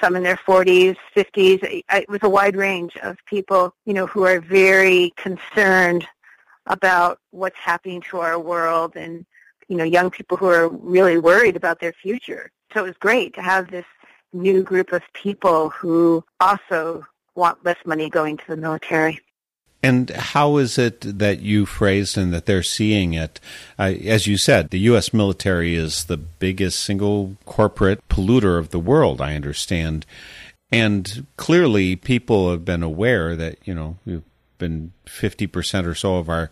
Some 0.00 0.14
in 0.14 0.22
their 0.22 0.36
40s, 0.36 0.96
50s. 1.16 1.82
It 1.90 2.08
was 2.08 2.20
a 2.22 2.28
wide 2.28 2.56
range 2.56 2.96
of 3.02 3.16
people, 3.26 3.74
you 3.84 3.92
know, 3.92 4.06
who 4.06 4.24
are 4.24 4.40
very 4.40 5.12
concerned 5.16 6.06
about 6.66 7.18
what's 7.32 7.58
happening 7.58 8.00
to 8.02 8.20
our 8.20 8.38
world 8.38 8.94
and 8.94 9.26
you 9.70 9.76
know, 9.76 9.84
young 9.84 10.10
people 10.10 10.36
who 10.36 10.46
are 10.46 10.68
really 10.68 11.16
worried 11.16 11.54
about 11.54 11.78
their 11.78 11.92
future. 11.92 12.50
So 12.74 12.80
it 12.80 12.88
was 12.88 12.96
great 12.98 13.34
to 13.34 13.40
have 13.40 13.70
this 13.70 13.86
new 14.32 14.64
group 14.64 14.92
of 14.92 15.02
people 15.12 15.70
who 15.70 16.24
also 16.40 17.06
want 17.36 17.64
less 17.64 17.78
money 17.86 18.10
going 18.10 18.36
to 18.36 18.46
the 18.48 18.56
military. 18.56 19.20
And 19.82 20.10
how 20.10 20.56
is 20.56 20.76
it 20.76 21.18
that 21.18 21.40
you 21.40 21.66
phrased 21.66 22.18
and 22.18 22.34
that 22.34 22.46
they're 22.46 22.64
seeing 22.64 23.14
it? 23.14 23.40
Uh, 23.78 23.94
as 24.04 24.26
you 24.26 24.36
said, 24.36 24.70
the 24.70 24.80
U.S. 24.80 25.14
military 25.14 25.76
is 25.76 26.04
the 26.04 26.18
biggest 26.18 26.80
single 26.80 27.36
corporate 27.46 28.06
polluter 28.08 28.58
of 28.58 28.70
the 28.70 28.80
world, 28.80 29.20
I 29.20 29.36
understand. 29.36 30.04
And 30.72 31.26
clearly, 31.36 31.94
people 31.96 32.50
have 32.50 32.64
been 32.64 32.82
aware 32.82 33.36
that, 33.36 33.56
you 33.64 33.74
know, 33.74 33.98
we've 34.04 34.22
been 34.58 34.92
50% 35.06 35.86
or 35.86 35.94
so 35.94 36.16
of 36.16 36.28
our 36.28 36.50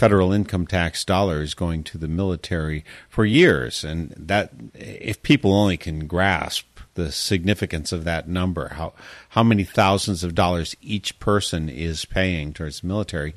federal 0.00 0.32
income 0.32 0.66
tax 0.66 1.04
dollars 1.04 1.52
going 1.52 1.84
to 1.84 1.98
the 1.98 2.08
military 2.08 2.82
for 3.10 3.26
years. 3.26 3.84
And 3.84 4.14
that, 4.16 4.50
if 4.72 5.22
people 5.22 5.52
only 5.52 5.76
can 5.76 6.06
grasp 6.06 6.64
the 6.94 7.12
significance 7.12 7.92
of 7.92 8.04
that 8.04 8.26
number, 8.26 8.68
how 8.68 8.94
how 9.28 9.42
many 9.42 9.62
thousands 9.62 10.24
of 10.24 10.34
dollars 10.34 10.74
each 10.80 11.18
person 11.20 11.68
is 11.68 12.06
paying 12.06 12.54
towards 12.54 12.80
the 12.80 12.86
military, 12.86 13.34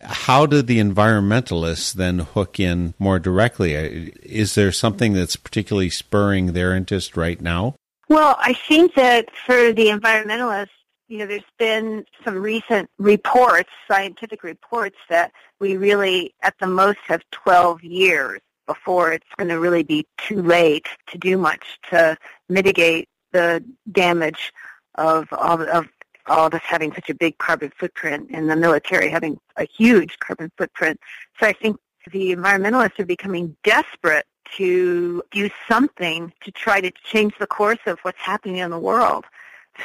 how 0.00 0.46
do 0.46 0.62
the 0.62 0.78
environmentalists 0.78 1.92
then 1.92 2.20
hook 2.20 2.58
in 2.58 2.94
more 2.98 3.18
directly? 3.18 3.76
Uh, 3.76 4.10
is 4.22 4.54
there 4.54 4.72
something 4.72 5.12
that's 5.12 5.36
particularly 5.36 5.90
spurring 5.90 6.54
their 6.54 6.74
interest 6.74 7.14
right 7.14 7.42
now? 7.42 7.74
Well, 8.08 8.36
I 8.38 8.54
think 8.54 8.94
that 8.94 9.28
for 9.44 9.74
the 9.74 9.88
environmentalists, 9.88 10.75
you 11.08 11.18
know, 11.18 11.26
there's 11.26 11.42
been 11.58 12.04
some 12.24 12.36
recent 12.36 12.90
reports, 12.98 13.70
scientific 13.88 14.42
reports, 14.42 14.96
that 15.08 15.32
we 15.60 15.76
really, 15.76 16.34
at 16.42 16.54
the 16.60 16.66
most, 16.66 16.98
have 17.06 17.22
12 17.30 17.84
years 17.84 18.40
before 18.66 19.12
it's 19.12 19.26
going 19.36 19.48
to 19.48 19.60
really 19.60 19.84
be 19.84 20.06
too 20.18 20.42
late 20.42 20.88
to 21.06 21.18
do 21.18 21.38
much 21.38 21.78
to 21.90 22.16
mitigate 22.48 23.08
the 23.32 23.62
damage 23.92 24.52
of 24.96 25.28
all 25.32 25.62
of 25.62 25.88
all 26.28 26.46
of 26.46 26.54
us 26.54 26.62
having 26.64 26.92
such 26.92 27.08
a 27.08 27.14
big 27.14 27.38
carbon 27.38 27.70
footprint 27.78 28.28
and 28.32 28.50
the 28.50 28.56
military 28.56 29.08
having 29.08 29.38
a 29.56 29.64
huge 29.64 30.18
carbon 30.18 30.50
footprint. 30.58 30.98
So 31.38 31.46
I 31.46 31.52
think 31.52 31.76
the 32.10 32.34
environmentalists 32.34 32.98
are 32.98 33.06
becoming 33.06 33.56
desperate 33.62 34.26
to 34.56 35.22
do 35.30 35.50
something 35.68 36.32
to 36.40 36.50
try 36.50 36.80
to 36.80 36.90
change 37.04 37.34
the 37.38 37.46
course 37.46 37.78
of 37.86 38.00
what's 38.00 38.18
happening 38.18 38.56
in 38.56 38.70
the 38.70 38.78
world. 38.78 39.24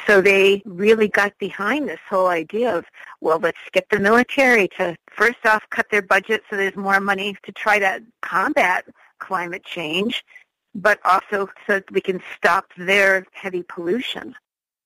So 0.08 0.22
they 0.22 0.62
really 0.66 1.08
got 1.08 1.38
behind 1.38 1.88
this 1.88 2.00
whole 2.10 2.28
idea 2.28 2.76
of, 2.76 2.86
well, 3.20 3.40
let's 3.40 3.58
get 3.72 3.90
the 3.90 4.00
military 4.00 4.68
to 4.78 4.96
first 5.12 5.46
off 5.46 5.64
cut 5.70 5.88
their 5.90 6.02
budget 6.02 6.44
so 6.50 6.56
there's 6.56 6.76
more 6.76 7.00
money 7.00 7.36
to 7.44 7.52
try 7.52 7.80
to 7.80 8.02
combat 8.22 8.86
climate 9.20 9.64
change, 9.64 10.24
but 10.74 11.00
also 11.06 11.50
so 11.68 11.74
that 11.74 11.92
we 11.92 12.02
can 12.02 12.22
stop 12.36 12.66
their 12.78 13.26
heavy 13.34 13.64
pollution. 13.64 14.36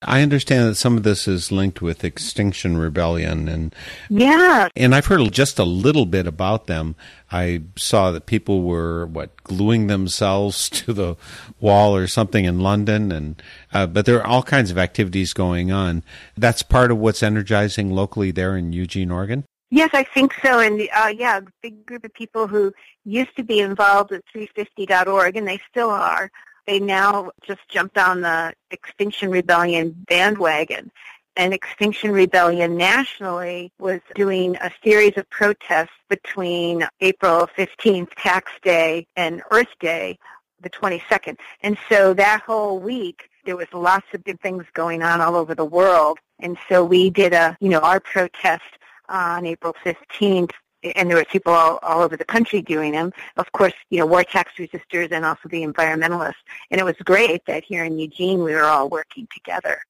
I 0.06 0.22
understand 0.22 0.68
that 0.68 0.76
some 0.76 0.96
of 0.96 1.02
this 1.02 1.26
is 1.26 1.50
linked 1.50 1.82
with 1.82 2.04
Extinction 2.04 2.76
Rebellion 2.76 3.48
and 3.48 3.74
yeah, 4.08 4.68
and 4.76 4.94
I've 4.94 5.06
heard 5.06 5.32
just 5.32 5.58
a 5.58 5.64
little 5.64 6.06
bit 6.06 6.26
about 6.26 6.66
them. 6.66 6.94
I 7.32 7.62
saw 7.76 8.12
that 8.12 8.26
people 8.26 8.62
were 8.62 9.06
what 9.06 9.42
gluing 9.42 9.88
themselves 9.88 10.70
to 10.70 10.92
the 10.92 11.16
wall 11.60 11.96
or 11.96 12.06
something 12.06 12.44
in 12.44 12.60
London, 12.60 13.10
and 13.10 13.42
uh, 13.72 13.86
but 13.86 14.06
there 14.06 14.20
are 14.20 14.26
all 14.26 14.42
kinds 14.42 14.70
of 14.70 14.78
activities 14.78 15.32
going 15.32 15.72
on. 15.72 16.04
That's 16.36 16.62
part 16.62 16.90
of 16.90 16.98
what's 16.98 17.22
energizing 17.22 17.90
locally 17.90 18.30
there 18.30 18.56
in 18.56 18.72
Eugene, 18.72 19.10
Oregon. 19.10 19.44
Yes, 19.70 19.90
I 19.92 20.04
think 20.04 20.32
so. 20.44 20.60
And 20.60 20.80
uh, 20.94 21.12
yeah, 21.16 21.38
a 21.38 21.42
big 21.60 21.84
group 21.86 22.04
of 22.04 22.14
people 22.14 22.46
who 22.46 22.72
used 23.04 23.36
to 23.36 23.42
be 23.42 23.58
involved 23.60 24.12
at 24.12 24.22
350.org, 24.34 25.36
and 25.36 25.46
they 25.46 25.60
still 25.68 25.90
are, 25.90 26.30
they 26.66 26.80
now 26.80 27.30
just 27.42 27.68
jumped 27.68 27.98
on 27.98 28.20
the 28.20 28.54
Extinction 28.70 29.30
Rebellion 29.30 29.94
bandwagon. 30.08 30.90
And 31.36 31.52
Extinction 31.52 32.12
Rebellion 32.12 32.76
nationally 32.76 33.70
was 33.78 34.00
doing 34.14 34.56
a 34.56 34.70
series 34.82 35.18
of 35.18 35.28
protests 35.28 35.90
between 36.08 36.86
April 37.00 37.48
15th, 37.58 38.08
Tax 38.16 38.50
Day, 38.62 39.06
and 39.16 39.42
Earth 39.50 39.74
Day, 39.78 40.18
the 40.62 40.70
22nd. 40.70 41.36
And 41.62 41.76
so 41.90 42.14
that 42.14 42.40
whole 42.40 42.78
week, 42.78 43.28
there 43.44 43.56
was 43.56 43.66
lots 43.72 44.06
of 44.14 44.24
good 44.24 44.40
things 44.40 44.64
going 44.72 45.02
on 45.02 45.20
all 45.20 45.36
over 45.36 45.54
the 45.54 45.64
world 45.64 46.18
And 46.38 46.58
so 46.68 46.84
we 46.84 47.10
did 47.10 47.32
a, 47.32 47.56
you 47.60 47.68
know, 47.68 47.80
our 47.80 48.00
protest 48.00 48.64
on 49.08 49.46
April 49.46 49.74
15th 49.84 50.50
and 50.94 51.10
there 51.10 51.16
were 51.16 51.24
people 51.24 51.52
all, 51.52 51.78
all 51.82 52.02
over 52.02 52.16
the 52.16 52.24
country 52.24 52.62
doing 52.62 52.92
them. 52.92 53.12
Of 53.36 53.50
course, 53.52 53.74
you 53.90 53.98
know, 53.98 54.06
war 54.06 54.24
tax 54.24 54.52
resistors 54.58 55.12
and 55.12 55.24
also 55.24 55.48
the 55.48 55.62
environmentalists. 55.62 56.34
And 56.70 56.80
it 56.80 56.84
was 56.84 56.96
great 57.04 57.44
that 57.46 57.64
here 57.64 57.84
in 57.84 57.98
Eugene 57.98 58.42
we 58.42 58.54
were 58.54 58.64
all 58.64 58.88
working 58.88 59.26
together. 59.34 59.80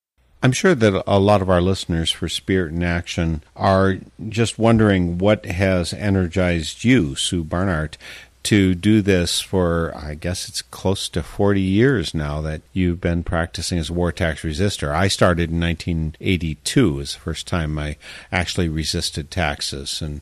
I'm 0.42 0.52
sure 0.52 0.74
that 0.74 1.02
a 1.06 1.18
lot 1.18 1.42
of 1.42 1.50
our 1.50 1.62
listeners 1.62 2.12
for 2.12 2.28
Spirit 2.28 2.72
in 2.72 2.82
Action 2.82 3.42
are 3.56 3.96
just 4.28 4.58
wondering 4.58 5.18
what 5.18 5.46
has 5.46 5.92
energized 5.92 6.84
you, 6.84 7.16
Sue 7.16 7.42
Barnhart, 7.42 7.96
to 8.46 8.76
do 8.76 9.02
this 9.02 9.40
for, 9.40 9.92
I 9.96 10.14
guess 10.14 10.48
it's 10.48 10.62
close 10.62 11.08
to 11.08 11.24
40 11.24 11.60
years 11.60 12.14
now 12.14 12.40
that 12.42 12.62
you've 12.72 13.00
been 13.00 13.24
practicing 13.24 13.76
as 13.76 13.90
a 13.90 13.92
war 13.92 14.12
tax 14.12 14.42
resistor. 14.42 14.94
I 14.94 15.08
started 15.08 15.50
in 15.50 15.58
1982 15.58 16.92
was 16.92 17.14
the 17.14 17.18
first 17.18 17.48
time 17.48 17.76
I 17.76 17.96
actually 18.30 18.68
resisted 18.68 19.32
taxes. 19.32 20.00
And 20.00 20.20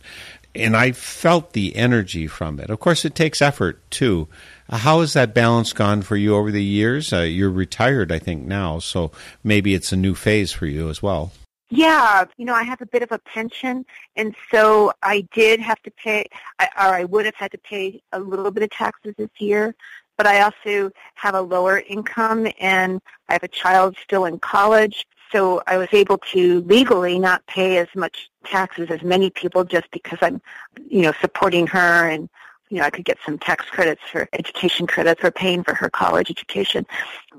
and 0.54 0.76
I 0.76 0.92
felt 0.92 1.52
the 1.52 1.74
energy 1.76 2.26
from 2.26 2.60
it. 2.60 2.70
Of 2.70 2.80
course, 2.80 3.04
it 3.04 3.14
takes 3.14 3.42
effort 3.42 3.82
too. 3.90 4.28
How 4.70 5.00
has 5.00 5.12
that 5.12 5.34
balance 5.34 5.72
gone 5.72 6.02
for 6.02 6.16
you 6.16 6.34
over 6.34 6.50
the 6.50 6.64
years? 6.64 7.12
Uh, 7.12 7.20
you're 7.20 7.50
retired, 7.50 8.10
I 8.10 8.18
think, 8.18 8.46
now, 8.46 8.78
so 8.78 9.12
maybe 9.42 9.74
it's 9.74 9.92
a 9.92 9.96
new 9.96 10.14
phase 10.14 10.52
for 10.52 10.66
you 10.66 10.88
as 10.88 11.02
well. 11.02 11.32
Yeah, 11.70 12.24
you 12.36 12.44
know, 12.44 12.54
I 12.54 12.62
have 12.62 12.80
a 12.82 12.86
bit 12.86 13.02
of 13.02 13.10
a 13.10 13.18
pension, 13.18 13.84
and 14.16 14.34
so 14.50 14.92
I 15.02 15.26
did 15.32 15.60
have 15.60 15.82
to 15.82 15.90
pay, 15.90 16.26
or 16.60 16.68
I 16.76 17.04
would 17.04 17.24
have 17.24 17.34
had 17.34 17.50
to 17.52 17.58
pay 17.58 18.00
a 18.12 18.20
little 18.20 18.50
bit 18.50 18.62
of 18.62 18.70
taxes 18.70 19.14
this 19.18 19.30
year. 19.38 19.74
But 20.16 20.28
I 20.28 20.42
also 20.42 20.92
have 21.14 21.34
a 21.34 21.40
lower 21.40 21.80
income, 21.80 22.46
and 22.60 23.00
I 23.28 23.32
have 23.32 23.42
a 23.42 23.48
child 23.48 23.96
still 24.00 24.24
in 24.24 24.38
college, 24.38 25.04
so 25.32 25.62
I 25.66 25.76
was 25.76 25.88
able 25.90 26.18
to 26.32 26.60
legally 26.60 27.18
not 27.18 27.44
pay 27.46 27.78
as 27.78 27.88
much 27.96 28.30
taxes 28.44 28.90
as 28.90 29.02
many 29.02 29.30
people 29.30 29.64
just 29.64 29.90
because 29.90 30.18
I'm, 30.22 30.40
you 30.88 31.02
know, 31.02 31.12
supporting 31.20 31.66
her 31.68 32.08
and, 32.08 32.28
you 32.70 32.78
know, 32.78 32.84
I 32.84 32.90
could 32.90 33.04
get 33.04 33.18
some 33.24 33.38
tax 33.38 33.66
credits 33.66 34.02
for 34.10 34.28
education 34.32 34.86
credits 34.86 35.20
for 35.20 35.30
paying 35.30 35.62
for 35.62 35.74
her 35.74 35.90
college 35.90 36.30
education. 36.30 36.86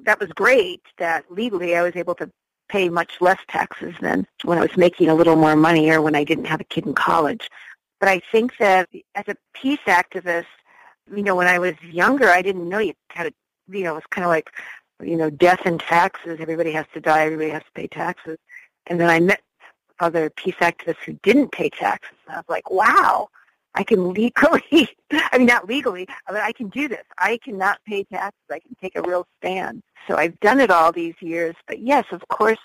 That 0.03 0.19
was 0.19 0.29
great 0.29 0.81
that 0.97 1.25
legally 1.29 1.75
I 1.75 1.81
was 1.81 1.95
able 1.95 2.15
to 2.15 2.29
pay 2.69 2.89
much 2.89 3.21
less 3.21 3.39
taxes 3.47 3.93
than 4.01 4.25
when 4.43 4.57
I 4.57 4.61
was 4.61 4.75
making 4.77 5.09
a 5.09 5.15
little 5.15 5.35
more 5.35 5.55
money 5.55 5.89
or 5.89 6.01
when 6.01 6.15
I 6.15 6.23
didn't 6.23 6.45
have 6.45 6.61
a 6.61 6.65
kid 6.65 6.85
in 6.85 6.93
college. 6.93 7.49
But 7.99 8.09
I 8.09 8.21
think 8.31 8.57
that 8.59 8.89
as 9.13 9.25
a 9.27 9.35
peace 9.53 9.79
activist, 9.87 10.45
you 11.15 11.23
know, 11.23 11.35
when 11.35 11.47
I 11.47 11.59
was 11.59 11.75
younger, 11.83 12.29
I 12.29 12.41
didn't 12.41 12.67
know 12.67 12.79
you 12.79 12.93
had 13.09 13.23
to, 13.23 13.33
you 13.69 13.83
know, 13.83 13.91
it 13.91 13.95
was 13.95 14.03
kind 14.09 14.25
of 14.25 14.29
like 14.29 14.49
you 15.01 15.17
know, 15.17 15.29
death 15.29 15.61
and 15.65 15.79
taxes. 15.79 16.37
Everybody 16.39 16.71
has 16.71 16.85
to 16.93 17.01
die. 17.01 17.25
Everybody 17.25 17.49
has 17.49 17.63
to 17.63 17.71
pay 17.73 17.87
taxes. 17.87 18.37
And 18.87 18.99
then 18.99 19.09
I 19.09 19.19
met 19.19 19.41
other 19.99 20.29
peace 20.29 20.55
activists 20.55 21.03
who 21.05 21.13
didn't 21.23 21.51
pay 21.51 21.69
taxes. 21.69 22.17
And 22.27 22.35
I 22.35 22.37
was 22.37 22.45
like, 22.49 22.69
wow, 22.69 23.29
I 23.75 23.83
can 23.83 24.13
legally, 24.13 24.89
I 25.11 25.37
mean, 25.37 25.47
not 25.47 25.67
legally, 25.67 26.07
but 26.27 26.37
I 26.37 26.51
can 26.51 26.69
do 26.69 26.87
this. 26.87 27.03
I 27.17 27.37
cannot 27.43 27.79
pay 27.85 28.03
taxes. 28.05 28.41
I 28.51 28.59
can 28.59 28.75
take 28.81 28.95
a 28.95 29.01
real 29.01 29.27
stand. 29.39 29.83
So 30.07 30.15
I've 30.15 30.39
done 30.39 30.59
it 30.59 30.71
all 30.71 30.91
these 30.91 31.15
years. 31.19 31.55
But 31.67 31.79
yes, 31.79 32.05
of 32.11 32.27
course, 32.29 32.59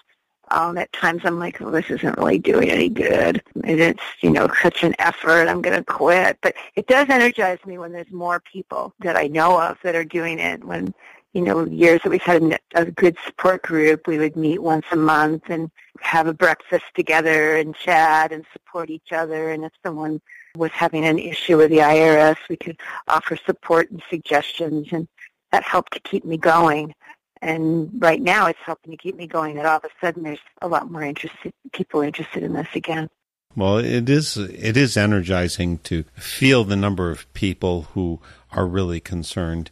um, 0.50 0.78
at 0.78 0.92
times 0.92 1.22
I'm 1.24 1.38
like, 1.38 1.60
oh, 1.60 1.70
this 1.70 1.90
isn't 1.90 2.18
really 2.18 2.38
doing 2.38 2.70
any 2.70 2.88
good. 2.88 3.42
And 3.64 3.80
it's, 3.80 4.02
you 4.20 4.30
know, 4.30 4.48
such 4.62 4.82
an 4.82 4.94
effort. 4.98 5.48
I'm 5.48 5.62
going 5.62 5.78
to 5.78 5.84
quit. 5.84 6.38
But 6.42 6.54
it 6.74 6.86
does 6.86 7.08
energize 7.08 7.58
me 7.64 7.78
when 7.78 7.92
there's 7.92 8.10
more 8.10 8.40
people 8.40 8.92
that 9.00 9.16
I 9.16 9.28
know 9.28 9.60
of 9.60 9.78
that 9.82 9.94
are 9.94 10.04
doing 10.04 10.38
it. 10.38 10.64
When 10.64 10.92
you 11.32 11.42
know, 11.42 11.64
years 11.66 12.00
that 12.02 12.10
we've 12.10 12.22
had 12.22 12.58
a, 12.74 12.84
good 12.86 13.16
support 13.24 13.62
group. 13.62 14.06
We 14.06 14.18
would 14.18 14.36
meet 14.36 14.62
once 14.62 14.86
a 14.90 14.96
month 14.96 15.44
and 15.48 15.70
have 16.00 16.26
a 16.26 16.34
breakfast 16.34 16.84
together 16.94 17.56
and 17.56 17.74
chat 17.74 18.32
and 18.32 18.44
support 18.52 18.90
each 18.90 19.12
other. 19.12 19.50
And 19.50 19.64
if 19.64 19.72
someone 19.84 20.20
was 20.56 20.72
having 20.72 21.04
an 21.04 21.18
issue 21.18 21.56
with 21.56 21.70
the 21.70 21.78
IRS, 21.78 22.36
we 22.48 22.56
could 22.56 22.80
offer 23.06 23.36
support 23.36 23.90
and 23.90 24.02
suggestions. 24.10 24.88
And 24.90 25.06
that 25.52 25.62
helped 25.62 25.92
to 25.92 26.00
keep 26.00 26.24
me 26.24 26.36
going. 26.36 26.94
And 27.42 27.90
right 27.98 28.20
now 28.20 28.46
it's 28.46 28.58
helping 28.64 28.90
to 28.90 28.98
keep 28.98 29.16
me 29.16 29.26
going 29.26 29.56
that 29.56 29.66
all 29.66 29.78
of 29.78 29.84
a 29.84 30.04
sudden 30.04 30.24
there's 30.24 30.40
a 30.60 30.68
lot 30.68 30.90
more 30.90 31.02
interested 31.02 31.52
people 31.72 32.00
interested 32.00 32.42
in 32.42 32.52
this 32.52 32.68
again. 32.74 33.08
Well, 33.56 33.78
it 33.78 34.08
is 34.08 34.36
it 34.36 34.76
is 34.76 34.96
energizing 34.96 35.78
to 35.78 36.04
feel 36.14 36.64
the 36.64 36.76
number 36.76 37.10
of 37.10 37.32
people 37.34 37.88
who 37.94 38.20
are 38.52 38.66
really 38.66 39.00
concerned. 39.00 39.70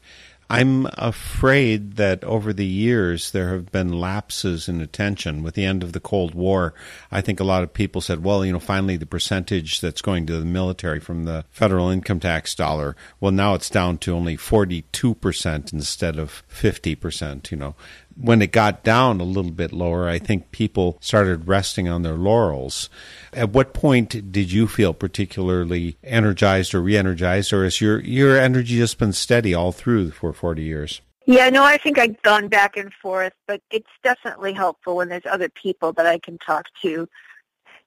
I'm 0.51 0.87
afraid 0.95 1.97
that 1.97 2.25
over 2.25 2.55
the 2.55 2.67
years 2.67 3.33
there 3.33 3.51
have 3.51 3.71
been 3.71 4.01
lapses 4.01 4.67
in 4.69 4.81
attention. 4.81 5.43
With 5.43 5.55
the 5.55 5.67
end 5.67 5.83
of 5.83 5.93
the 5.93 6.01
Cold 6.01 6.35
War, 6.35 6.73
I 7.13 7.21
think 7.21 7.39
a 7.39 7.45
lot 7.45 7.63
of 7.63 7.75
people 7.75 8.01
said, 8.01 8.25
well, 8.25 8.45
you 8.45 8.53
know, 8.53 8.59
finally 8.59 8.97
the 8.97 9.05
percentage 9.05 9.81
that's 9.81 10.01
going 10.01 10.27
to 10.27 10.39
the 10.39 10.47
military 10.47 11.01
from 11.01 11.25
the 11.25 11.45
federal 11.51 11.91
income 11.91 12.21
tax 12.21 12.55
dollar, 12.55 12.97
well, 13.21 13.33
now 13.33 13.55
it's 13.55 13.69
down 13.69 13.99
to 13.99 14.15
only 14.15 14.39
42% 14.39 15.73
instead 15.73 16.19
of 16.19 16.43
50%, 16.51 17.51
you 17.51 17.57
know 17.57 17.75
when 18.21 18.43
it 18.43 18.53
got 18.53 18.83
down 18.83 19.21
a 19.21 19.25
little 19.25 19.51
bit 19.51 19.73
lower, 19.73 20.09
I 20.09 20.19
think 20.19 20.51
people 20.51 20.99
started 21.01 21.47
resting 21.47 21.89
on 21.89 22.03
their 22.03 22.17
laurels. 22.17 22.91
At 23.33 23.51
what 23.51 23.75
point 23.75 24.33
did 24.33 24.51
you 24.51 24.67
feel 24.67 24.93
particularly 24.93 25.97
energized 26.03 26.75
or 26.75 26.83
re-energized, 26.83 27.53
or 27.53 27.65
has 27.65 27.81
your 27.81 28.01
your 28.01 28.37
energy 28.39 28.77
just 28.77 28.99
been 28.99 29.13
steady 29.13 29.55
all 29.55 29.73
through 29.73 30.11
for 30.11 30.33
forty 30.33 30.63
years? 30.63 31.01
Yeah, 31.27 31.51
no, 31.51 31.63
I 31.63 31.77
think 31.77 31.99
I've 31.99 32.21
gone 32.23 32.49
back 32.49 32.79
and 32.79 32.91
forth, 32.93 33.35
but 33.47 33.61
it's 33.71 33.91
definitely 34.03 34.55
helpful 34.55 34.97
when 34.97 35.11
there's 35.11 35.27
other 35.27 35.51
people 35.51 35.93
that 35.93 36.07
I 36.07 36.19
can 36.19 36.39
talk 36.39 36.65
to. 36.81 37.07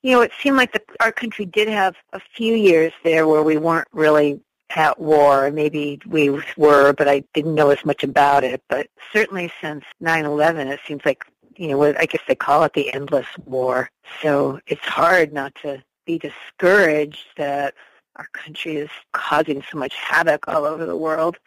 You 0.04 0.12
know, 0.12 0.22
it 0.22 0.32
seemed 0.40 0.58
like 0.58 0.74
the, 0.74 0.82
our 1.00 1.12
country 1.12 1.46
did 1.46 1.68
have 1.68 1.96
a 2.14 2.20
few 2.36 2.54
years 2.54 2.94
there 3.04 3.28
where 3.28 3.42
we 3.42 3.58
weren't 3.58 3.88
really 3.94 4.40
at 4.76 5.00
war. 5.00 5.52
Maybe 5.52 6.00
we 6.08 6.30
were, 6.58 6.94
but 6.94 7.08
I 7.08 7.24
didn't 7.34 7.56
know 7.56 7.70
as 7.70 7.84
much 7.86 8.04
about 8.04 8.44
it. 8.44 8.62
But 8.70 8.88
certainly 9.14 9.52
since 9.62 9.84
9/11, 10.02 10.68
it 10.68 10.80
seems 10.88 11.06
like 11.06 11.24
you 11.58 11.68
know, 11.68 11.84
I 11.84 12.06
guess 12.06 12.22
they 12.28 12.36
call 12.36 12.64
it 12.64 12.74
the 12.74 12.92
endless 12.94 13.28
war. 13.46 13.90
So 14.22 14.60
it's 14.68 14.82
hard 14.82 15.32
not 15.34 15.54
to 15.62 15.84
be 16.06 16.18
discouraged 16.18 17.26
that 17.38 17.76
our 18.16 18.28
country 18.34 18.78
is 18.78 18.90
causing 19.14 19.64
so 19.72 19.78
much 19.78 19.94
havoc 19.96 20.48
all 20.48 20.66
over 20.66 20.86
the 20.86 20.98
world. 20.98 21.38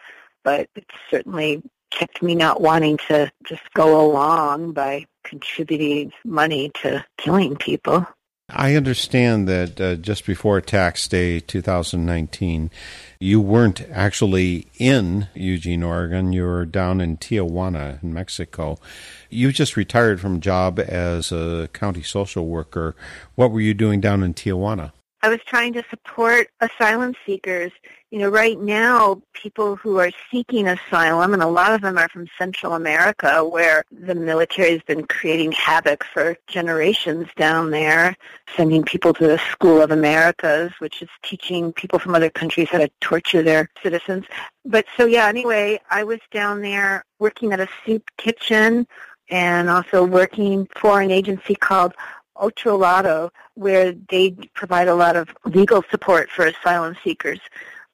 But 0.44 0.68
it 0.76 0.84
certainly 1.10 1.62
kept 1.90 2.22
me 2.22 2.34
not 2.34 2.60
wanting 2.60 2.98
to 3.08 3.30
just 3.44 3.62
go 3.74 4.00
along 4.00 4.72
by 4.72 5.06
contributing 5.24 6.12
money 6.24 6.70
to 6.82 7.04
killing 7.16 7.56
people. 7.56 8.06
I 8.50 8.74
understand 8.74 9.48
that 9.48 9.80
uh, 9.80 9.94
just 9.96 10.26
before 10.26 10.60
tax 10.60 11.08
day 11.08 11.40
2019, 11.40 12.70
you 13.18 13.40
weren't 13.40 13.80
actually 13.90 14.66
in 14.78 15.28
Eugene, 15.34 15.82
Oregon. 15.82 16.34
You 16.34 16.42
were 16.42 16.66
down 16.66 17.00
in 17.00 17.16
Tijuana, 17.16 18.02
in 18.02 18.12
Mexico. 18.12 18.76
You 19.30 19.50
just 19.50 19.78
retired 19.78 20.20
from 20.20 20.40
job 20.40 20.78
as 20.78 21.32
a 21.32 21.70
county 21.72 22.02
social 22.02 22.46
worker. 22.46 22.94
What 23.34 23.50
were 23.50 23.62
you 23.62 23.72
doing 23.72 24.02
down 24.02 24.22
in 24.22 24.34
Tijuana? 24.34 24.92
I 25.24 25.28
was 25.28 25.40
trying 25.46 25.72
to 25.72 25.82
support 25.88 26.48
asylum 26.60 27.14
seekers. 27.24 27.72
You 28.10 28.18
know, 28.18 28.28
right 28.28 28.60
now, 28.60 29.22
people 29.32 29.74
who 29.74 29.98
are 29.98 30.10
seeking 30.30 30.68
asylum, 30.68 31.32
and 31.32 31.42
a 31.42 31.46
lot 31.46 31.72
of 31.72 31.80
them 31.80 31.96
are 31.96 32.10
from 32.10 32.26
Central 32.36 32.74
America, 32.74 33.42
where 33.42 33.84
the 33.90 34.14
military 34.14 34.72
has 34.72 34.82
been 34.82 35.06
creating 35.06 35.52
havoc 35.52 36.04
for 36.12 36.36
generations 36.46 37.26
down 37.36 37.70
there, 37.70 38.14
sending 38.54 38.82
people 38.82 39.14
to 39.14 39.26
the 39.26 39.38
School 39.50 39.80
of 39.80 39.92
Americas, 39.92 40.72
which 40.78 41.00
is 41.00 41.08
teaching 41.22 41.72
people 41.72 41.98
from 41.98 42.14
other 42.14 42.28
countries 42.28 42.68
how 42.68 42.76
to 42.76 42.90
torture 43.00 43.42
their 43.42 43.70
citizens. 43.82 44.26
But 44.66 44.84
so, 44.94 45.06
yeah, 45.06 45.26
anyway, 45.26 45.80
I 45.90 46.04
was 46.04 46.20
down 46.32 46.60
there 46.60 47.02
working 47.18 47.54
at 47.54 47.60
a 47.60 47.68
soup 47.86 48.10
kitchen 48.18 48.86
and 49.30 49.70
also 49.70 50.04
working 50.04 50.68
for 50.76 51.00
an 51.00 51.10
agency 51.10 51.54
called 51.54 51.94
Otro 52.36 52.76
Lado, 52.76 53.30
where 53.54 53.92
they 54.08 54.32
provide 54.54 54.88
a 54.88 54.94
lot 54.94 55.16
of 55.16 55.28
legal 55.44 55.84
support 55.90 56.30
for 56.30 56.46
asylum 56.46 56.96
seekers. 57.02 57.40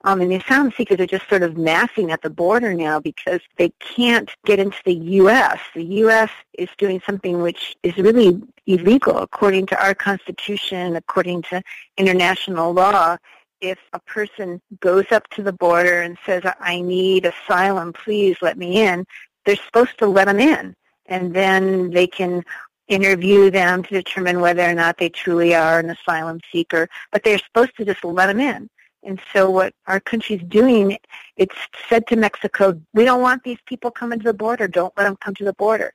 Um, 0.03 0.22
and 0.22 0.30
the 0.30 0.36
asylum 0.36 0.72
seekers 0.74 0.99
are 0.99 1.07
just 1.07 1.28
sort 1.28 1.43
of 1.43 1.59
massing 1.59 2.11
at 2.11 2.22
the 2.22 2.30
border 2.30 2.72
now 2.72 3.01
because 3.01 3.41
they 3.59 3.70
can't 3.80 4.30
get 4.47 4.59
into 4.59 4.78
the 4.86 4.95
U.S. 4.95 5.59
The 5.74 5.84
U.S. 5.84 6.30
is 6.55 6.70
doing 6.78 7.03
something 7.05 7.43
which 7.43 7.76
is 7.82 7.97
really 7.99 8.41
illegal 8.66 9.18
according 9.18 9.66
to 9.66 9.82
our 9.82 9.95
Constitution, 9.95 10.97
according 10.97 11.43
to 11.43 11.62
international 11.99 12.72
law. 12.72 13.18
If 13.61 13.78
a 13.93 13.99
person 14.01 14.62
goes 14.80 15.05
up 15.12 15.28
to 15.30 15.43
the 15.43 15.53
border 15.53 16.01
and 16.01 16.16
says, 16.24 16.43
I 16.61 16.80
need 16.80 17.26
asylum, 17.26 17.93
please 17.93 18.38
let 18.41 18.57
me 18.57 18.80
in, 18.80 19.05
they're 19.45 19.57
supposed 19.57 19.99
to 19.99 20.07
let 20.07 20.28
them 20.28 20.41
in 20.41 20.74
and 21.11 21.34
then 21.34 21.91
they 21.91 22.07
can 22.07 22.43
interview 22.91 23.51
them 23.51 23.82
to 23.84 23.91
determine 23.91 24.41
whether 24.41 24.62
or 24.68 24.74
not 24.74 24.99
they 24.99 25.09
truly 25.09 25.55
are 25.55 25.78
an 25.78 25.91
asylum 25.91 26.41
seeker, 26.53 26.88
but 27.12 27.22
they're 27.22 27.38
supposed 27.38 27.76
to 27.76 27.84
just 27.84 28.05
let 28.05 28.26
them 28.26 28.41
in. 28.41 28.68
And 29.03 29.20
so 29.32 29.51
what 29.51 29.72
our 29.86 30.01
country's 30.01 30.43
doing, 30.43 30.99
it's 31.36 31.57
said 31.88 32.07
to 32.09 32.16
Mexico, 32.16 32.78
we 32.93 33.05
don't 33.05 33.22
want 33.22 33.45
these 33.45 33.59
people 33.64 33.91
coming 33.91 34.18
to 34.18 34.24
the 34.24 34.34
border. 34.34 34.68
Don't 34.68 34.93
let 34.97 35.05
them 35.05 35.16
come 35.16 35.34
to 35.36 35.45
the 35.45 35.55
border. 35.55 35.95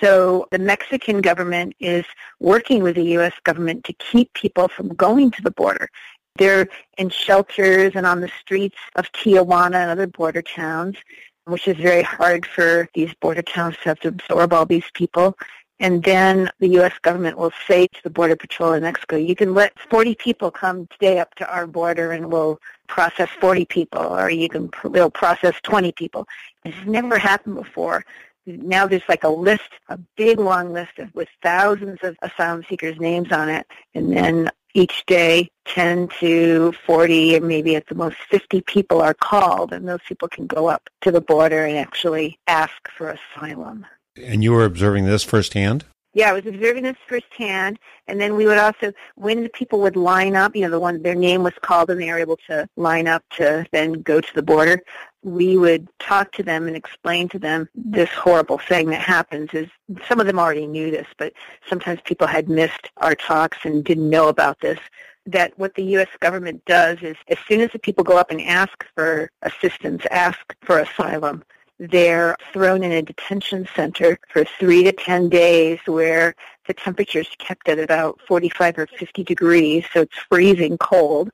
So 0.00 0.46
the 0.50 0.58
Mexican 0.58 1.20
government 1.20 1.74
is 1.78 2.06
working 2.40 2.82
with 2.82 2.94
the 2.94 3.04
U.S. 3.18 3.34
government 3.44 3.84
to 3.84 3.92
keep 3.94 4.32
people 4.32 4.68
from 4.68 4.88
going 4.88 5.30
to 5.32 5.42
the 5.42 5.50
border. 5.50 5.88
They're 6.36 6.68
in 6.96 7.10
shelters 7.10 7.92
and 7.94 8.06
on 8.06 8.20
the 8.20 8.30
streets 8.40 8.78
of 8.96 9.12
Tijuana 9.12 9.74
and 9.74 9.90
other 9.90 10.06
border 10.06 10.42
towns, 10.42 10.96
which 11.44 11.68
is 11.68 11.76
very 11.76 12.02
hard 12.02 12.46
for 12.46 12.88
these 12.94 13.12
border 13.20 13.42
towns 13.42 13.76
to 13.82 13.90
have 13.90 14.00
to 14.00 14.08
absorb 14.08 14.52
all 14.52 14.64
these 14.64 14.90
people. 14.94 15.36
And 15.80 16.02
then 16.04 16.50
the 16.60 16.68
U.S. 16.68 16.92
government 17.02 17.36
will 17.36 17.52
say 17.66 17.88
to 17.88 18.02
the 18.02 18.10
Border 18.10 18.36
Patrol 18.36 18.74
in 18.74 18.82
Mexico, 18.82 19.16
you 19.16 19.34
can 19.34 19.54
let 19.54 19.78
40 19.90 20.14
people 20.14 20.50
come 20.50 20.86
today 20.86 21.18
up 21.18 21.34
to 21.36 21.52
our 21.52 21.66
border 21.66 22.12
and 22.12 22.30
we'll 22.30 22.60
process 22.86 23.28
40 23.40 23.64
people, 23.64 24.00
or 24.00 24.30
you 24.30 24.48
can 24.48 24.70
we'll 24.84 25.10
process 25.10 25.54
20 25.62 25.92
people. 25.92 26.28
This 26.64 26.74
has 26.74 26.86
never 26.86 27.18
happened 27.18 27.56
before. 27.56 28.04
Now 28.46 28.86
there's 28.86 29.08
like 29.08 29.24
a 29.24 29.28
list, 29.28 29.70
a 29.88 29.98
big 30.16 30.38
long 30.38 30.72
list 30.72 30.98
of, 30.98 31.12
with 31.14 31.28
thousands 31.42 31.98
of 32.02 32.16
asylum 32.22 32.64
seekers' 32.68 33.00
names 33.00 33.32
on 33.32 33.48
it, 33.48 33.66
and 33.94 34.14
then 34.14 34.50
each 34.74 35.04
day 35.06 35.50
10 35.66 36.08
to 36.20 36.72
40 36.84 37.36
or 37.36 37.40
maybe 37.40 37.76
at 37.76 37.86
the 37.86 37.94
most 37.94 38.16
50 38.28 38.60
people 38.62 39.00
are 39.00 39.14
called 39.14 39.72
and 39.72 39.88
those 39.88 40.00
people 40.06 40.28
can 40.28 40.46
go 40.46 40.66
up 40.66 40.90
to 41.00 41.12
the 41.12 41.20
border 41.20 41.64
and 41.64 41.78
actually 41.78 42.38
ask 42.48 42.88
for 42.96 43.10
asylum. 43.10 43.86
And 44.16 44.44
you 44.44 44.52
were 44.52 44.64
observing 44.64 45.06
this 45.06 45.24
firsthand? 45.24 45.84
Yeah, 46.14 46.30
I 46.30 46.32
was 46.32 46.46
observing 46.46 46.84
this 46.84 46.96
firsthand, 47.08 47.80
and 48.06 48.20
then 48.20 48.36
we 48.36 48.46
would 48.46 48.56
also, 48.56 48.92
when 49.16 49.42
the 49.42 49.48
people 49.48 49.80
would 49.80 49.96
line 49.96 50.36
up, 50.36 50.54
you 50.54 50.62
know, 50.62 50.70
the 50.70 50.78
one 50.78 51.02
their 51.02 51.16
name 51.16 51.42
was 51.42 51.54
called 51.60 51.90
and 51.90 52.00
they 52.00 52.08
were 52.08 52.18
able 52.18 52.38
to 52.46 52.68
line 52.76 53.08
up 53.08 53.24
to 53.30 53.66
then 53.72 53.94
go 53.94 54.20
to 54.20 54.34
the 54.34 54.42
border, 54.42 54.80
we 55.24 55.56
would 55.56 55.88
talk 55.98 56.30
to 56.32 56.44
them 56.44 56.68
and 56.68 56.76
explain 56.76 57.28
to 57.30 57.38
them 57.40 57.68
this 57.74 58.10
horrible 58.10 58.58
thing 58.58 58.90
that 58.90 59.00
happens. 59.00 59.50
Is 59.52 59.68
some 60.06 60.20
of 60.20 60.26
them 60.26 60.38
already 60.38 60.68
knew 60.68 60.92
this, 60.92 61.08
but 61.18 61.32
sometimes 61.68 62.00
people 62.04 62.28
had 62.28 62.48
missed 62.48 62.90
our 62.98 63.16
talks 63.16 63.58
and 63.64 63.84
didn't 63.84 64.08
know 64.08 64.28
about 64.28 64.60
this. 64.60 64.78
That 65.26 65.58
what 65.58 65.74
the 65.74 65.84
U.S. 65.84 66.08
government 66.20 66.64
does 66.64 66.98
is, 67.02 67.16
as 67.28 67.38
soon 67.48 67.60
as 67.60 67.72
the 67.72 67.78
people 67.80 68.04
go 68.04 68.18
up 68.18 68.30
and 68.30 68.40
ask 68.42 68.84
for 68.94 69.30
assistance, 69.42 70.04
ask 70.12 70.38
for 70.60 70.78
asylum, 70.78 71.42
they're 71.78 72.36
thrown 72.52 72.82
in 72.82 72.92
a 72.92 73.02
detention 73.02 73.66
center 73.74 74.18
for 74.28 74.44
three 74.44 74.84
to 74.84 74.92
ten 74.92 75.28
days 75.28 75.78
where 75.86 76.34
the 76.66 76.74
temperature 76.74 77.20
is 77.20 77.28
kept 77.38 77.68
at 77.68 77.78
about 77.78 78.20
45 78.26 78.78
or 78.78 78.86
50 78.86 79.24
degrees, 79.24 79.84
so 79.92 80.02
it's 80.02 80.18
freezing 80.30 80.78
cold. 80.78 81.30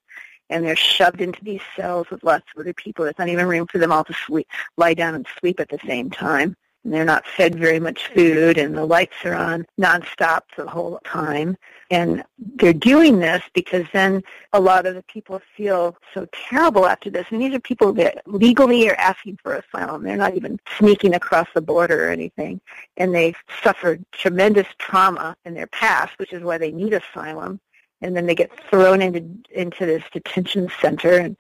And 0.49 0.64
they're 0.64 0.74
shoved 0.74 1.20
into 1.20 1.45
these 1.45 1.61
cells 1.76 2.11
with 2.11 2.24
lots 2.24 2.45
of 2.55 2.61
other 2.61 2.74
people. 2.74 3.05
There's 3.05 3.18
not 3.18 3.28
even 3.28 3.47
room 3.47 3.68
for 3.68 3.78
them 3.78 3.93
all 3.93 4.03
to 4.03 4.12
sleep, 4.12 4.49
lie 4.76 4.95
down 4.95 5.14
and 5.14 5.26
sleep 5.38 5.61
at 5.61 5.68
the 5.68 5.78
same 5.86 6.11
time 6.11 6.57
and 6.84 6.92
they're 6.92 7.04
not 7.04 7.26
fed 7.26 7.56
very 7.56 7.78
much 7.78 8.08
food 8.08 8.56
and 8.56 8.76
the 8.76 8.84
lights 8.84 9.16
are 9.24 9.34
on 9.34 9.66
nonstop 9.78 10.42
the 10.56 10.66
whole 10.66 10.98
time. 11.04 11.56
And 11.90 12.24
they're 12.38 12.72
doing 12.72 13.18
this 13.18 13.42
because 13.52 13.84
then 13.92 14.22
a 14.52 14.60
lot 14.60 14.86
of 14.86 14.94
the 14.94 15.02
people 15.02 15.42
feel 15.56 15.96
so 16.14 16.26
terrible 16.32 16.86
after 16.86 17.10
this. 17.10 17.26
And 17.30 17.42
these 17.42 17.54
are 17.54 17.60
people 17.60 17.92
that 17.94 18.22
legally 18.26 18.88
are 18.88 18.94
asking 18.94 19.38
for 19.42 19.56
asylum. 19.56 20.04
They're 20.04 20.16
not 20.16 20.36
even 20.36 20.58
sneaking 20.78 21.14
across 21.14 21.48
the 21.54 21.60
border 21.60 22.06
or 22.06 22.10
anything. 22.10 22.60
And 22.96 23.14
they've 23.14 23.36
suffered 23.62 24.04
tremendous 24.12 24.68
trauma 24.78 25.36
in 25.44 25.54
their 25.54 25.66
past, 25.66 26.18
which 26.18 26.32
is 26.32 26.42
why 26.42 26.58
they 26.58 26.72
need 26.72 26.94
asylum. 26.94 27.60
And 28.00 28.16
then 28.16 28.24
they 28.24 28.34
get 28.34 28.50
thrown 28.70 29.02
into 29.02 29.28
into 29.50 29.84
this 29.84 30.04
detention 30.10 30.70
center 30.80 31.18
and 31.18 31.36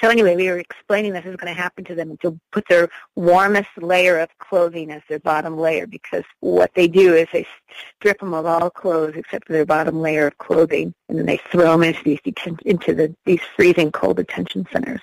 so 0.00 0.08
anyway, 0.08 0.34
we 0.34 0.48
were 0.48 0.58
explaining 0.58 1.12
this 1.12 1.24
is 1.24 1.36
going 1.36 1.54
to 1.54 1.60
happen 1.60 1.84
to 1.84 1.94
them 1.94 2.10
and 2.10 2.20
to 2.20 2.38
put 2.50 2.66
their 2.68 2.88
warmest 3.14 3.68
layer 3.76 4.18
of 4.18 4.28
clothing 4.38 4.90
as 4.90 5.02
their 5.08 5.20
bottom 5.20 5.56
layer 5.56 5.86
because 5.86 6.24
what 6.40 6.74
they 6.74 6.88
do 6.88 7.14
is 7.14 7.28
they 7.32 7.46
strip 7.96 8.18
them 8.18 8.34
of 8.34 8.44
all 8.44 8.70
clothes 8.70 9.14
except 9.16 9.46
for 9.46 9.52
their 9.52 9.64
bottom 9.64 10.00
layer 10.00 10.26
of 10.26 10.38
clothing 10.38 10.92
and 11.08 11.18
then 11.18 11.26
they 11.26 11.36
throw 11.50 11.72
them 11.72 11.84
into 11.84 12.02
these 12.02 12.20
deten- 12.20 12.60
into 12.62 12.92
the, 12.94 13.14
these 13.24 13.40
freezing 13.54 13.92
cold 13.92 14.16
detention 14.16 14.66
centers. 14.72 15.00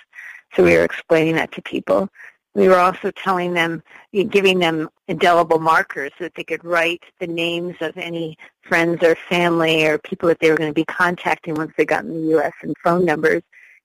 So 0.54 0.64
we 0.64 0.76
were 0.76 0.84
explaining 0.84 1.36
that 1.36 1.54
to 1.54 1.62
people. 1.62 2.10
We 2.54 2.68
were 2.68 2.80
also 2.80 3.12
telling 3.12 3.54
them, 3.54 3.82
giving 4.12 4.60
them 4.60 4.90
indelible 5.08 5.60
markers 5.60 6.12
so 6.18 6.26
that 6.26 6.36
they 6.36 6.44
could 6.44 6.66
write 6.66 7.02
the 7.22 7.28
names 7.28 7.78
of 7.80 7.96
any 7.96 8.38
friends 8.64 9.02
or 9.04 9.16
family 9.16 9.86
or 9.86 9.98
people 10.00 10.28
that 10.28 10.40
they 10.40 10.52
were 10.52 10.58
going 10.58 10.70
to 10.70 10.74
be 10.74 10.84
contacting 10.84 11.54
once 11.54 11.72
they 11.78 11.86
got 11.86 12.04
in 12.04 12.14
the 12.14 12.30
U.S. 12.32 12.52
and 12.62 12.76
phone 12.84 13.06
numbers 13.06 13.42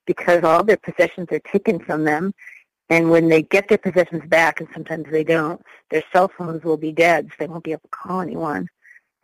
because 0.07 0.45
all 0.45 0.65
their 0.65 0.77
possessions 0.77 1.29
are 1.31 1.41
taken 1.41 1.79
from 1.79 2.05
them. 2.05 2.33
And 2.89 3.11
when 3.11 3.29
they 3.29 3.43
get 3.43 3.69
their 3.69 3.79
possessions 3.79 4.25
back, 4.29 4.61
and 4.61 4.69
sometimes 4.73 5.07
they 5.11 5.25
don't, 5.25 5.61
their 5.91 6.05
cell 6.13 6.29
phones 6.29 6.63
will 6.65 6.77
be 6.77 6.93
dead, 6.93 7.29
so 7.29 7.35
they 7.39 7.49
won't 7.49 7.65
be 7.65 7.73
able 7.73 7.83
to 7.83 7.89
call 7.89 8.21
anyone. 8.21 8.69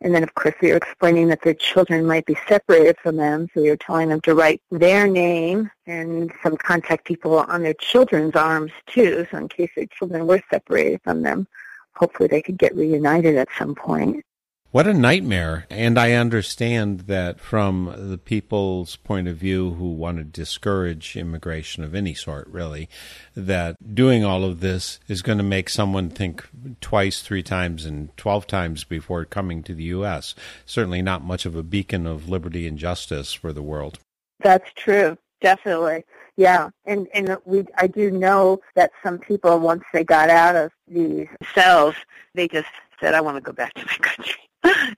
And 0.01 0.13
then, 0.13 0.21
of 0.21 0.35
course, 0.35 0.53
we 0.61 0.71
were 0.71 0.77
explaining 0.77 1.29
that 1.29 1.41
their 1.43 1.53
children 1.53 2.05
might 2.05 2.25
be 2.25 2.35
separated 2.49 2.97
from 3.01 3.15
them, 3.15 3.47
so 3.53 3.61
we 3.61 3.69
were 3.69 3.77
telling 3.77 4.09
them 4.09 4.19
to 4.21 4.35
write 4.35 4.61
their 4.69 5.07
name 5.07 5.71
and 5.87 6.29
some 6.43 6.57
contact 6.57 7.05
people 7.05 7.39
on 7.39 7.63
their 7.63 7.73
children's 7.75 8.35
arms, 8.35 8.73
too, 8.85 9.25
so 9.31 9.37
in 9.37 9.47
case 9.47 9.69
their 9.77 9.85
children 9.85 10.27
were 10.27 10.41
separated 10.49 10.99
from 11.03 11.21
them, 11.21 11.47
hopefully 11.95 12.27
they 12.27 12.41
could 12.41 12.57
get 12.57 12.75
reunited 12.75 13.37
at 13.37 13.47
some 13.57 13.75
point. 13.75 14.25
What 14.73 14.87
a 14.87 14.93
nightmare. 14.95 15.67
And 15.69 15.99
I 15.99 16.13
understand 16.13 17.01
that 17.01 17.39
from 17.39 17.93
the 17.95 18.17
people's 18.17 18.95
point 18.95 19.27
of 19.27 19.37
view 19.37 19.75
who 19.75 19.91
want 19.91 20.17
to 20.17 20.23
discourage 20.23 21.15
immigration 21.15 21.83
of 21.83 21.93
any 21.93 22.15
sort, 22.15 22.47
really, 22.47 22.89
that 23.35 23.93
doing 23.93 24.25
all 24.25 24.43
of 24.43 24.61
this 24.61 24.99
is 25.07 25.21
going 25.21 25.37
to 25.37 25.43
make 25.43 25.69
someone 25.69 26.09
think 26.09 26.49
twice, 26.81 27.21
three 27.21 27.43
times, 27.43 27.85
and 27.85 28.17
12 28.17 28.47
times 28.47 28.83
before 28.83 29.25
coming 29.25 29.61
to 29.61 29.75
the 29.75 29.83
U.S. 29.83 30.33
Certainly 30.65 31.03
not 31.03 31.23
much 31.23 31.45
of 31.45 31.55
a 31.55 31.61
beacon 31.61 32.07
of 32.07 32.27
liberty 32.27 32.65
and 32.65 32.79
justice 32.79 33.31
for 33.31 33.53
the 33.53 33.61
world. 33.61 33.99
That's 34.39 34.71
true. 34.75 35.19
Definitely. 35.39 36.03
Yeah, 36.35 36.71
and 36.85 37.07
and 37.13 37.37
we 37.45 37.67
I 37.77 37.85
do 37.85 38.09
know 38.09 38.59
that 38.73 38.89
some 39.03 39.19
people 39.19 39.59
once 39.59 39.83
they 39.93 40.03
got 40.03 40.31
out 40.31 40.55
of 40.55 40.71
these 40.87 41.27
cells, 41.53 41.93
they 42.33 42.47
just 42.47 42.69
said, 42.99 43.13
"I 43.13 43.21
want 43.21 43.37
to 43.37 43.41
go 43.41 43.51
back 43.51 43.75
to 43.75 43.85
my 43.85 43.97
country." 44.01 44.49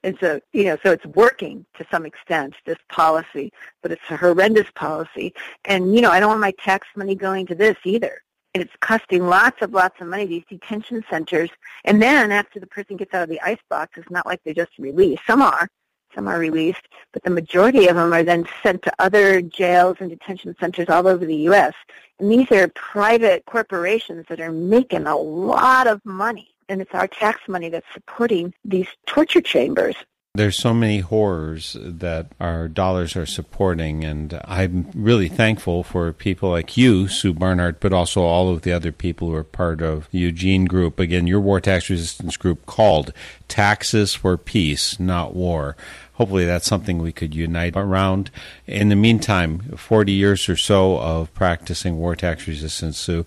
And 0.05 0.15
so, 0.19 0.39
you 0.53 0.65
know, 0.65 0.77
so 0.83 0.91
it's 0.91 1.05
working 1.07 1.65
to 1.77 1.85
some 1.89 2.05
extent, 2.05 2.53
this 2.65 2.77
policy, 2.89 3.51
but 3.81 3.91
it's 3.91 4.03
a 4.11 4.15
horrendous 4.15 4.69
policy. 4.75 5.33
And, 5.65 5.95
you 5.95 6.01
know, 6.01 6.11
I 6.11 6.19
don't 6.19 6.29
want 6.29 6.41
my 6.41 6.53
tax 6.59 6.87
money 6.95 7.15
going 7.15 7.47
to 7.47 7.55
this 7.55 7.75
either. 7.83 8.21
And 8.53 8.61
it's 8.61 8.75
costing 8.81 9.25
lots 9.25 9.63
of 9.63 9.73
lots 9.73 9.99
of 9.99 10.07
money, 10.07 10.27
these 10.27 10.45
detention 10.47 11.03
centers. 11.09 11.49
And 11.85 11.99
then 11.99 12.31
after 12.31 12.59
the 12.59 12.67
person 12.67 12.97
gets 12.97 13.15
out 13.15 13.23
of 13.23 13.29
the 13.29 13.41
ice 13.41 13.59
box, 13.67 13.97
it's 13.97 14.11
not 14.11 14.27
like 14.27 14.39
they're 14.45 14.53
just 14.53 14.77
released. 14.77 15.23
Some 15.25 15.41
are. 15.41 15.67
Some 16.13 16.27
are 16.27 16.39
released, 16.39 16.87
but 17.11 17.23
the 17.23 17.31
majority 17.31 17.87
of 17.87 17.95
them 17.95 18.13
are 18.13 18.23
then 18.23 18.47
sent 18.63 18.83
to 18.83 18.93
other 18.99 19.41
jails 19.41 19.97
and 19.99 20.09
detention 20.09 20.55
centers 20.59 20.87
all 20.87 21.07
over 21.07 21.25
the 21.25 21.35
U.S. 21.49 21.73
And 22.19 22.31
these 22.31 22.49
are 22.51 22.69
private 22.69 23.43
corporations 23.47 24.25
that 24.29 24.39
are 24.39 24.51
making 24.51 25.07
a 25.07 25.17
lot 25.17 25.87
of 25.87 25.99
money 26.05 26.54
and 26.69 26.81
it's 26.81 26.93
our 26.93 27.07
tax 27.07 27.41
money 27.47 27.69
that's 27.69 27.85
supporting 27.93 28.53
these 28.63 28.87
torture 29.05 29.41
chambers. 29.41 29.95
There's 30.35 30.57
so 30.57 30.73
many 30.73 30.99
horrors 30.99 31.77
that 31.79 32.33
our 32.41 32.67
dollars 32.67 33.15
are 33.15 33.25
supporting, 33.25 34.03
and 34.03 34.37
I'm 34.43 34.91
really 34.93 35.29
thankful 35.29 35.81
for 35.81 36.11
people 36.11 36.49
like 36.49 36.75
you, 36.75 37.07
Sue 37.07 37.33
Barnhart, 37.33 37.79
but 37.79 37.93
also 37.93 38.21
all 38.21 38.49
of 38.49 38.63
the 38.63 38.73
other 38.73 38.91
people 38.91 39.29
who 39.29 39.35
are 39.35 39.45
part 39.45 39.81
of 39.81 40.09
the 40.11 40.19
Eugene 40.19 40.65
Group. 40.65 40.99
Again, 40.99 41.25
your 41.25 41.39
war 41.39 41.61
tax 41.61 41.89
resistance 41.89 42.35
group 42.35 42.65
called 42.65 43.13
Taxes 43.47 44.13
for 44.13 44.35
Peace, 44.35 44.99
Not 44.99 45.33
War 45.33 45.77
hopefully 46.15 46.45
that's 46.45 46.67
something 46.67 46.97
we 46.97 47.11
could 47.11 47.33
unite 47.33 47.75
around. 47.75 48.31
In 48.65 48.89
the 48.89 48.95
meantime, 48.95 49.59
40 49.77 50.11
years 50.11 50.49
or 50.49 50.57
so 50.57 50.97
of 50.99 51.33
practicing 51.33 51.97
war 51.97 52.15
tax 52.15 52.47
resistance, 52.47 52.97
Sue, 52.97 53.25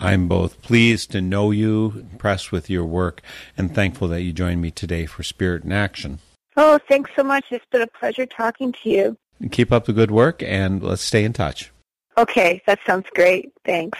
I'm 0.00 0.28
both 0.28 0.60
pleased 0.62 1.12
to 1.12 1.20
know 1.20 1.50
you, 1.50 2.06
impressed 2.12 2.50
with 2.50 2.70
your 2.70 2.84
work, 2.84 3.22
and 3.56 3.74
thankful 3.74 4.08
that 4.08 4.22
you 4.22 4.32
joined 4.32 4.62
me 4.62 4.70
today 4.70 5.06
for 5.06 5.22
Spirit 5.22 5.64
in 5.64 5.72
Action. 5.72 6.20
Oh, 6.56 6.78
thanks 6.88 7.10
so 7.14 7.22
much. 7.22 7.46
It's 7.50 7.64
been 7.70 7.82
a 7.82 7.86
pleasure 7.86 8.26
talking 8.26 8.72
to 8.82 8.90
you. 8.90 9.16
Keep 9.50 9.70
up 9.70 9.84
the 9.84 9.92
good 9.92 10.10
work, 10.10 10.42
and 10.42 10.82
let's 10.82 11.02
stay 11.02 11.24
in 11.24 11.32
touch. 11.32 11.70
Okay, 12.16 12.60
that 12.66 12.80
sounds 12.84 13.06
great. 13.14 13.52
Thanks. 13.64 13.98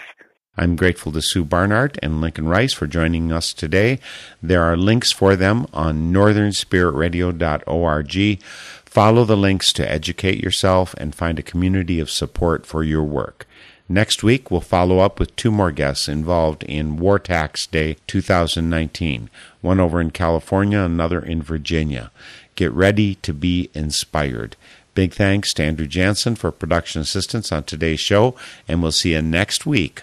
I'm 0.59 0.75
grateful 0.75 1.13
to 1.13 1.23
Sue 1.23 1.45
Barnhart 1.45 1.99
and 2.03 2.21
Lincoln 2.21 2.49
Rice 2.49 2.73
for 2.73 2.89
joining 2.89 3.31
us 3.31 3.53
today. 3.53 4.01
There 4.43 4.65
are 4.65 4.77
links 4.77 5.13
for 5.13 5.37
them 5.37 5.69
on 5.73 6.13
northernspiritradio.org. 6.13 8.43
Follow 8.85 9.25
the 9.25 9.37
links 9.37 9.73
to 9.75 9.89
educate 9.89 10.43
yourself 10.43 10.95
and 10.95 11.15
find 11.15 11.39
a 11.39 11.45
community 11.45 12.01
of 12.01 12.11
support 12.11 12.67
for 12.67 12.83
your 12.83 13.05
work. 13.05 13.47
Next 13.89 14.25
week, 14.25 14.51
we'll 14.51 14.61
follow 14.61 14.99
up 14.99 15.21
with 15.21 15.37
two 15.37 15.53
more 15.53 15.71
guests 15.71 16.09
involved 16.09 16.65
in 16.65 16.97
War 16.97 17.21
Tax 17.21 17.65
Day 17.65 17.97
2019, 18.09 19.31
one 19.61 19.79
over 19.79 20.01
in 20.01 20.11
California, 20.11 20.81
another 20.81 21.21
in 21.21 21.41
Virginia. 21.41 22.11
Get 22.57 22.73
ready 22.73 23.15
to 23.15 23.33
be 23.33 23.71
inspired. 23.75 24.57
Big 24.95 25.15
thanks 25.15 25.55
to 25.55 25.63
Andrew 25.63 25.87
Jansen 25.87 26.35
for 26.35 26.51
production 26.51 27.01
assistance 27.01 27.53
on 27.53 27.63
today's 27.63 28.01
show, 28.01 28.35
and 28.67 28.83
we'll 28.83 28.91
see 28.91 29.13
you 29.13 29.23
next 29.23 29.65
week 29.65 30.03